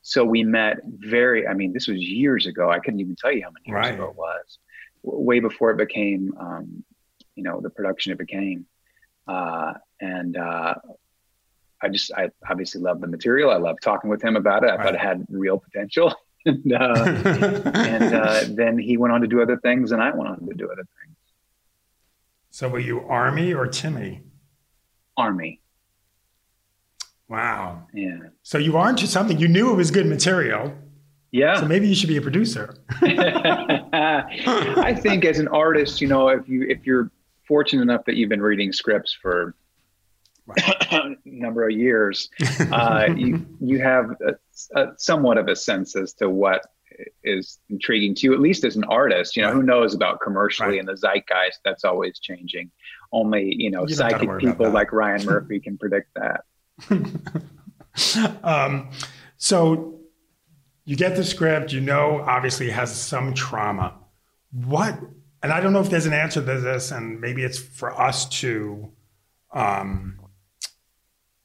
[0.02, 2.70] so we met very I mean this was years ago.
[2.70, 3.94] I couldn't even tell you how many years Right.
[3.94, 4.58] ago it was.
[5.04, 6.84] W- Way before it became um
[7.34, 8.64] you know the production it became.
[9.26, 10.74] Uh and uh
[11.82, 13.50] I just I obviously loved the material.
[13.50, 14.70] I loved talking with him about it.
[14.70, 16.14] I thought it had real potential.
[16.48, 17.04] And uh
[17.74, 20.54] and uh, then he went on to do other things, and I went on to
[20.54, 21.16] do other things.
[22.50, 24.22] so were you Armie or Timmy?
[25.16, 25.60] Armie,
[27.28, 27.86] Wow.
[27.92, 29.38] yeah, So you are into something.
[29.38, 30.72] You knew it was good material.
[31.32, 31.60] yeah.
[31.60, 32.74] So maybe you should be a producer.
[33.02, 37.10] I think as an artist, you know, if you if you're
[37.46, 39.54] fortunate enough that you've been reading scripts for
[41.24, 42.28] number of years,
[42.72, 44.34] uh, you you have a,
[44.80, 46.62] a, somewhat of a sense as to what
[47.22, 49.36] is intriguing to you, at least as an artist.
[49.36, 50.80] You know, who knows about commercially Right.
[50.80, 51.60] and the zeitgeist?
[51.64, 52.70] That's always changing.
[53.12, 56.44] Only you know, You psychic people like Ryan Murphy can predict that.
[58.42, 58.90] um,
[59.36, 60.00] so
[60.84, 63.94] you get the script, you know, obviously has some trauma.
[64.52, 64.98] What,
[65.42, 68.28] and I don't know if there's an answer to this, and maybe it's for us
[68.40, 68.90] to
[69.52, 70.18] um,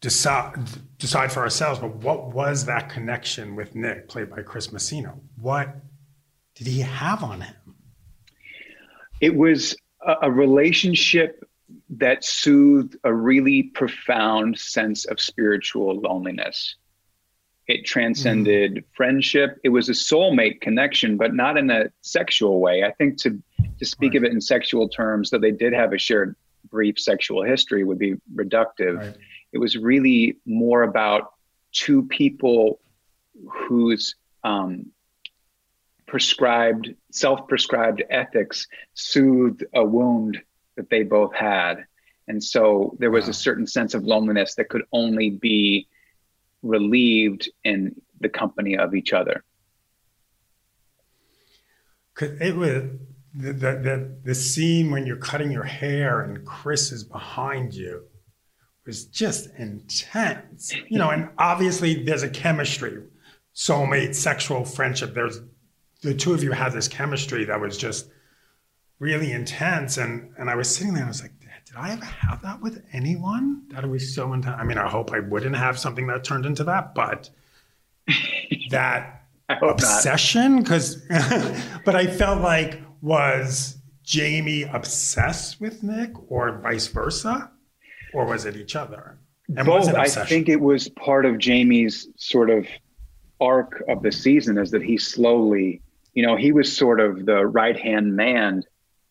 [0.03, 0.53] decide
[0.99, 1.79] decide for ourselves.
[1.79, 5.15] But what was that connection with Nick, played by Chris Messina?
[5.39, 5.73] What
[6.55, 7.55] did he have on him?
[9.21, 9.75] It was
[10.05, 11.49] a, a relationship
[11.89, 16.75] that soothed a really profound sense of spiritual loneliness.
[17.67, 18.83] It transcended mm.
[18.93, 19.57] friendship.
[19.63, 22.83] It was a soulmate connection, but not in a sexual way.
[22.83, 23.41] I think to
[23.79, 24.17] to speak right.
[24.17, 26.35] of it in sexual terms, though they did have a shared
[26.69, 28.97] brief sexual history, would be reductive.
[28.99, 29.17] Right.
[29.53, 31.33] It was really more about
[31.71, 32.79] two people
[33.47, 34.87] whose um,
[36.07, 40.41] prescribed, self-prescribed ethics soothed a wound
[40.75, 41.85] that they both had.
[42.27, 43.29] And so there was wow.
[43.29, 45.87] a certain sense of loneliness that could only be
[46.63, 49.43] relieved in the company of each other.
[52.15, 52.83] Cause It was
[53.35, 58.05] the, the, the, the scene when you're cutting your hair and Chris is behind you
[58.85, 60.73] was just intense.
[60.89, 63.01] You know, and obviously there's a chemistry,
[63.55, 65.13] soulmate, sexual friendship.
[65.13, 65.39] There's
[66.01, 68.09] the two of you had this chemistry that was just
[68.99, 69.97] really intense.
[69.97, 71.33] And and I was sitting there and I was like,
[71.73, 73.63] did I ever have that with anyone?
[73.69, 74.57] That was so intense.
[74.59, 77.31] I mean, I hope I wouldn't have something that turned into that, but
[78.69, 80.97] that obsession, because
[81.85, 87.49] but I felt like was Jamie obsessed with Nick or vice versa?
[88.13, 89.17] Or was it each other?
[89.55, 89.93] And Both.
[89.93, 92.67] I think it was part of Jamie's sort of
[93.41, 95.81] arc of the season is that he slowly,
[96.13, 98.63] you know, he was sort of the right hand man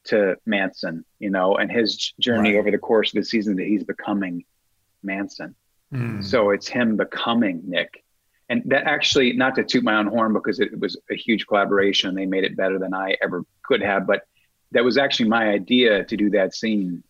[0.05, 2.59] to Manson, you know, and his journey right.
[2.59, 4.45] over the course of the season that he's becoming
[5.03, 5.55] Manson.
[5.93, 6.25] Mm.
[6.25, 8.03] So it's him becoming Nick
[8.53, 12.15] and that actually not to toot my own horn because it, was a huge collaboration
[12.15, 14.27] they made it better than i ever could have but
[14.73, 17.03] that was actually my idea to do that scene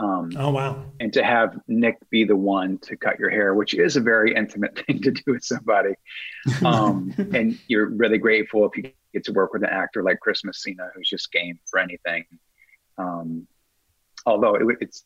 [0.00, 3.74] um, oh wow and to have nick be the one to cut your hair which
[3.74, 5.94] is a very intimate thing to do with somebody
[6.64, 10.44] um, and you're really grateful if you get to work with an actor like chris
[10.44, 12.24] messina who's just game for anything
[12.98, 13.46] um,
[14.26, 15.04] although it, it's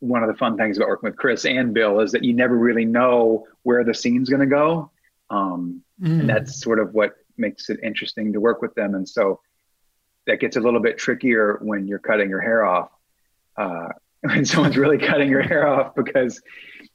[0.00, 2.56] one of the fun things about working with Chris and Bill is that you never
[2.56, 4.90] really know where the scene's going to go.
[5.30, 6.20] Um, mm.
[6.20, 8.94] And that's sort of what makes it interesting to work with them.
[8.94, 9.40] And so
[10.26, 12.90] that gets a little bit trickier when you're cutting your hair off.
[13.56, 13.88] Uh,
[14.28, 16.40] when someone's really cutting your hair off because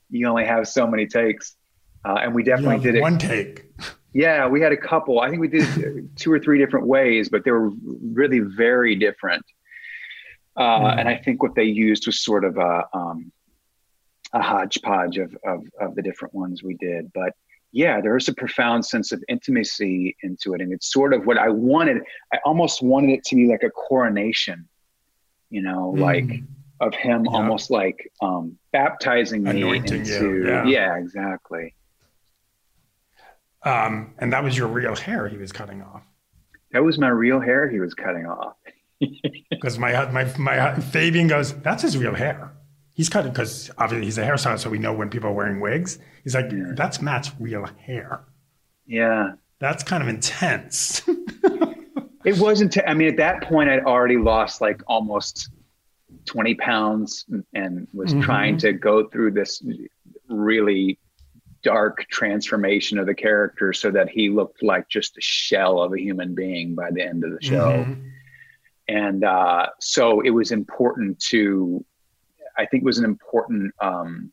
[0.09, 1.55] you only have so many takes.
[2.03, 3.01] Uh, and we definitely did it.
[3.01, 3.65] One take.
[4.13, 5.19] Yeah, we had a couple.
[5.19, 9.45] I think we did two or three different ways, but they were really very different.
[10.57, 10.99] Uh, mm.
[10.99, 13.31] And I think what they used was sort of a, um,
[14.33, 17.11] a hodgepodge of, of, of the different ones we did.
[17.13, 17.33] But
[17.71, 20.61] yeah, there is a profound sense of intimacy into it.
[20.61, 22.01] And it's sort of what I wanted.
[22.33, 24.67] I almost wanted it to be like a coronation,
[25.51, 25.99] you know, mm.
[25.99, 26.41] like
[26.79, 27.31] of him yeah.
[27.31, 30.65] almost like um, baptizing me Anointing into, yeah.
[30.65, 31.75] yeah, exactly.
[33.63, 36.03] Um, and that was your real hair he was cutting off.
[36.71, 38.55] That was my real hair he was cutting off.
[39.49, 42.53] Because my my my Fabian goes, that's his real hair.
[42.93, 45.59] He's cut it because obviously he's a hairstylist, so we know when people are wearing
[45.59, 45.99] wigs.
[46.23, 46.73] He's like, yeah.
[46.75, 48.25] that's Matt's real hair.
[48.85, 51.01] Yeah, that's kind of intense.
[52.25, 52.73] it wasn't.
[52.73, 55.49] T- I mean, at that point, I'd already lost like almost
[56.29, 58.21] twenty pounds and was mm-hmm.
[58.21, 59.63] trying to go through this
[60.29, 60.99] really
[61.61, 65.99] dark transformation of the character so that he looked like just a shell of a
[65.99, 67.71] human being by the end of the show.
[67.71, 68.09] Mm-hmm
[68.89, 71.85] and uh, so it was important to
[72.57, 74.31] i think it was an important um,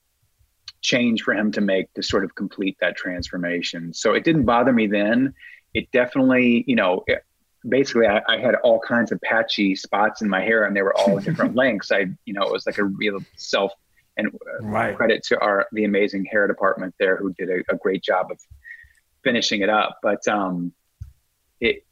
[0.80, 4.72] change for him to make to sort of complete that transformation so it didn't bother
[4.72, 5.32] me then
[5.74, 7.22] it definitely you know it,
[7.68, 10.96] basically I, I, had all kinds of patchy spots in my hair and they were
[10.96, 13.72] all different lengths i you know it was like a real self
[14.16, 14.96] and uh, right.
[14.96, 18.38] credit to our the amazing hair department there who did a, a great job of
[19.24, 20.72] finishing it up but um
[21.60, 21.86] it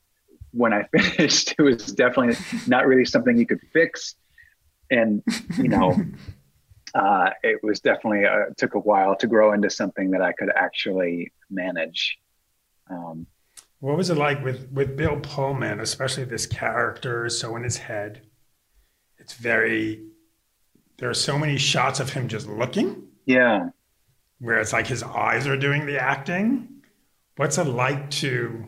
[0.55, 2.36] when I finished, it was definitely
[2.66, 4.14] not really something you could fix.
[4.90, 5.22] And,
[5.59, 5.96] you know,
[6.94, 10.51] uh, it was definitely, uh, took a while to grow into something that I could
[10.55, 12.18] actually manage.
[12.88, 13.26] Um,
[13.85, 18.23] what was it like with, with Bill Pullman, especially this character so in his head?
[19.19, 20.06] It's very,
[20.97, 23.09] there are so many shots of him just looking.
[23.27, 23.69] Yeah.
[24.39, 26.66] Where it's like his eyes are doing the acting.
[27.36, 28.65] What's it like to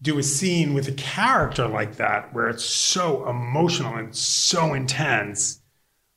[0.00, 5.62] do a scene with a character like that where it's so emotional and so intense,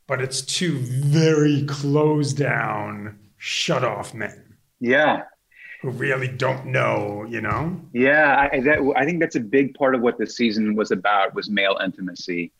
[0.06, 4.58] but it's two very closed down, shut off men.
[4.80, 5.24] Yeah.
[5.84, 7.78] Who really don't know, you know?
[7.92, 11.36] Yeah, I, that, I think that's a big part of what the season was about
[11.36, 12.54] was male intimacy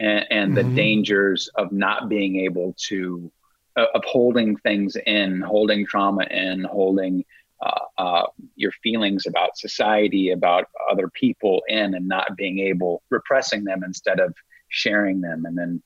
[0.00, 0.68] and, and mm-hmm.
[0.70, 3.30] the dangers of not being able to
[3.76, 7.22] uh, upholding things in, holding trauma in, holding
[7.60, 8.26] uh, uh,
[8.56, 14.20] your feelings about society, about other people in, and not being able repressing them instead
[14.20, 14.34] of
[14.68, 15.82] sharing them, and then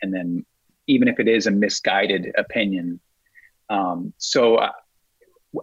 [0.00, 0.46] and then
[0.86, 3.00] even if it is a misguided opinion.
[3.70, 4.72] Um, so, uh,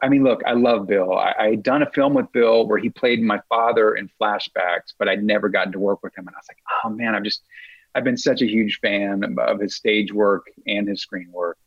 [0.02, 1.18] I mean, look, I love Bill.
[1.18, 4.94] I, I had done a film with Bill where he played my father in flashbacks,
[4.98, 7.24] but I'd never gotten to work with him, and I was like, oh man, I'm
[7.24, 7.42] just
[7.96, 11.58] I've been such a huge fan of his stage work and his screen work.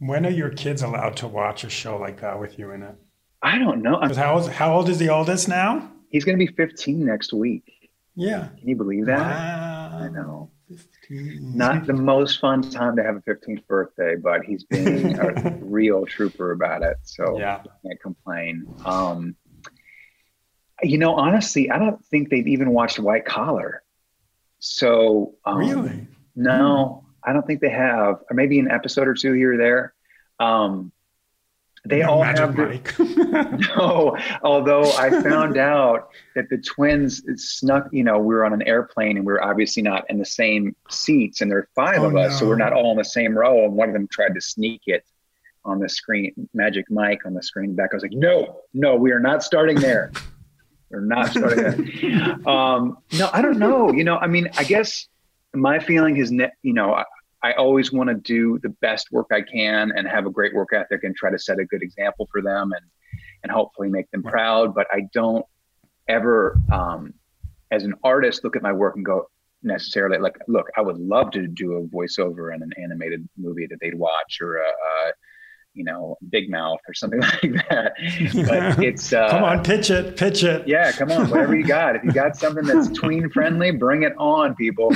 [0.00, 2.94] When are your kids allowed to watch a show like that with you in it?
[3.42, 4.00] I don't know.
[4.16, 5.90] How old, how old is the oldest now?
[6.10, 7.90] He's going to be 15 next week.
[8.14, 8.48] Yeah.
[8.58, 9.18] Can you believe that?
[9.18, 9.98] Wow.
[10.02, 10.50] I know.
[10.68, 11.56] 15.
[11.56, 16.04] Not the most fun time to have a 15th birthday, but he's being a real
[16.06, 16.96] trooper about it.
[17.02, 17.62] So yeah.
[17.64, 18.66] I can't complain.
[18.84, 19.36] Um,
[20.82, 23.82] you know, honestly, I don't think they've even watched White Collar.
[24.60, 28.22] So um, really, no, I don't think they have.
[28.30, 29.94] Or maybe an episode or two here or there.
[30.40, 30.92] Um,
[31.84, 34.16] they no all have the, no.
[34.42, 37.88] Although I found out that the twins snuck.
[37.92, 40.74] You know, we were on an airplane and we were obviously not in the same
[40.90, 42.38] seats, and there are five oh, of us, no.
[42.38, 43.64] so we're not all in the same row.
[43.64, 45.04] And one of them tried to sneak it
[45.64, 47.90] on the screen, Magic Mike on the screen back.
[47.92, 50.12] I was like, no, no, we are not starting there.
[50.90, 52.48] We're not starting there.
[52.48, 53.92] um, no, I don't know.
[53.92, 55.06] You know, I mean, I guess
[55.54, 57.04] my feeling is, ne- you know,
[57.42, 60.72] I, always want to do the best work I can and have a great work
[60.72, 62.84] ethic and try to set a good example for them and
[63.42, 64.74] and hopefully make them proud.
[64.74, 65.44] But I don't
[66.08, 67.14] ever, um,
[67.70, 69.26] as an artist, look at my work and go
[69.62, 73.78] necessarily like, look, I would love to do a voiceover in an animated movie that
[73.80, 75.12] they'd watch or a, a
[75.74, 77.92] you know, Big Mouth or something like that.
[78.46, 80.66] But it's uh, come on, pitch it, pitch it.
[80.66, 81.96] Yeah, come on, whatever you got.
[81.96, 84.92] If you got something that's tween friendly, bring it on, people.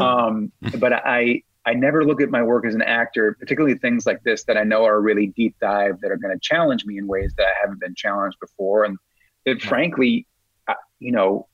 [0.00, 4.22] Um, but I I never look at my work as an actor, particularly things like
[4.22, 7.06] this that I know are really deep dive that are going to challenge me in
[7.06, 8.84] ways that I haven't been challenged before.
[8.84, 8.98] And
[9.46, 10.26] that, frankly,
[10.68, 11.48] I, you know,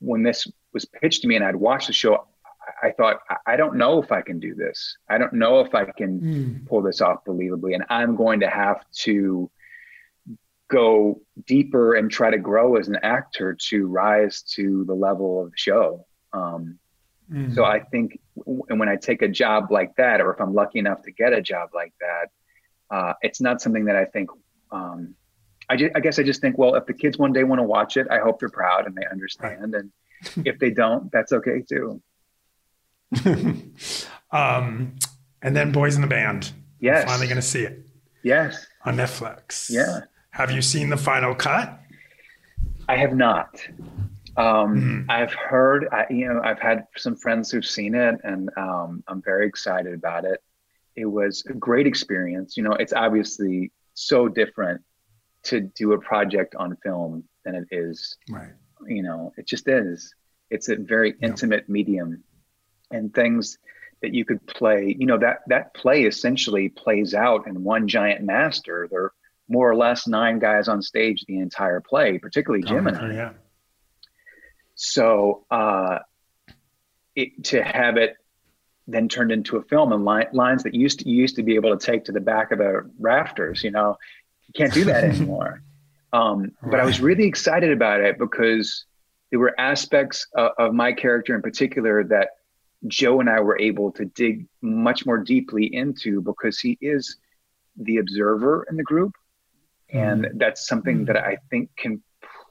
[0.00, 3.36] when this was pitched to me and I'd watched the show, I, I thought, I,
[3.52, 4.96] I don't know if I can do this.
[5.10, 6.66] I don't know if I can mm.
[6.66, 7.74] pull this off believably.
[7.74, 9.50] And I'm going to have to
[10.68, 15.50] go deeper and try to grow as an actor to rise to the level of
[15.50, 16.06] the show.
[16.32, 16.78] Um,
[17.32, 17.54] Mm-hmm.
[17.54, 18.20] So I think
[18.68, 21.32] and when I take a job like that, or if I'm lucky enough to get
[21.32, 24.30] a job like that, uh, it's not something that I think.
[24.70, 25.14] Um,
[25.68, 27.64] I, just, I guess I just think, well, if the kids one day want to
[27.64, 29.72] watch it, I hope they're proud and they understand.
[29.74, 29.84] Right.
[30.36, 32.02] And if they don't, that's okay too.
[34.32, 34.96] um,
[35.42, 36.52] and then Boys in the Band.
[36.80, 37.02] Yes.
[37.02, 37.86] I'm finally going to see it.
[38.22, 38.66] Yes.
[38.84, 39.70] On Netflix.
[39.70, 40.00] Yeah.
[40.30, 41.78] Have you seen the final cut?
[42.88, 43.66] I have not.
[44.36, 45.10] Um, mm-hmm.
[45.10, 49.22] I've heard, I, you know, I've had some friends who've seen it, and um, I'm
[49.22, 50.40] very excited about it.
[50.96, 52.56] It was a great experience.
[52.56, 54.82] You know, it's obviously so different
[55.44, 58.16] to do a project on film than it is.
[58.30, 58.52] Right.
[58.86, 60.14] You know, it just is.
[60.50, 61.72] It's a very intimate yeah.
[61.72, 62.24] medium,
[62.90, 63.58] and things
[64.00, 64.94] that you could play.
[64.98, 68.88] You know, that that play essentially plays out in one giant master.
[68.90, 69.12] There are
[69.48, 73.12] more or less nine guys on stage the entire play, particularly Jim and I.
[73.12, 73.32] Yeah
[74.84, 76.00] so uh,
[77.14, 78.16] it, to have it
[78.88, 81.54] then turned into a film and li- lines that used to, you used to be
[81.54, 83.96] able to take to the back of the rafters, you know,
[84.48, 85.62] you can't do that anymore.
[86.12, 86.72] Um, right.
[86.72, 88.84] But I was really excited about it because
[89.30, 92.30] there were aspects of, of my character in particular that
[92.88, 97.18] Joe and I were able to dig much more deeply into because he is
[97.76, 99.12] the observer in the group.
[99.90, 100.38] And mm.
[100.38, 101.06] that's something mm.
[101.06, 102.02] that I think can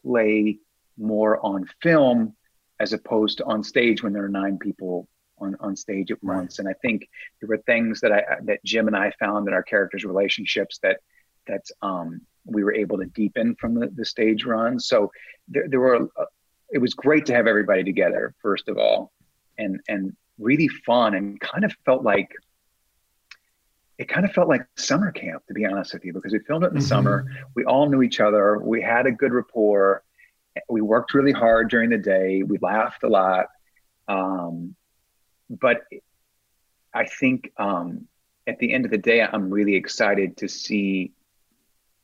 [0.02, 0.60] play
[0.98, 2.36] more on film
[2.80, 5.08] as opposed to on stage when there are nine people
[5.42, 6.60] on, on stage at once.
[6.60, 7.08] And I think
[7.40, 11.00] there were things that I that Jim and I found in our characters' relationships that
[11.48, 14.80] that um, we were able to deepen from the, the stage run.
[14.80, 15.12] So
[15.48, 16.26] there, there were uh,
[16.72, 19.12] it was great to have everybody together first of all,
[19.58, 22.32] and and really fun and kind of felt like
[23.98, 26.64] it kind of felt like summer camp to be honest with you because we filmed
[26.64, 26.88] it in the mm-hmm.
[26.88, 30.02] summer we all knew each other we had a good rapport
[30.70, 32.44] we worked really hard during the day.
[32.44, 33.48] We laughed a lot.
[34.08, 34.76] Um,
[35.50, 35.84] but
[36.94, 38.08] I think um,
[38.48, 41.12] at the end of the day, I'm really excited to see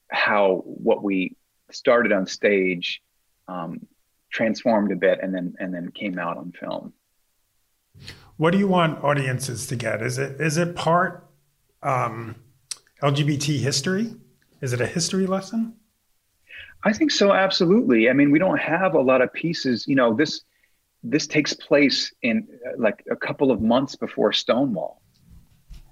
[0.09, 1.35] how what we
[1.71, 3.01] started on stage
[3.47, 3.85] um,
[4.31, 6.93] transformed a bit and then and then came out on film.
[8.37, 10.01] What do you want audiences to get?
[10.01, 11.27] Is it is it part
[11.81, 12.35] um,
[13.01, 14.13] LGBT history?
[14.61, 15.75] Is it a history lesson?
[16.89, 18.01] I think so, absolutely.
[18.11, 19.75] I mean, we don't have a lot of pieces.
[19.91, 20.33] You know, this
[21.13, 22.35] this takes place in
[22.65, 24.95] uh, like a couple of months before Stonewall,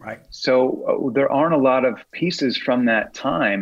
[0.07, 0.21] Right.
[0.29, 0.53] so
[0.89, 3.61] uh, there aren't a lot of pieces from that time,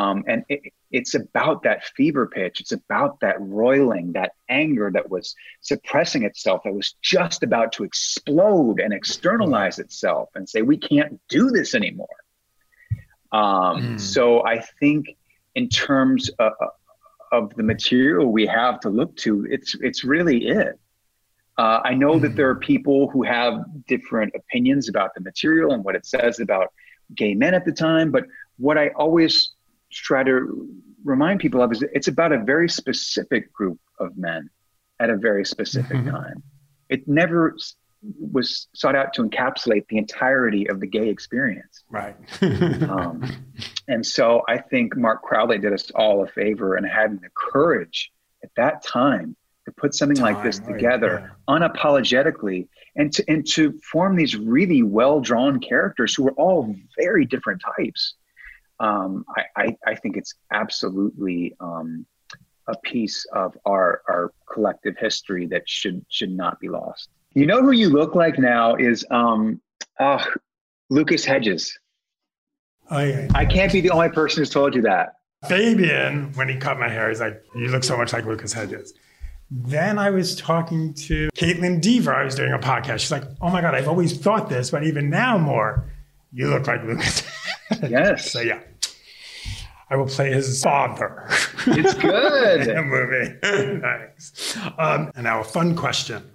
[0.00, 0.60] um, and it,
[0.98, 2.56] it's about that fever pitch.
[2.62, 5.26] It's about that roiling, that anger that was
[5.70, 11.20] suppressing itself, that was just about to explode and externalize itself, and say, "We can't
[11.28, 12.18] do this anymore."
[13.32, 14.00] Um, Mm.
[14.00, 15.02] So I think,
[15.54, 16.52] in terms of,
[17.32, 20.78] of the material we have to look to, it's it's really it.
[21.58, 22.36] Uh, I know that Mhm.
[22.36, 26.68] there are people who have different opinions about the material and what it says about
[27.14, 28.24] gay men at the time, but
[28.56, 29.52] what I always
[29.90, 30.68] try to
[31.04, 34.48] remind people of is it's about a very specific group of men
[35.00, 36.10] at a very specific Mhm.
[36.10, 36.42] time.
[36.88, 37.56] It never
[38.02, 41.84] was sought out to encapsulate the entirety of the gay experience.
[41.90, 42.16] Right.
[42.90, 43.22] Um,
[43.88, 48.10] and so I think Mart Crowley did us all a favor and having the courage
[48.42, 49.36] at that time
[49.66, 54.36] to put something like this Time, right, together unapologetically and to and to form these
[54.36, 58.14] really well drawn characters who are all very different types.
[58.80, 62.06] Um, I, I, I think it's absolutely um,
[62.66, 67.10] a piece of our our collective history that should should not be lost.
[67.34, 69.60] You know who you look like now is um,
[69.98, 70.24] uh,
[70.88, 71.78] Lucas Hedges.
[72.90, 73.28] Oh, yeah.
[73.34, 75.14] I can't be the only person who's told you that.
[75.48, 78.92] Fabian, when he cut my hair, he's like, "You look so much like Lucas Hedges."
[79.50, 82.12] Then I was talking to Kaitlyn Dever.
[82.14, 82.98] I was doing a podcast.
[82.98, 85.88] She's like, "Oh my god, I've always thought this, but even now more,
[86.32, 87.22] you look like Lucas."
[87.88, 88.32] Yes.
[88.32, 88.58] so yeah,
[89.88, 91.28] I will play his father.
[91.68, 92.60] It's good.
[92.68, 93.80] in the movie.
[93.80, 94.56] Thanks.
[94.76, 96.28] Um, and now a fun question: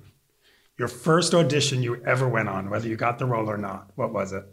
[0.77, 4.11] Your first audition you ever went on, whether you got the role or not, what
[4.11, 4.43] was it?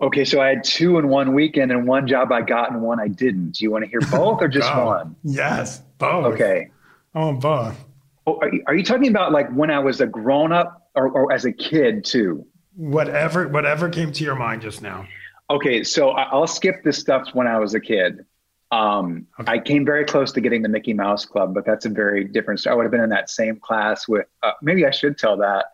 [0.00, 3.00] Okay, so I had two in one weekend and one job I got and one
[3.00, 3.52] I didn't.
[3.52, 4.86] Do you want to hear both or just Go.
[4.86, 5.16] one?
[5.22, 6.34] Yes, both.
[6.34, 6.70] Okay.
[7.14, 7.82] Oh, both.
[8.26, 11.08] Oh, are, you, are you talking about like when I was a grown up or,
[11.08, 12.46] or as a kid too?
[12.76, 15.06] Whatever, whatever came to your mind just now.
[15.48, 18.26] Okay, so I'll skip the stuff when I was a kid.
[18.74, 19.52] Um, Okay.
[19.52, 22.60] I came very close to getting the Mickey Mouse Club, but that's a very different
[22.60, 22.72] story.
[22.72, 25.66] I would have been in that same class with, uh, maybe I should tell that.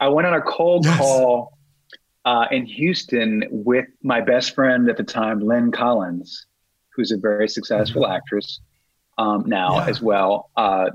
[0.00, 0.96] I went on a cold Yes.
[0.98, 1.52] call
[2.24, 6.46] uh, in Houston with my best friend at the time, Lynn Collins,
[6.94, 8.60] who's a very successful actress
[9.18, 9.84] um, now Mm-hmm.
[9.86, 9.90] Yeah.
[9.90, 10.50] as well.
[10.56, 10.90] Uh,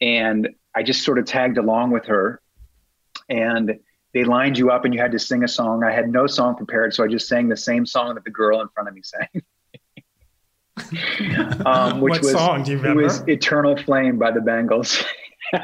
[0.00, 2.40] and I just sort of tagged along with her.
[3.28, 3.78] And
[4.12, 5.82] they lined you up and you had to sing a song.
[5.84, 8.60] I had no song prepared, so I just sang the same song that the girl
[8.60, 9.28] in front of me sang.
[11.66, 15.04] um, which what was song do you it was "Eternal Flame" by the Bangles.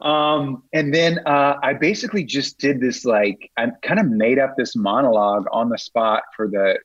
[0.00, 4.54] um, and then uh, I basically just did this like I kind of made up
[4.56, 6.78] this monologue on the spot for the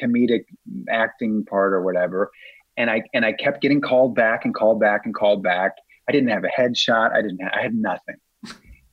[0.00, 0.44] comedic
[0.88, 2.30] acting part or whatever,
[2.76, 5.72] and I and I kept getting called back and called back and called back.
[6.08, 7.12] I didn't have a headshot.
[7.12, 7.42] I didn't.
[7.42, 8.16] Have, I had nothing.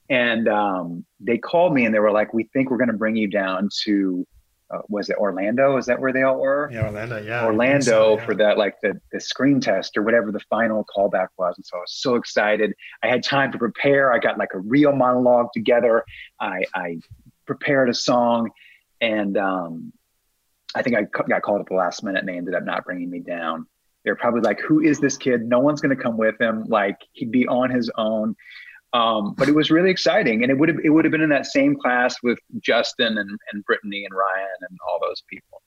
[0.09, 3.15] And um, they called me and they were like, "We think we're going to bring
[3.15, 4.25] you down to."
[4.71, 5.77] Uh, was it Orlando?
[5.77, 6.69] Is that where they all were?
[6.71, 7.21] yeah, Orlando.
[7.21, 8.25] Yeah, Orlando so, yeah.
[8.25, 11.55] for that, like the, the screen test or whatever the final callback was.
[11.57, 12.73] And so I was so excited.
[13.03, 14.11] I had time to prepare.
[14.11, 16.03] I got like a real monologue together.
[16.39, 16.99] I, I
[17.45, 18.49] prepared a song
[19.01, 19.93] and um,
[20.75, 23.09] I think I got called at the last minute and they ended up not bringing
[23.09, 23.67] me down.
[24.03, 25.45] They're probably like, who is this kid?
[25.45, 26.65] No one's going to come with him.
[26.67, 28.35] Like he'd be on his own.
[28.93, 31.29] Um, but it was really exciting, and it would have it would have been in
[31.29, 35.61] that same class with Justin and, and Britney and Ryan and all those people.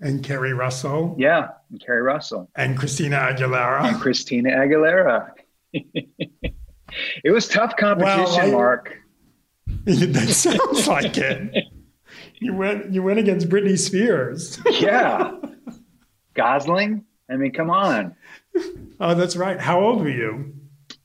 [0.00, 3.84] and Keri Russell Yeah, and Keri Russell and Christina Aguilera.
[3.84, 5.30] and Christina Aguilera.
[5.72, 8.96] it was tough competition, Well, I- Mark.
[9.84, 11.64] that sounds like it.
[12.38, 12.92] You went.
[12.92, 14.60] You went against Britney Spears.
[14.68, 15.36] Yeah,
[16.34, 17.04] Gosling.
[17.30, 18.16] I mean, come on.
[19.00, 19.58] Oh, that's right.
[19.60, 20.52] How old were you?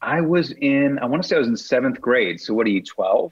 [0.01, 0.99] I was in.
[0.99, 2.39] I want to say I was in seventh grade.
[2.39, 2.83] So what are you?
[2.83, 3.31] Twelve?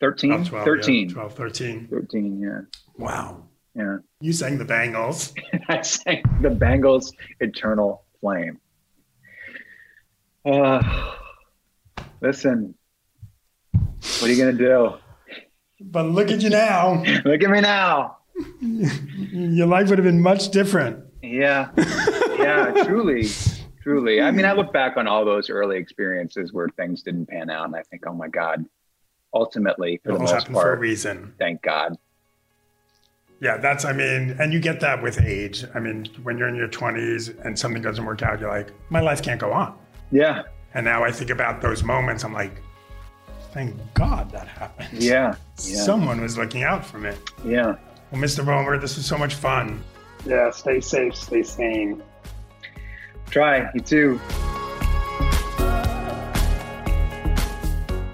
[0.00, 0.32] Thirteen.
[0.32, 1.08] Oh, 12, Thirteen.
[1.08, 1.88] Yeah, 12, 13.
[1.88, 2.40] Thirteen.
[2.40, 2.60] Yeah.
[2.96, 3.44] Wow.
[3.74, 3.98] Yeah.
[4.20, 5.34] You sang the Bangles.
[5.68, 8.58] I sang the Bangles' "Eternal Flame."
[10.44, 11.14] Uh,
[12.20, 12.74] listen.
[13.72, 14.94] What are you gonna do?
[15.80, 17.02] But look at you now.
[17.24, 18.18] Look at me now.
[18.60, 21.04] Your life would have been much different.
[21.22, 21.70] Yeah.
[22.38, 23.26] Yeah, truly.
[23.82, 24.20] Truly.
[24.20, 24.58] I mean, I hmm.
[24.58, 28.04] look back on all those early experiences where things didn't pan out and I think,
[28.06, 28.64] oh my God,
[29.34, 31.34] ultimately, for It the most happened for a part, reason.
[31.38, 31.96] thank God.
[33.40, 35.64] Yeah, that's, I mean, and you get that with age.
[35.74, 39.00] I mean, when you're in your 20s and something doesn't work out, you're like, my
[39.00, 39.76] life can't go on.
[40.12, 40.42] Yeah.
[40.74, 42.62] And now I think about those moments, I'm like,
[43.52, 45.02] thank God that happened.
[45.02, 45.34] Yeah.
[45.64, 45.82] Yeah.
[45.82, 47.14] Someone was looking out for me.
[47.44, 47.76] Yeah.
[48.12, 48.44] Well, Mr.
[48.44, 49.82] Bomer, this was so much fun.
[50.24, 52.00] Yeah, stay safe, stay sane.
[53.30, 54.20] Try, you too.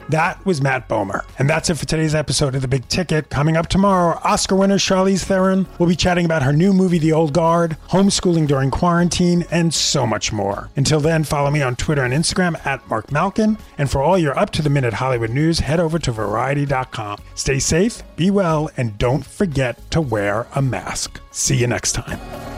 [0.09, 1.23] That was Matt Bomer.
[1.39, 3.29] And that's it for today's episode of The Big Ticket.
[3.29, 7.13] Coming up tomorrow, Oscar winner Charlize Theron will be chatting about her new movie, The
[7.13, 10.71] Old Guard, homeschooling during quarantine, and so much more.
[10.77, 13.59] Until then, follow me on Twitter and Instagram at Mark Malkin.
[13.77, 17.19] And for all your up to the minute Hollywood news, head over to Variety.com.
[17.35, 21.21] Stay safe, be well, and don't forget to wear a mask.
[21.33, 22.58] See you next time.